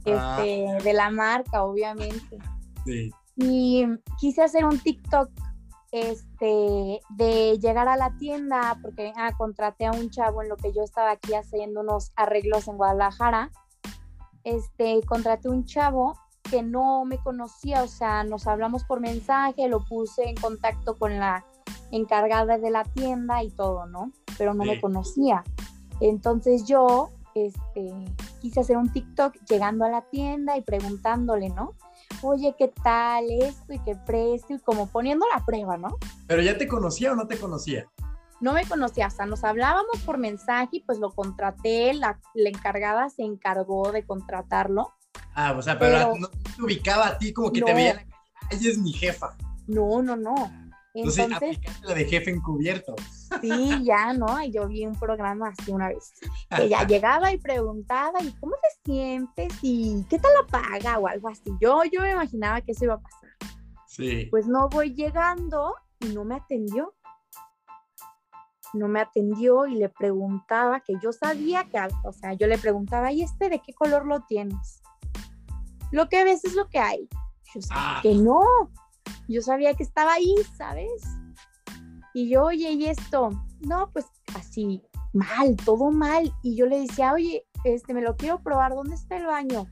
Ah. 0.07 0.39
Este, 0.41 0.83
de 0.83 0.93
la 0.93 1.11
marca, 1.11 1.63
obviamente. 1.63 2.39
Sí. 2.83 3.11
Y 3.35 3.85
quise 4.19 4.41
hacer 4.41 4.65
un 4.65 4.79
TikTok 4.79 5.29
este, 5.91 7.01
de 7.09 7.59
llegar 7.59 7.87
a 7.87 7.97
la 7.97 8.15
tienda, 8.17 8.77
porque 8.81 9.13
ah, 9.15 9.31
contraté 9.37 9.85
a 9.85 9.91
un 9.91 10.09
chavo 10.09 10.41
en 10.41 10.49
lo 10.49 10.57
que 10.57 10.71
yo 10.71 10.83
estaba 10.83 11.11
aquí 11.11 11.33
haciendo 11.33 11.81
unos 11.81 12.11
arreglos 12.15 12.67
en 12.67 12.77
Guadalajara, 12.77 13.51
este, 14.43 15.01
contraté 15.05 15.49
un 15.49 15.65
chavo 15.65 16.17
que 16.49 16.63
no 16.63 17.05
me 17.05 17.17
conocía, 17.17 17.83
o 17.83 17.87
sea, 17.87 18.23
nos 18.23 18.47
hablamos 18.47 18.83
por 18.83 18.99
mensaje, 18.99 19.67
lo 19.67 19.83
puse 19.85 20.29
en 20.29 20.35
contacto 20.35 20.97
con 20.97 21.19
la 21.19 21.45
encargada 21.91 22.57
de 22.57 22.71
la 22.71 22.83
tienda 22.83 23.43
y 23.43 23.49
todo, 23.49 23.85
¿no? 23.85 24.11
Pero 24.37 24.53
no 24.53 24.63
me 24.63 24.79
conocía. 24.79 25.43
Entonces 25.99 26.65
yo, 26.65 27.09
este, 27.35 27.93
quise 28.41 28.61
hacer 28.61 28.77
un 28.77 28.91
TikTok 28.91 29.35
llegando 29.49 29.85
a 29.85 29.89
la 29.89 30.01
tienda 30.01 30.57
y 30.57 30.61
preguntándole, 30.61 31.49
¿no? 31.49 31.73
Oye, 32.21 32.55
¿qué 32.57 32.71
tal 32.83 33.25
esto 33.29 33.73
y 33.73 33.79
qué 33.79 33.95
precio? 34.05 34.55
Y 34.55 34.59
como 34.59 34.87
poniendo 34.87 35.25
la 35.33 35.45
prueba, 35.45 35.77
¿no? 35.77 35.97
¿Pero 36.27 36.41
ya 36.41 36.57
te 36.57 36.67
conocía 36.67 37.11
o 37.11 37.15
no 37.15 37.27
te 37.27 37.37
conocía? 37.37 37.89
No 38.41 38.53
me 38.53 38.65
conocía, 38.65 39.07
o 39.07 39.11
sea, 39.11 39.25
nos 39.25 39.43
hablábamos 39.43 39.99
por 40.05 40.17
mensaje 40.17 40.77
y 40.77 40.79
pues 40.81 40.99
lo 40.99 41.11
contraté, 41.11 41.93
la, 41.93 42.19
encargada 42.35 43.09
se 43.09 43.23
encargó 43.23 43.91
de 43.91 44.05
contratarlo. 44.05 44.93
Ah, 45.33 45.53
o 45.57 45.61
sea, 45.61 45.77
pero, 45.77 46.15
no 46.15 46.29
te 46.29 46.61
ubicaba 46.61 47.07
a 47.07 47.17
ti 47.17 47.33
como 47.33 47.51
que 47.51 47.61
te 47.61 47.73
veía 47.73 47.95
la 47.95 47.99
calle, 47.99 48.11
ella 48.51 48.69
es 48.69 48.77
mi 48.77 48.93
jefa. 48.93 49.35
No, 49.67 50.01
no, 50.01 50.15
no. 50.15 50.35
Entonces, 50.93 51.25
Entonces 51.25 51.59
la 51.83 51.93
de 51.93 52.05
jefe 52.05 52.31
encubierto. 52.31 52.95
Sí, 53.41 53.83
ya, 53.83 54.13
¿no? 54.13 54.41
Y 54.41 54.51
yo 54.51 54.67
vi 54.67 54.85
un 54.85 54.97
programa 54.97 55.49
así 55.49 55.71
una 55.71 55.89
vez. 55.89 56.11
Que 56.55 56.69
ya 56.69 56.85
llegaba 56.85 57.31
y 57.31 57.37
preguntaba, 57.37 58.21
¿y 58.21 58.31
cómo 58.33 58.53
te 58.55 58.91
sientes? 58.91 59.53
¿Y 59.61 60.03
qué 60.09 60.19
tal 60.19 60.31
la 60.33 60.47
paga? 60.47 60.99
O 60.99 61.07
algo 61.07 61.29
así. 61.29 61.51
Yo, 61.61 61.83
yo 61.85 62.01
me 62.01 62.11
imaginaba 62.11 62.61
que 62.61 62.71
eso 62.71 62.85
iba 62.85 62.95
a 62.95 63.01
pasar. 63.01 63.29
Sí. 63.87 64.27
Pues 64.31 64.47
no 64.47 64.69
voy 64.69 64.93
llegando 64.93 65.75
y 65.99 66.09
no 66.09 66.23
me 66.25 66.35
atendió. 66.35 66.93
No 68.73 68.87
me 68.87 68.99
atendió 68.99 69.65
y 69.65 69.75
le 69.75 69.89
preguntaba 69.89 70.81
que 70.81 70.93
yo 71.01 71.11
sabía 71.11 71.65
que, 71.65 71.79
o 72.03 72.13
sea, 72.13 72.33
yo 72.33 72.47
le 72.47 72.57
preguntaba, 72.57 73.11
¿y 73.11 73.23
este 73.23 73.49
de 73.49 73.59
qué 73.59 73.73
color 73.73 74.05
lo 74.05 74.21
tienes? 74.21 74.81
Lo 75.91 76.07
que 76.07 76.23
ves 76.23 76.45
es 76.45 76.53
lo 76.53 76.69
que 76.69 76.79
hay. 76.79 77.09
Yo 77.53 77.61
sabía 77.61 77.97
ah. 77.97 77.99
que 78.01 78.13
no. 78.13 78.43
Yo 79.27 79.41
sabía 79.41 79.73
que 79.73 79.83
estaba 79.83 80.13
ahí, 80.13 80.35
¿sabes? 80.55 81.03
Y 82.13 82.29
yo, 82.29 82.45
oye, 82.45 82.71
¿y 82.71 82.85
esto? 82.85 83.31
No, 83.61 83.89
pues 83.91 84.05
así, 84.35 84.81
mal, 85.13 85.55
todo 85.57 85.91
mal. 85.91 86.33
Y 86.43 86.55
yo 86.55 86.65
le 86.65 86.81
decía, 86.81 87.13
oye, 87.13 87.45
este, 87.63 87.93
me 87.93 88.01
lo 88.01 88.15
quiero 88.15 88.41
probar, 88.41 88.73
¿dónde 88.73 88.95
está 88.95 89.17
el 89.17 89.25
baño? 89.25 89.67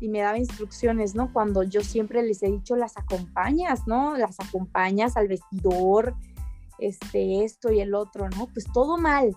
Y 0.00 0.08
me 0.08 0.20
daba 0.20 0.38
instrucciones, 0.38 1.14
¿no? 1.14 1.32
Cuando 1.32 1.62
yo 1.62 1.80
siempre 1.80 2.22
les 2.22 2.42
he 2.42 2.50
dicho, 2.50 2.76
las 2.76 2.96
acompañas, 2.96 3.86
¿no? 3.86 4.16
Las 4.16 4.38
acompañas 4.40 5.16
al 5.16 5.28
vestidor, 5.28 6.14
este, 6.78 7.44
esto 7.44 7.72
y 7.72 7.80
el 7.80 7.94
otro, 7.94 8.28
¿no? 8.30 8.46
Pues 8.46 8.66
todo 8.72 8.96
mal. 8.96 9.36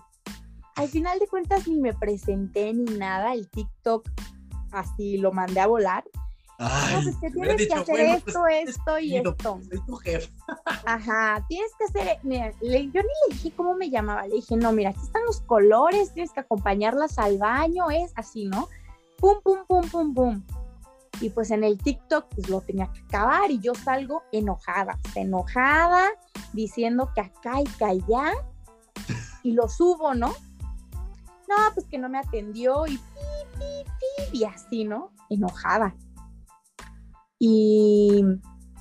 Al 0.76 0.88
final 0.88 1.18
de 1.18 1.26
cuentas 1.26 1.68
ni 1.68 1.80
me 1.80 1.92
presenté 1.92 2.72
ni 2.72 2.84
nada, 2.96 3.34
el 3.34 3.50
TikTok 3.50 4.08
así 4.70 5.18
lo 5.18 5.32
mandé 5.32 5.60
a 5.60 5.66
volar. 5.66 6.04
Ay, 6.64 6.94
no, 6.96 7.02
pues 7.02 7.16
que 7.16 7.30
tienes 7.30 7.56
que 7.66 7.74
hacer 7.74 7.86
bueno, 7.86 8.14
esto, 8.14 8.40
pues, 8.40 8.68
esto 8.68 8.98
y 8.98 9.08
Soy 9.10 9.16
esto. 9.18 9.60
tu 9.86 9.96
jefe. 9.96 10.32
Ajá, 10.86 11.44
tienes 11.48 11.70
que 11.78 11.84
hacer, 11.84 12.18
mira, 12.22 12.52
le- 12.60 12.86
yo 12.90 13.00
ni 13.02 13.08
le 13.28 13.34
dije 13.34 13.52
cómo 13.56 13.74
me 13.74 13.90
llamaba, 13.90 14.26
le 14.26 14.36
dije, 14.36 14.56
no, 14.56 14.72
mira, 14.72 14.90
aquí 14.90 15.00
están 15.02 15.24
los 15.26 15.40
colores, 15.40 16.12
tienes 16.14 16.32
que 16.32 16.40
acompañarlas 16.40 17.18
al 17.18 17.38
baño, 17.38 17.90
es 17.90 18.12
así, 18.16 18.44
¿no? 18.46 18.68
Pum, 19.18 19.36
pum, 19.42 19.58
pum, 19.66 19.88
pum, 19.90 20.14
pum. 20.14 20.42
Y 21.20 21.30
pues 21.30 21.50
en 21.50 21.62
el 21.64 21.78
TikTok, 21.78 22.26
pues 22.34 22.48
lo 22.48 22.60
tenía 22.60 22.90
que 22.92 23.00
acabar 23.00 23.50
y 23.50 23.58
yo 23.60 23.74
salgo 23.74 24.22
enojada, 24.32 24.98
enojada, 25.14 26.08
diciendo 26.52 27.10
que 27.14 27.20
acá 27.20 27.60
y 27.60 27.64
que 27.64 27.84
allá, 27.84 28.32
y 29.42 29.52
lo 29.52 29.68
subo, 29.68 30.14
¿no? 30.14 30.28
No, 31.48 31.56
pues 31.74 31.86
que 31.86 31.98
no 31.98 32.08
me 32.08 32.18
atendió 32.18 32.86
y 32.86 32.96
pi, 32.96 33.58
pi, 33.58 33.90
pi, 34.30 34.38
y 34.38 34.44
así, 34.44 34.84
¿no? 34.84 35.10
Enojada. 35.28 35.94
Y 37.44 38.24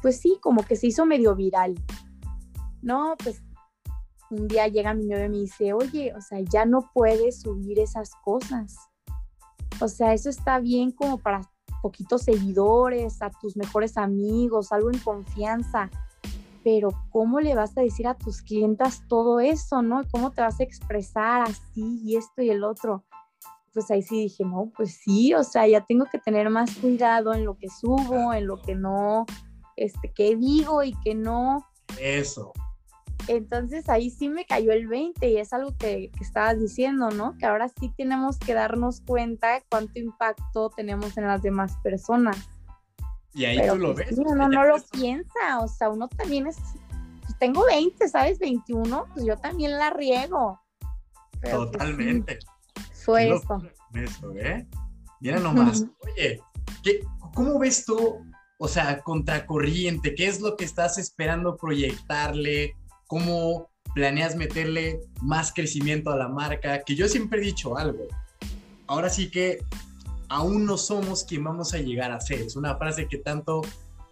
pues 0.04 0.20
sí, 0.20 0.38
como 0.40 0.62
que 0.62 0.76
se 0.76 0.86
hizo 0.86 1.04
medio 1.04 1.36
viral. 1.36 1.74
No, 2.84 3.16
pues 3.24 3.42
un 4.30 4.48
día 4.48 4.68
llega 4.68 4.94
mi 4.94 5.08
novio 5.08 5.26
y 5.26 5.30
me 5.30 5.38
dice, 5.38 5.74
oye, 5.74 6.14
o 6.16 6.22
sea, 6.22 6.42
ya 6.42 6.66
no 6.66 6.88
puedes 6.94 7.42
subir 7.42 7.80
esas 7.80 8.12
cosas. 8.24 8.78
O 9.80 9.88
sea, 9.88 10.14
eso 10.14 10.30
está 10.30 10.60
bien 10.60 10.92
como 10.92 11.18
para 11.18 11.42
poquitos 11.82 12.22
seguidores, 12.22 13.24
a 13.24 13.32
tus 13.32 13.58
mejores 13.58 13.98
amigos, 13.98 14.72
algo 14.72 14.92
en 14.92 15.00
confianza. 15.00 15.90
Pero 16.64 16.90
¿cómo 17.10 17.40
le 17.40 17.56
vas 17.56 17.76
a 17.80 17.82
decir 17.82 18.08
a 18.08 18.14
tus 18.14 18.44
clientas 18.44 19.02
todo 19.08 19.40
eso, 19.40 19.82
no? 19.82 20.04
¿Cómo 20.12 20.30
te 20.30 20.42
vas 20.42 20.60
a 20.60 20.64
expresar 20.64 21.42
así 21.50 22.00
y 22.04 22.16
esto 22.16 22.44
y 22.44 22.52
el 22.52 22.64
otro? 22.64 23.06
Pues 23.74 23.90
ahí 23.90 24.02
sí 24.02 24.20
dije, 24.24 24.44
no, 24.44 24.72
pues 24.76 25.00
sí, 25.04 25.34
o 25.34 25.44
sea, 25.44 25.66
ya 25.68 25.86
tengo 25.86 26.06
que 26.12 26.20
tener 26.20 26.50
más 26.50 26.76
cuidado 26.76 27.34
en 27.34 27.46
lo 27.46 27.58
que 27.58 27.70
subo, 27.70 28.34
en 28.34 28.48
lo 28.48 28.62
que 28.62 28.76
no, 28.76 29.26
este, 29.78 30.12
qué 30.14 30.36
digo 30.36 30.84
y 30.84 30.94
qué 31.04 31.16
no. 31.16 31.66
Eso. 32.00 32.52
Entonces 33.28 33.88
ahí 33.88 34.10
sí 34.10 34.30
me 34.30 34.46
cayó 34.46 34.72
el 34.72 34.88
20 34.88 35.30
y 35.30 35.38
es 35.38 35.54
algo 35.54 35.78
que, 35.78 36.12
que 36.18 36.24
estabas 36.24 36.60
diciendo, 36.60 37.12
¿no? 37.12 37.38
Que 37.38 37.46
ahora 37.46 37.70
sí 37.70 37.94
tenemos 37.96 38.38
que 38.40 38.54
darnos 38.54 39.02
cuenta 39.02 39.62
cuánto 39.70 40.00
impacto 40.00 40.70
tenemos 40.76 41.18
en 41.18 41.28
las 41.28 41.42
demás 41.42 41.78
personas. 41.84 42.38
Y 43.34 43.46
ahí 43.46 43.60
Pero 43.60 43.74
tú 43.74 43.80
lo 43.80 43.94
pues, 43.94 44.08
ves. 44.10 44.18
uno 44.18 44.50
no 44.50 44.66
lo 44.66 44.74
ves- 44.74 44.90
piensa, 44.92 45.60
o 45.62 45.68
sea, 45.68 45.90
uno 45.90 46.10
también 46.10 46.48
es, 46.48 46.58
pues, 47.22 47.38
tengo 47.40 47.64
20, 47.66 48.10
¿sabes? 48.10 48.40
21, 48.40 49.06
pues 49.14 49.26
yo 49.26 49.38
también 49.38 49.78
la 49.78 49.92
riego. 49.92 50.60
Pero, 51.40 51.60
pues, 51.60 51.72
Totalmente. 51.72 52.40
Fue 53.04 53.40
Qué 53.94 54.04
Eso, 54.04 54.34
¿eh? 54.36 54.68
Mira 55.20 55.40
nomás. 55.40 55.86
Oye, 56.02 56.42
¿qué, 56.84 57.02
¿cómo 57.34 57.60
ves 57.60 57.86
tú, 57.86 58.20
o 58.58 58.68
sea, 58.68 59.02
contracorriente? 59.02 60.16
¿Qué 60.16 60.28
es 60.28 60.42
lo 60.42 60.56
que 60.56 60.66
estás 60.66 60.98
esperando 60.98 61.58
proyectarle? 61.58 62.76
¿Cómo 63.08 63.70
planeas 63.94 64.36
meterle 64.36 65.00
más 65.22 65.54
crecimiento 65.54 66.12
a 66.12 66.16
la 66.16 66.28
marca? 66.28 66.82
Que 66.84 66.96
yo 66.96 67.08
siempre 67.08 67.40
he 67.40 67.46
dicho 67.46 67.78
algo. 67.78 68.08
Ahora 68.88 69.10
sí 69.10 69.30
que 69.30 69.60
aún 70.30 70.66
no 70.66 70.78
somos 70.78 71.24
quien 71.24 71.44
vamos 71.44 71.74
a 71.74 71.78
llegar 71.78 72.12
a 72.12 72.22
ser. 72.22 72.42
Es 72.42 72.56
una 72.56 72.76
frase 72.78 73.08
que 73.08 73.18
tanto 73.18 73.62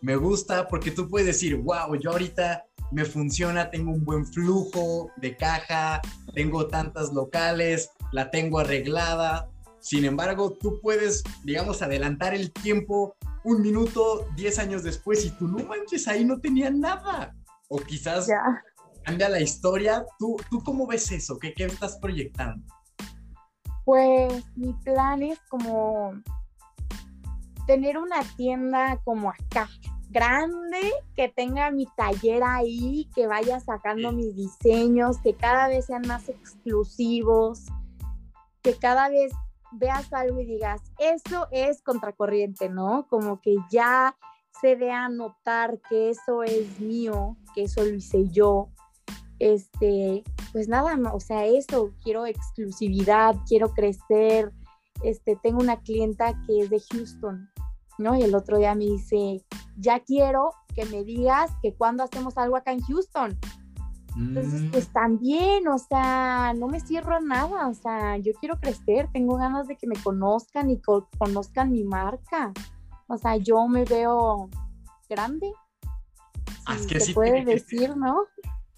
me 0.02 0.16
gusta 0.16 0.68
porque 0.68 0.92
tú 0.92 1.10
puedes 1.10 1.28
decir, 1.28 1.56
wow, 1.56 1.96
yo 1.96 2.12
ahorita 2.12 2.66
me 2.92 3.06
funciona, 3.06 3.70
tengo 3.70 3.92
un 3.92 4.04
buen 4.04 4.26
flujo 4.26 5.12
de 5.18 5.36
caja, 5.38 6.02
tengo 6.34 6.68
tantas 6.68 7.14
locales, 7.14 7.92
la 8.12 8.32
tengo 8.32 8.60
arreglada. 8.60 9.50
Sin 9.80 10.06
embargo, 10.06 10.58
tú 10.60 10.80
puedes, 10.82 11.24
digamos, 11.44 11.82
adelantar 11.82 12.34
el 12.34 12.52
tiempo 12.52 13.16
un 13.44 13.62
minuto, 13.62 14.28
diez 14.36 14.60
años 14.60 14.84
después 14.84 15.26
y 15.26 15.32
tú 15.32 15.48
no 15.48 15.64
manches, 15.66 16.08
ahí 16.08 16.26
no 16.26 16.40
tenía 16.40 16.70
nada. 16.70 17.36
O 17.70 17.78
quizás 17.80 18.28
Ya. 18.28 18.42
cambia 19.04 19.30
la 19.30 19.40
historia. 19.40 20.06
¿Tú, 20.18 20.38
¿Tú 20.50 20.62
cómo 20.64 20.86
ves 20.88 21.12
eso? 21.12 21.38
¿Qué, 21.40 21.54
qué 21.54 21.66
estás 21.66 21.98
proyectando? 21.98 22.66
Pues 23.86 24.44
mi 24.56 24.74
plan 24.84 25.24
es 25.24 25.40
como 25.50 26.14
tener 27.66 27.98
una 27.98 28.22
tienda 28.36 29.00
como 29.04 29.30
acá, 29.30 29.70
grande, 30.10 30.92
que 31.16 31.30
tenga 31.30 31.72
mi 31.72 31.88
taller 31.96 32.44
ahí, 32.44 33.08
que 33.16 33.28
vaya 33.28 33.60
sacando 33.60 34.12
mis 34.12 34.36
diseños, 34.36 35.18
que 35.20 35.36
cada 35.36 35.68
vez 35.68 35.86
sean 35.86 36.02
más 36.08 36.30
exclusivos, 36.30 37.66
que 38.70 38.78
cada 38.78 39.10
vez 39.10 39.32
veas 39.72 40.14
algo 40.14 40.40
y 40.40 40.46
digas, 40.46 40.82
eso 41.00 41.48
es 41.52 41.82
contracorriente, 41.82 42.70
¿no? 42.70 43.08
Como 43.10 43.42
que 43.42 43.56
ya 43.72 44.16
se 44.62 44.76
dé 44.76 44.92
a 44.92 45.10
notar 45.10 45.80
que 45.90 46.12
eso 46.12 46.44
es 46.44 46.80
mío, 46.80 47.36
que 47.56 47.64
eso 47.64 47.84
lo 47.84 47.96
hice 47.96 48.28
yo. 48.30 48.70
Este, 49.40 50.24
pues 50.52 50.68
nada, 50.68 51.00
o 51.14 51.20
sea, 51.20 51.46
eso, 51.46 51.96
quiero 52.04 52.28
exclusividad, 52.28 53.36
quiero 53.48 53.70
crecer. 53.70 54.52
Este, 55.02 55.36
tengo 55.42 55.60
una 55.60 55.80
clienta 55.82 56.40
que 56.46 56.62
es 56.62 56.70
de 56.70 56.80
Houston, 56.92 57.50
¿no? 57.98 58.16
Y 58.18 58.22
el 58.22 58.36
otro 58.36 58.58
día 58.60 58.76
me 58.76 58.86
dice, 58.86 59.44
ya 59.78 60.00
quiero 60.02 60.52
que 60.76 60.86
me 60.86 61.04
digas 61.04 61.50
que 61.64 61.74
cuando 61.74 62.04
hacemos 62.04 62.38
algo 62.38 62.56
acá 62.56 62.72
en 62.72 62.82
Houston. 62.82 63.36
Entonces, 64.28 64.62
Mm, 64.62 64.72
pues 64.72 64.88
también, 64.90 65.68
o 65.68 65.78
sea, 65.78 66.54
no 66.56 66.68
me 66.68 66.80
cierro 66.80 67.16
a 67.16 67.20
nada, 67.20 67.68
o 67.68 67.74
sea, 67.74 68.18
yo 68.18 68.34
quiero 68.40 68.60
crecer, 68.60 69.10
tengo 69.12 69.38
ganas 69.38 69.68
de 69.68 69.76
que 69.78 69.88
me 69.88 69.96
conozcan 70.02 70.70
y 70.70 70.80
co- 70.80 71.08
conozcan 71.18 71.72
mi 71.72 71.84
marca. 71.84 72.54
O 73.08 73.18
sea, 73.18 73.38
yo 73.38 73.68
me 73.68 73.86
veo 73.86 74.50
grande. 75.10 75.52
Es 76.74 76.82
si 76.82 76.88
que 76.88 76.96
se 77.00 77.04
así 77.04 77.14
puede 77.14 77.44
que 77.46 77.54
decir, 77.56 77.98
¿no? 77.98 78.26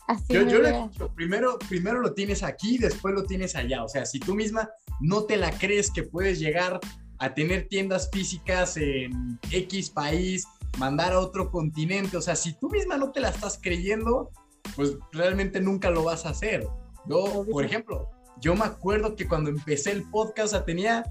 Así 0.07 0.33
Yo, 0.33 0.41
yo 0.43 0.61
le 0.61 0.69
he 0.69 0.83
dicho, 0.87 1.09
primero, 1.13 1.57
primero 1.69 1.99
lo 2.01 2.13
tienes 2.13 2.43
aquí, 2.43 2.77
después 2.77 3.13
lo 3.13 3.23
tienes 3.23 3.55
allá. 3.55 3.83
O 3.83 3.87
sea, 3.89 4.05
si 4.05 4.19
tú 4.19 4.35
misma 4.35 4.69
no 4.99 5.23
te 5.23 5.37
la 5.37 5.51
crees 5.51 5.91
que 5.91 6.03
puedes 6.03 6.39
llegar 6.39 6.79
a 7.19 7.33
tener 7.33 7.67
tiendas 7.67 8.09
físicas 8.11 8.77
en 8.77 9.39
X 9.51 9.89
país, 9.89 10.47
mandar 10.77 11.13
a 11.13 11.19
otro 11.19 11.51
continente, 11.51 12.17
o 12.17 12.21
sea, 12.21 12.35
si 12.35 12.53
tú 12.53 12.69
misma 12.69 12.97
no 12.97 13.11
te 13.11 13.19
la 13.19 13.29
estás 13.29 13.59
creyendo, 13.61 14.31
pues 14.75 14.97
realmente 15.11 15.59
nunca 15.61 15.89
lo 15.89 16.03
vas 16.03 16.25
a 16.25 16.29
hacer. 16.29 16.67
Yo, 17.07 17.45
por 17.49 17.65
ejemplo, 17.65 18.09
yo 18.39 18.55
me 18.55 18.65
acuerdo 18.65 19.15
que 19.15 19.27
cuando 19.27 19.49
empecé 19.49 19.91
el 19.91 20.03
podcast, 20.03 20.53
o 20.53 20.57
sea, 20.57 20.65
tenía, 20.65 21.03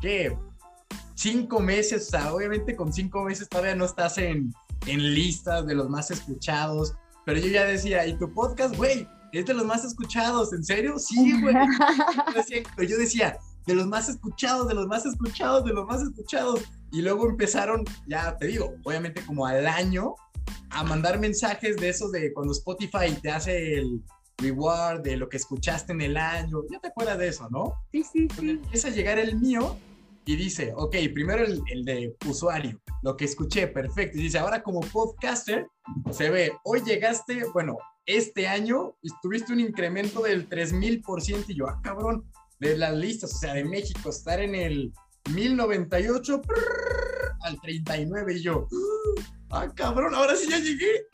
¿qué? 0.00 0.36
Cinco 1.14 1.60
meses, 1.60 2.08
o 2.08 2.10
sea, 2.10 2.34
obviamente 2.34 2.74
con 2.76 2.92
cinco 2.92 3.24
meses 3.24 3.48
todavía 3.48 3.74
no 3.74 3.84
estás 3.84 4.18
en, 4.18 4.52
en 4.86 5.14
listas 5.14 5.66
de 5.66 5.74
los 5.74 5.88
más 5.88 6.10
escuchados, 6.10 6.94
pero 7.24 7.40
yo 7.40 7.48
ya 7.48 7.64
decía, 7.64 8.06
¿y 8.06 8.18
tu 8.18 8.32
podcast, 8.32 8.76
güey? 8.76 9.08
Es 9.32 9.46
de 9.46 9.54
los 9.54 9.64
más 9.64 9.84
escuchados, 9.84 10.52
¿en 10.52 10.64
serio? 10.64 10.98
Sí, 10.98 11.40
güey. 11.40 11.54
Pero 12.76 12.88
yo 12.88 12.96
decía, 12.96 13.36
de 13.66 13.74
los 13.74 13.86
más 13.86 14.08
escuchados, 14.08 14.68
de 14.68 14.74
los 14.74 14.86
más 14.86 15.04
escuchados, 15.06 15.64
de 15.64 15.72
los 15.72 15.86
más 15.86 16.02
escuchados. 16.02 16.60
Y 16.92 17.02
luego 17.02 17.28
empezaron, 17.28 17.84
ya 18.06 18.36
te 18.36 18.46
digo, 18.46 18.74
obviamente 18.84 19.24
como 19.24 19.46
al 19.46 19.66
año, 19.66 20.14
a 20.70 20.84
mandar 20.84 21.18
mensajes 21.18 21.76
de 21.76 21.88
esos 21.88 22.12
de 22.12 22.32
cuando 22.32 22.52
Spotify 22.52 23.14
te 23.20 23.30
hace 23.30 23.74
el 23.74 24.02
reward 24.38 25.02
de 25.02 25.16
lo 25.16 25.28
que 25.28 25.36
escuchaste 25.36 25.92
en 25.92 26.00
el 26.00 26.16
año. 26.16 26.62
Ya 26.70 26.80
te 26.80 26.88
acuerdas 26.88 27.18
de 27.18 27.28
eso, 27.28 27.48
¿no? 27.50 27.74
Sí, 27.92 28.02
sí, 28.02 28.28
sí. 28.38 28.50
empieza 28.50 28.88
a 28.88 28.92
llegar 28.92 29.18
el 29.18 29.36
mío 29.36 29.76
y 30.26 30.36
dice, 30.36 30.72
ok, 30.74 30.96
primero 31.12 31.44
el, 31.44 31.62
el 31.70 31.84
de 31.84 32.16
usuario, 32.26 32.80
lo 33.02 33.16
que 33.16 33.26
escuché, 33.26 33.68
perfecto. 33.68 34.18
Y 34.18 34.22
dice, 34.22 34.38
ahora 34.38 34.62
como 34.62 34.80
podcaster, 34.80 35.66
se 36.10 36.30
ve, 36.30 36.52
hoy 36.64 36.82
llegaste, 36.82 37.44
bueno, 37.52 37.76
este 38.06 38.46
año 38.46 38.96
tuviste 39.22 39.52
un 39.52 39.60
incremento 39.60 40.22
del 40.22 40.48
3000% 40.48 41.44
y 41.48 41.54
yo, 41.54 41.68
ah, 41.68 41.80
cabrón, 41.82 42.24
de 42.58 42.76
las 42.76 42.94
listas, 42.94 43.34
o 43.34 43.38
sea, 43.38 43.54
de 43.54 43.64
México, 43.64 44.10
estar 44.10 44.40
en 44.40 44.54
el 44.54 44.92
1098 45.32 46.42
prrr, 46.42 47.03
al 47.44 47.60
39 47.60 48.34
y 48.34 48.42
yo, 48.42 48.66
ah, 49.50 49.68
cabrón, 49.74 50.14
ahora 50.14 50.34
sí 50.36 50.48
ya 50.48 50.58
llegué. 50.58 51.06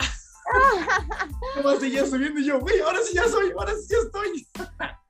¿Cómo 1.55 1.76
seguía 1.78 2.07
subiendo 2.07 2.41
y 2.41 2.47
yo, 2.47 2.61
güey, 2.61 2.81
ahora 2.81 2.99
sí 3.05 3.14
ya 3.14 3.28
soy, 3.28 3.53
ahora 3.57 3.72
sí 3.74 3.87
ya 3.91 3.97
estoy. 3.99 4.49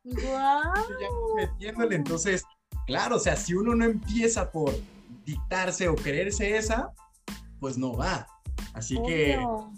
Guau. 0.05 0.75
ya 1.01 1.09
metiéndole. 1.37 1.97
Entonces, 1.97 2.43
claro, 2.87 3.16
o 3.16 3.18
sea, 3.18 3.37
si 3.37 3.55
uno 3.55 3.75
no 3.75 3.85
empieza 3.85 4.51
por 4.51 4.75
dictarse 5.25 5.89
o 5.89 5.95
creerse 5.95 6.57
esa, 6.57 6.93
pues 7.59 7.79
no 7.79 7.97
va. 7.97 8.27
Así 8.75 8.99
que 9.07 9.37
Obvio. 9.39 9.73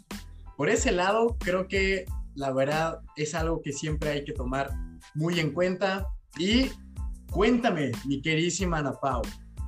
por 0.56 0.68
ese 0.68 0.92
lado, 0.92 1.36
creo 1.38 1.68
que 1.68 2.06
la 2.34 2.52
verdad 2.52 3.00
es 3.16 3.34
algo 3.34 3.60
que 3.62 3.72
siempre 3.72 4.10
hay 4.10 4.24
que 4.24 4.32
tomar 4.32 4.70
muy 5.14 5.38
en 5.38 5.52
cuenta. 5.52 6.08
Y 6.38 6.70
Cuéntame, 7.32 7.92
mi 8.04 8.20
queridísima 8.20 8.78
Ana 8.78 8.92
Pau, 8.92 9.22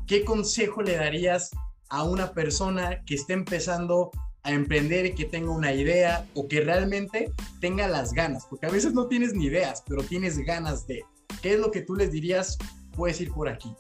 ¿qué 0.07 0.25
consejo 0.25 0.83
le 0.83 0.97
darías 0.97 1.51
a 1.89 2.05
una 2.05 2.33
persona 2.33 3.05
que 3.05 3.15
esté 3.15 3.33
empezando 3.33 4.11
a 4.43 4.53
emprender 4.53 5.07
y 5.07 5.15
que 5.15 5.25
tenga 5.25 5.51
una 5.51 5.73
idea 5.73 6.27
o 6.35 6.47
que 6.49 6.61
realmente 6.61 7.33
tenga 7.61 7.89
las 7.89 8.13
ganas? 8.13 8.47
Porque 8.47 8.67
a 8.67 8.71
veces 8.71 8.93
no 8.93 9.07
tienes 9.07 9.35
ni 9.35 9.47
ideas, 9.47 9.83
pero 9.87 10.03
tienes 10.03 10.39
ganas 10.39 10.87
de. 10.87 11.05
¿Qué 11.43 11.55
es 11.55 11.61
lo 11.61 11.71
que 11.71 11.83
tú 11.83 11.95
les 11.95 12.13
dirías? 12.13 12.59
Puedes 12.97 13.21
ir 13.21 13.33
por 13.33 13.49
aquí. 13.49 13.75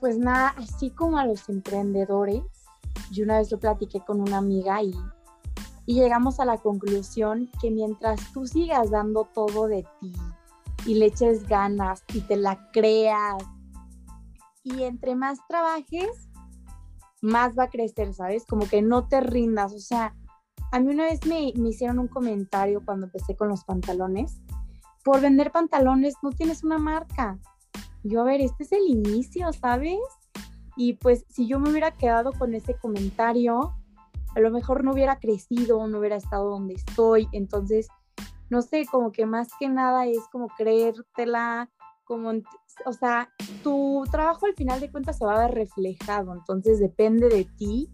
Pues 0.00 0.16
nada, 0.16 0.54
así 0.56 0.90
como 0.90 1.18
a 1.18 1.26
los 1.26 1.48
emprendedores, 1.48 2.42
yo 3.10 3.24
una 3.24 3.38
vez 3.38 3.50
lo 3.50 3.58
platiqué 3.58 4.00
con 4.06 4.20
una 4.20 4.38
amiga 4.38 4.82
y, 4.82 4.94
y 5.86 5.94
llegamos 5.94 6.38
a 6.38 6.44
la 6.44 6.58
conclusión 6.58 7.50
que 7.60 7.70
mientras 7.70 8.32
tú 8.32 8.46
sigas 8.46 8.90
dando 8.90 9.28
todo 9.34 9.66
de 9.66 9.84
ti 10.00 10.12
y 10.86 10.94
le 10.94 11.06
eches 11.06 11.48
ganas 11.48 12.04
y 12.14 12.20
te 12.20 12.36
la 12.36 12.70
creas 12.72 13.42
y 14.76 14.84
entre 14.84 15.14
más 15.14 15.38
trabajes, 15.48 16.28
más 17.20 17.58
va 17.58 17.64
a 17.64 17.70
crecer, 17.70 18.14
¿sabes? 18.14 18.44
Como 18.46 18.68
que 18.68 18.82
no 18.82 19.08
te 19.08 19.20
rindas. 19.20 19.72
O 19.72 19.78
sea, 19.78 20.14
a 20.70 20.80
mí 20.80 20.92
una 20.92 21.04
vez 21.04 21.26
me, 21.26 21.52
me 21.56 21.70
hicieron 21.70 21.98
un 21.98 22.08
comentario 22.08 22.82
cuando 22.84 23.06
empecé 23.06 23.36
con 23.36 23.48
los 23.48 23.64
pantalones. 23.64 24.40
Por 25.04 25.20
vender 25.20 25.50
pantalones 25.50 26.14
no 26.22 26.30
tienes 26.30 26.64
una 26.64 26.78
marca. 26.78 27.38
Yo, 28.04 28.20
a 28.20 28.24
ver, 28.24 28.40
este 28.40 28.64
es 28.64 28.72
el 28.72 28.86
inicio, 28.86 29.52
¿sabes? 29.52 29.98
Y 30.76 30.94
pues 30.94 31.24
si 31.28 31.46
yo 31.46 31.58
me 31.58 31.70
hubiera 31.70 31.90
quedado 31.90 32.32
con 32.32 32.54
ese 32.54 32.74
comentario, 32.74 33.74
a 34.36 34.40
lo 34.40 34.50
mejor 34.50 34.84
no 34.84 34.92
hubiera 34.92 35.18
crecido, 35.18 35.86
no 35.88 35.98
hubiera 35.98 36.16
estado 36.16 36.50
donde 36.50 36.74
estoy. 36.74 37.28
Entonces, 37.32 37.88
no 38.50 38.62
sé, 38.62 38.86
como 38.90 39.12
que 39.12 39.26
más 39.26 39.48
que 39.58 39.68
nada 39.68 40.06
es 40.06 40.20
como 40.30 40.48
creértela, 40.48 41.68
como, 42.04 42.32
o 42.84 42.92
sea, 42.92 43.30
tu 43.62 44.04
trabajo 44.10 44.46
al 44.46 44.54
final 44.54 44.80
de 44.80 44.90
cuentas 44.90 45.18
se 45.18 45.24
va 45.24 45.36
a 45.36 45.46
ver 45.46 45.54
reflejado. 45.54 46.34
Entonces, 46.34 46.78
depende 46.80 47.28
de 47.28 47.44
ti 47.44 47.90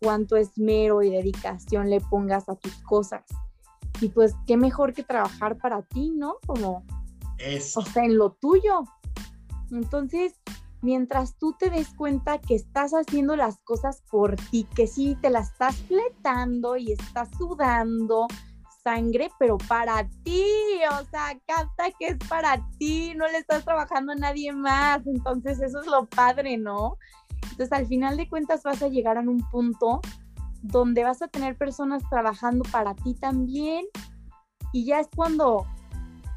cuánto 0.00 0.36
esmero 0.36 1.02
y 1.02 1.10
dedicación 1.10 1.90
le 1.90 2.00
pongas 2.00 2.48
a 2.48 2.56
tus 2.56 2.74
cosas. 2.82 3.24
Y 4.00 4.08
pues, 4.08 4.34
qué 4.46 4.56
mejor 4.56 4.94
que 4.94 5.02
trabajar 5.02 5.58
para 5.58 5.82
ti, 5.82 6.12
¿no? 6.14 6.36
Como, 6.46 6.84
Eso. 7.38 7.80
o 7.80 7.82
sea, 7.84 8.04
en 8.04 8.16
lo 8.16 8.32
tuyo. 8.32 8.84
Entonces, 9.70 10.34
mientras 10.82 11.36
tú 11.36 11.54
te 11.58 11.70
des 11.70 11.88
cuenta 11.94 12.38
que 12.38 12.54
estás 12.54 12.92
haciendo 12.92 13.36
las 13.36 13.58
cosas 13.60 14.02
por 14.10 14.36
ti, 14.36 14.66
que 14.74 14.86
sí 14.86 15.16
te 15.20 15.30
las 15.30 15.52
estás 15.52 15.76
fletando 15.76 16.76
y 16.76 16.92
estás 16.92 17.28
sudando 17.36 18.26
sangre, 18.82 19.30
pero 19.38 19.58
para 19.58 20.08
ti, 20.24 20.44
o 20.90 21.04
sea, 21.06 21.38
capta 21.46 21.90
que 21.98 22.08
es 22.08 22.18
para 22.28 22.66
ti, 22.78 23.12
no 23.16 23.26
le 23.28 23.38
estás 23.38 23.64
trabajando 23.64 24.12
a 24.12 24.16
nadie 24.16 24.52
más, 24.52 25.06
entonces 25.06 25.60
eso 25.60 25.80
es 25.80 25.86
lo 25.86 26.06
padre, 26.06 26.56
¿no? 26.56 26.96
Entonces 27.42 27.72
al 27.72 27.86
final 27.86 28.16
de 28.16 28.28
cuentas 28.28 28.62
vas 28.62 28.82
a 28.82 28.88
llegar 28.88 29.16
a 29.16 29.20
un 29.20 29.46
punto 29.50 30.00
donde 30.62 31.04
vas 31.04 31.22
a 31.22 31.28
tener 31.28 31.56
personas 31.56 32.02
trabajando 32.10 32.64
para 32.70 32.94
ti 32.94 33.14
también 33.14 33.86
y 34.72 34.84
ya 34.84 35.00
es 35.00 35.08
cuando 35.14 35.66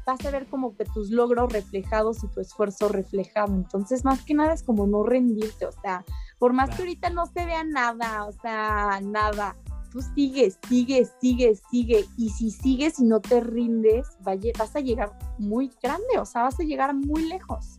vas 0.06 0.24
a 0.24 0.30
ver 0.30 0.46
como 0.46 0.76
que 0.76 0.84
tus 0.84 1.10
logros 1.10 1.52
reflejados 1.52 2.22
y 2.24 2.28
tu 2.28 2.40
esfuerzo 2.40 2.88
reflejado. 2.88 3.54
Entonces, 3.54 4.04
más 4.04 4.22
que 4.22 4.34
nada 4.34 4.52
es 4.52 4.62
como 4.62 4.86
no 4.86 5.02
rendirte, 5.02 5.66
o 5.66 5.72
sea, 5.72 6.04
por 6.38 6.52
más 6.52 6.70
que 6.70 6.82
ahorita 6.82 7.10
no 7.10 7.26
se 7.26 7.44
vea 7.44 7.64
nada, 7.64 8.26
o 8.26 8.32
sea, 8.32 9.00
nada, 9.02 9.56
tú 9.94 10.02
sigues, 10.16 10.58
sigues, 10.68 11.12
sigues, 11.20 11.62
sigue. 11.70 12.04
Y 12.16 12.28
si 12.30 12.50
sigues 12.50 12.98
y 12.98 13.04
no 13.04 13.20
te 13.20 13.40
rindes, 13.40 14.08
vas 14.24 14.74
a 14.74 14.80
llegar 14.80 15.16
muy 15.38 15.70
grande, 15.80 16.18
o 16.18 16.26
sea, 16.26 16.42
vas 16.42 16.58
a 16.58 16.64
llegar 16.64 16.92
muy 16.94 17.28
lejos. 17.28 17.78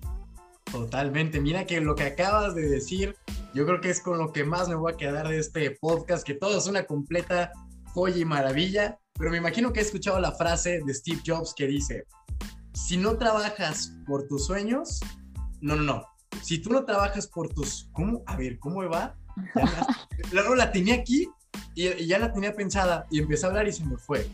Totalmente. 0.72 1.41
Mira 1.41 1.66
que 1.66 1.82
lo 1.82 1.93
que 1.93 2.03
acabas 2.03 2.55
de 2.55 2.70
decir, 2.70 3.18
yo 3.53 3.66
creo 3.66 3.82
que 3.82 3.89
es 3.89 3.99
con 3.99 4.18
lo 4.18 4.32
que 4.32 4.45
más 4.45 4.70
me 4.70 4.76
voy 4.76 4.93
a 4.93 4.97
quedar 4.97 5.28
de 5.28 5.39
este 5.39 5.72
podcast, 5.72 6.26
que 6.26 6.36
todo 6.36 6.57
es 6.57 6.68
una 6.68 6.86
completa 6.86 7.51
joya 7.88 8.18
y 8.18 8.26
maravilla. 8.26 8.97
Pero 9.20 9.32
me 9.32 9.38
imagino 9.38 9.74
que 9.74 9.82
he 9.82 9.84
escuchado 9.84 10.18
la 10.20 10.32
frase 10.32 10.80
de 10.86 10.93
Steve 10.93 11.22
Jobs 11.26 11.53
que 11.53 11.68
dice, 11.68 12.05
si 12.74 12.95
no 12.95 13.18
trabajas 13.18 13.93
por 14.07 14.26
tus 14.28 14.45
sueños, 14.45 15.01
no, 15.59 15.76
no, 15.76 15.84
no. 15.84 16.05
Si 16.41 16.61
tú 16.61 16.70
no 16.70 16.86
trabajas 16.86 17.28
por 17.28 17.49
tus... 17.49 17.89
¿Cómo? 17.91 18.24
A 18.26 18.38
ver, 18.38 18.57
¿cómo 18.59 18.88
va? 18.89 19.18
La, 20.32 20.43
la, 20.43 20.55
la 20.55 20.72
tenía 20.72 20.95
aquí 20.95 21.28
y, 21.76 22.05
ya 22.05 22.17
la 22.17 22.34
tenía 22.34 22.55
pensada 22.55 23.05
y 23.11 23.19
empecé 23.19 23.45
a 23.45 23.49
hablar 23.49 23.67
y 23.67 23.73
se 23.73 23.86
me 23.86 23.97
fue. 23.97 24.28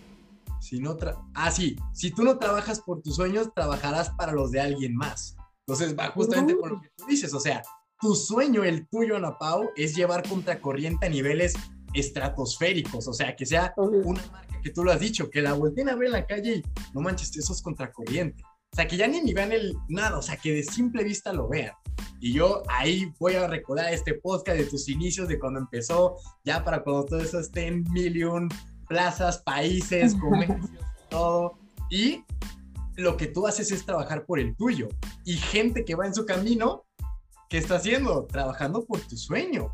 Si 0.60 0.80
no 0.80 0.96
ah, 1.34 1.52
sí, 1.52 1.76
si 1.92 2.12
tú 2.12 2.24
no 2.24 2.38
trabajas 2.38 2.80
por 2.82 3.02
tus 3.02 3.16
sueños, 3.16 3.50
trabajarás 3.54 4.12
para 4.12 4.32
los 4.32 4.52
de 4.52 4.62
alguien 4.62 4.96
más. 4.96 5.36
Entonces 5.66 5.98
va 5.98 6.12
justamente 6.12 6.56
por 6.56 6.72
lo 6.72 6.82
que 6.82 6.90
tú 6.96 7.06
dices, 7.08 7.34
o 7.34 7.40
sea, 7.40 7.64
tu 8.00 8.16
sueño, 8.16 8.64
el 8.64 8.88
tuyo, 8.88 9.18
Ana 9.18 9.38
Pau, 9.38 9.70
es 9.76 9.96
llevar 9.96 10.28
contracorriente 10.28 11.08
a 11.08 11.10
niveles 11.10 11.54
estratosféricos, 11.94 13.08
o 13.08 13.14
sea, 13.14 13.36
que 13.36 13.46
sea 13.46 13.74
una 13.78 14.22
marca 14.32 14.60
que 14.62 14.70
tú 14.70 14.84
lo 14.84 14.92
has 14.92 15.00
dicho, 15.00 15.30
que 15.30 15.42
la 15.42 15.54
volteen 15.54 15.90
a 15.90 15.96
ver 15.96 16.08
en 16.08 16.14
la 16.14 16.26
calle 16.26 16.58
y 16.58 16.64
no 16.94 17.02
manches, 17.02 17.36
eso 17.36 17.54
es 17.54 17.62
contracorriente. 17.62 18.44
O 18.44 18.76
sea, 18.76 18.88
que 18.88 18.96
ya 18.96 19.08
ni, 19.08 19.22
ni 19.22 19.34
vean 19.34 19.52
el 19.52 19.76
nada, 19.90 20.18
o 20.18 20.22
sea, 20.22 20.38
que 20.38 20.54
de 20.54 20.64
simple 20.64 21.04
vista 21.04 21.34
lo 21.34 21.50
vean. 21.50 21.74
Y 22.20 22.34
yo 22.34 22.62
ahí 22.70 23.12
voy 23.20 23.34
a 23.34 23.48
recordar 23.48 23.92
este 23.92 24.14
podcast 24.14 24.58
de 24.58 24.66
tus 24.66 24.88
inicios, 24.90 25.28
de 25.28 25.40
cuando 25.40 25.60
empezó, 25.60 26.18
ya 26.44 26.64
para 26.64 26.84
cuando 26.84 27.06
todo 27.06 27.20
eso 27.20 27.40
esté 27.40 27.68
en 27.68 27.84
million 27.92 28.48
plazas, 28.88 29.40
países, 29.40 30.16
comercios, 30.22 30.70
todo. 31.10 31.58
Y 31.90 32.24
lo 32.96 33.18
que 33.18 33.28
tú 33.28 33.48
haces 33.48 33.72
es 33.72 33.86
trabajar 33.86 34.26
por 34.26 34.40
el 34.40 34.56
tuyo. 34.56 34.88
Y 35.26 35.34
gente 35.34 35.84
que 35.84 35.96
va 35.96 36.06
en 36.06 36.14
su 36.14 36.26
camino, 36.26 36.86
¿qué 37.50 37.58
está 37.58 37.76
haciendo? 37.76 38.26
Trabajando 38.26 38.86
por 38.86 39.00
tu 39.02 39.18
sueño. 39.18 39.74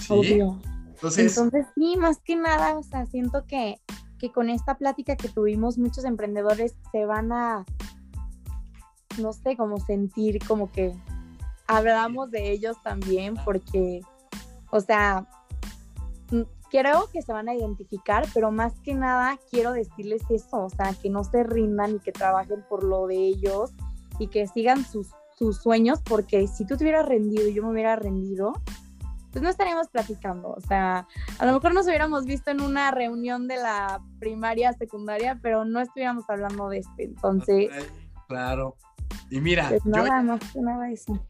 ¿Sí? 0.00 0.12
Obvio. 0.12 0.60
Entonces, 0.88 1.36
Entonces, 1.36 1.66
sí, 1.74 1.96
más 1.96 2.18
que 2.24 2.36
nada, 2.36 2.76
o 2.78 2.82
sea, 2.82 3.06
siento 3.06 3.44
que, 3.46 3.80
que 4.18 4.32
con 4.32 4.48
esta 4.48 4.78
plática 4.78 5.16
que 5.16 5.28
tuvimos, 5.28 5.76
muchos 5.76 6.04
emprendedores 6.04 6.74
se 6.92 7.04
van 7.04 7.32
a, 7.32 7.64
no 9.20 9.32
sé, 9.32 9.56
como 9.56 9.78
sentir 9.78 10.38
como 10.46 10.72
que 10.72 10.94
hablamos 11.66 12.30
de 12.30 12.50
ellos 12.50 12.76
también, 12.82 13.34
porque, 13.44 14.00
o 14.70 14.80
sea, 14.80 15.26
creo 16.70 17.08
que 17.12 17.22
se 17.22 17.32
van 17.32 17.48
a 17.48 17.54
identificar, 17.54 18.26
pero 18.34 18.50
más 18.50 18.72
que 18.80 18.94
nada 18.94 19.38
quiero 19.50 19.72
decirles 19.72 20.22
eso, 20.30 20.64
o 20.64 20.70
sea, 20.70 20.94
que 21.00 21.10
no 21.10 21.24
se 21.24 21.44
rindan 21.44 21.96
y 21.96 21.98
que 22.00 22.12
trabajen 22.12 22.64
por 22.68 22.82
lo 22.82 23.06
de 23.06 23.16
ellos 23.16 23.70
y 24.18 24.28
que 24.28 24.46
sigan 24.46 24.84
sus, 24.84 25.08
sus 25.36 25.58
sueños, 25.58 26.00
porque 26.02 26.46
si 26.46 26.66
tú 26.66 26.76
te 26.76 26.84
hubieras 26.84 27.06
rendido 27.06 27.48
y 27.48 27.54
yo 27.54 27.62
me 27.62 27.70
hubiera 27.70 27.96
rendido, 27.96 28.52
pues 29.34 29.42
no 29.42 29.48
estaríamos 29.48 29.88
platicando. 29.88 30.50
O 30.50 30.60
sea, 30.60 31.08
a 31.40 31.46
lo 31.46 31.54
mejor 31.54 31.74
nos 31.74 31.86
hubiéramos 31.86 32.24
visto 32.24 32.52
en 32.52 32.60
una 32.60 32.92
reunión 32.92 33.48
de 33.48 33.56
la 33.56 34.00
primaria, 34.20 34.72
secundaria, 34.74 35.40
pero 35.42 35.64
no 35.64 35.80
estuviéramos 35.80 36.24
hablando 36.30 36.68
de 36.68 36.78
este. 36.78 37.02
Entonces. 37.02 37.68
Claro. 38.28 38.76
Y 39.30 39.40
mira. 39.40 39.68
Pues 39.70 39.84
nada, 39.84 40.22
más 40.22 40.40
que 40.52 40.60
nada 40.60 40.88
eso. 40.88 41.20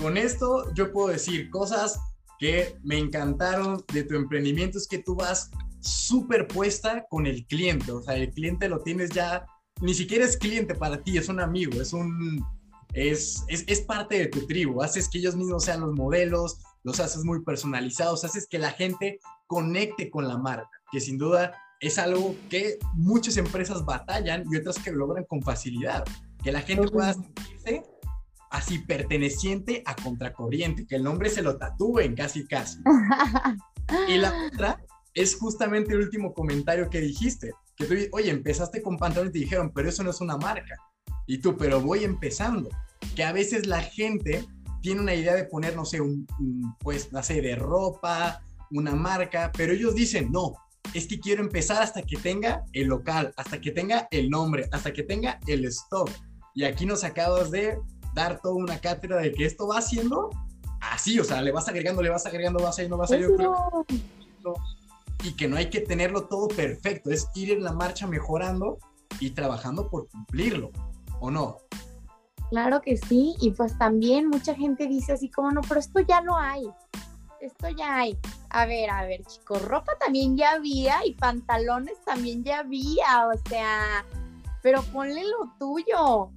Con 0.00 0.16
esto 0.16 0.72
yo 0.72 0.92
puedo 0.92 1.08
decir 1.08 1.50
cosas 1.50 2.00
que 2.38 2.74
me 2.82 2.96
encantaron 2.96 3.84
de 3.92 4.02
tu 4.02 4.14
emprendimiento, 4.14 4.78
es 4.78 4.88
que 4.88 4.98
tú 4.98 5.14
vas 5.14 5.50
súper 5.80 6.48
puesta 6.48 7.06
con 7.10 7.26
el 7.26 7.46
cliente. 7.46 7.92
O 7.92 8.00
sea, 8.00 8.16
el 8.16 8.30
cliente 8.30 8.68
lo 8.68 8.80
tienes 8.80 9.10
ya. 9.10 9.44
Ni 9.82 9.92
siquiera 9.92 10.24
es 10.24 10.38
cliente 10.38 10.74
para 10.74 11.02
ti, 11.02 11.18
es 11.18 11.28
un 11.28 11.40
amigo, 11.40 11.80
es 11.80 11.92
un. 11.92 12.42
Es, 12.94 13.44
es, 13.48 13.64
es 13.66 13.82
parte 13.82 14.18
de 14.18 14.26
tu 14.28 14.46
tribu. 14.46 14.82
Haces 14.82 15.08
que 15.08 15.18
ellos 15.18 15.36
mismos 15.36 15.64
sean 15.64 15.80
los 15.80 15.92
modelos, 15.92 16.60
los 16.82 16.98
haces 16.98 17.22
muy 17.24 17.42
personalizados, 17.44 18.24
haces 18.24 18.48
que 18.48 18.58
la 18.58 18.70
gente 18.70 19.20
conecte 19.46 20.10
con 20.10 20.26
la 20.26 20.38
marca, 20.38 20.70
que 20.90 21.00
sin 21.00 21.18
duda 21.18 21.54
es 21.80 21.98
algo 21.98 22.34
que 22.48 22.78
muchas 22.94 23.36
empresas 23.36 23.84
batallan 23.84 24.44
y 24.50 24.56
otras 24.56 24.78
que 24.78 24.92
logran 24.92 25.24
con 25.24 25.42
facilidad, 25.42 26.04
que 26.42 26.52
la 26.52 26.62
gente 26.62 26.88
pueda 26.88 27.14
sentirse 27.14 27.82
así 28.50 28.80
perteneciente 28.80 29.82
a 29.86 29.94
contracorriente, 29.94 30.86
que 30.86 30.96
el 30.96 31.04
nombre 31.04 31.30
se 31.30 31.42
lo 31.42 31.56
tatúen 31.56 32.14
casi 32.14 32.46
casi. 32.46 32.78
y 34.08 34.18
la 34.18 34.34
otra 34.52 34.84
es 35.14 35.36
justamente 35.36 35.92
el 35.92 36.00
último 36.00 36.34
comentario 36.34 36.90
que 36.90 37.00
dijiste, 37.00 37.52
que 37.76 37.86
tú, 37.86 37.94
oye, 38.12 38.30
empezaste 38.30 38.82
con 38.82 38.98
pantalones 38.98 39.30
y 39.30 39.32
te 39.32 39.38
dijeron, 39.40 39.72
pero 39.74 39.88
eso 39.88 40.02
no 40.02 40.10
es 40.10 40.20
una 40.20 40.36
marca. 40.36 40.76
Y 41.26 41.38
tú, 41.38 41.56
pero 41.56 41.80
voy 41.80 42.04
empezando. 42.04 42.68
Que 43.14 43.24
a 43.24 43.32
veces 43.32 43.66
la 43.66 43.80
gente 43.80 44.44
tiene 44.82 45.00
una 45.00 45.14
idea 45.14 45.34
de 45.34 45.44
poner, 45.44 45.76
no 45.76 45.84
sé, 45.84 46.00
un, 46.00 46.26
pues, 46.80 47.12
no 47.12 47.22
sé, 47.22 47.40
de 47.40 47.54
ropa, 47.54 48.42
una 48.70 48.94
marca, 48.94 49.50
pero 49.56 49.72
ellos 49.72 49.94
dicen, 49.94 50.30
no, 50.30 50.54
es 50.94 51.06
que 51.06 51.20
quiero 51.20 51.42
empezar 51.42 51.82
hasta 51.82 52.02
que 52.02 52.16
tenga 52.16 52.64
el 52.72 52.88
local, 52.88 53.32
hasta 53.36 53.60
que 53.60 53.70
tenga 53.70 54.08
el 54.10 54.28
nombre, 54.30 54.68
hasta 54.72 54.92
que 54.92 55.02
tenga 55.02 55.38
el 55.46 55.64
stock. 55.66 56.10
Y 56.54 56.64
aquí 56.64 56.86
nos 56.86 57.04
acabas 57.04 57.50
de 57.50 57.78
dar 58.14 58.40
toda 58.40 58.54
una 58.54 58.78
cátedra 58.78 59.16
de 59.18 59.32
que 59.32 59.44
esto 59.44 59.68
va 59.68 59.78
haciendo 59.78 60.30
así, 60.80 61.18
o 61.20 61.24
sea, 61.24 61.42
le 61.42 61.52
vas 61.52 61.68
agregando, 61.68 62.02
le 62.02 62.10
vas 62.10 62.26
agregando, 62.26 62.62
vas 62.62 62.78
no 62.88 62.96
vas 62.96 63.10
a 63.10 63.16
ir. 63.16 63.28
Y 65.22 65.36
que 65.36 65.48
no 65.48 65.56
hay 65.56 65.68
que 65.68 65.80
tenerlo 65.80 66.24
todo 66.24 66.48
perfecto, 66.48 67.10
es 67.10 67.28
ir 67.34 67.52
en 67.52 67.62
la 67.62 67.72
marcha 67.72 68.06
mejorando 68.06 68.78
y 69.18 69.30
trabajando 69.30 69.88
por 69.88 70.08
cumplirlo, 70.08 70.70
¿o 71.20 71.30
no? 71.30 71.58
Claro 72.50 72.80
que 72.80 72.96
sí, 72.96 73.36
y 73.40 73.50
pues 73.50 73.76
también 73.78 74.28
mucha 74.28 74.54
gente 74.54 74.86
dice 74.86 75.12
así 75.12 75.30
como, 75.30 75.52
no, 75.52 75.60
pero 75.60 75.78
esto 75.78 76.00
ya 76.00 76.20
lo 76.22 76.36
hay, 76.36 76.68
esto 77.40 77.68
ya 77.68 77.96
hay. 77.96 78.18
A 78.48 78.66
ver, 78.66 78.90
a 78.90 79.04
ver, 79.04 79.24
chicos, 79.26 79.62
ropa 79.62 79.92
también 80.00 80.36
ya 80.36 80.52
había 80.52 81.06
y 81.06 81.14
pantalones 81.14 82.02
también 82.04 82.42
ya 82.42 82.60
había, 82.60 83.28
o 83.28 83.48
sea, 83.48 84.04
pero 84.62 84.82
ponle 84.84 85.22
lo 85.22 85.52
tuyo. 85.58 86.30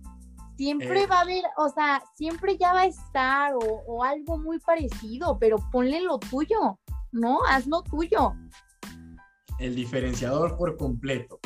Siempre 0.57 1.03
Eh. 1.03 1.07
va 1.07 1.17
a 1.17 1.21
haber, 1.21 1.43
o 1.57 1.69
sea, 1.69 2.03
siempre 2.15 2.57
ya 2.57 2.73
va 2.73 2.81
a 2.81 2.85
estar 2.85 3.53
o, 3.55 3.59
o 3.59 4.03
algo 4.03 4.37
muy 4.37 4.59
parecido, 4.59 5.37
pero 5.39 5.57
ponle 5.71 6.01
lo 6.01 6.19
tuyo, 6.19 6.79
¿no? 7.11 7.39
Haz 7.47 7.65
lo 7.67 7.81
tuyo. 7.81 8.33
El 9.59 9.75
diferenciador 9.75 10.57
por 10.57 10.77
completo. 10.77 11.39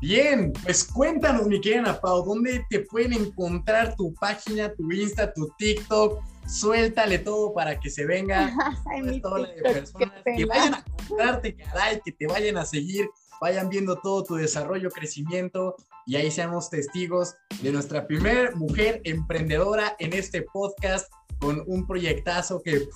Bien, 0.00 0.52
pues 0.62 0.84
cuéntanos, 0.84 1.46
mi 1.46 1.60
querida 1.60 1.80
Ana 1.80 2.00
Pau, 2.00 2.24
¿dónde 2.24 2.64
te 2.68 2.80
pueden 2.80 3.14
encontrar 3.14 3.96
tu 3.96 4.12
página, 4.14 4.72
tu 4.74 4.90
Insta, 4.92 5.32
tu 5.32 5.48
TikTok? 5.56 6.20
Suéltale 6.46 7.20
todo 7.20 7.54
para 7.54 7.80
que 7.80 7.88
se 7.88 8.04
venga 8.04 8.54
Ay, 8.92 9.00
ola 9.00 9.48
de 9.48 9.54
TikTok, 9.54 9.54
qué 9.54 9.62
personas 9.62 10.22
que 10.36 10.44
vayan 10.44 10.74
a 10.74 10.84
comprarte, 11.08 11.56
caray, 11.56 12.00
que 12.04 12.12
te 12.12 12.26
vayan 12.26 12.58
a 12.58 12.66
seguir, 12.66 13.08
vayan 13.40 13.70
viendo 13.70 13.96
todo 13.96 14.24
tu 14.24 14.34
desarrollo, 14.34 14.90
crecimiento 14.90 15.74
y 16.06 16.16
ahí 16.16 16.30
seamos 16.30 16.70
testigos 16.70 17.34
de 17.62 17.72
nuestra 17.72 18.06
primer 18.06 18.54
mujer 18.56 19.00
emprendedora 19.04 19.96
en 19.98 20.12
este 20.12 20.42
podcast 20.42 21.10
con 21.38 21.62
un 21.66 21.86
proyectazo 21.86 22.62
que 22.62 22.86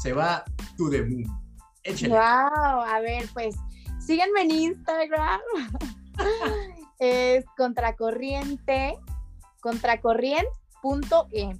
se 0.00 0.12
va 0.12 0.44
to 0.76 0.90
the 0.90 1.02
moon. 1.02 1.24
Échale. 1.82 2.12
Wow, 2.12 2.20
a 2.20 3.00
ver, 3.00 3.26
pues 3.32 3.56
síganme 3.98 4.42
en 4.42 4.50
Instagram. 4.50 5.40
es 6.98 7.46
contracorriente, 7.56 8.98
contracorriente.e. 9.60 11.56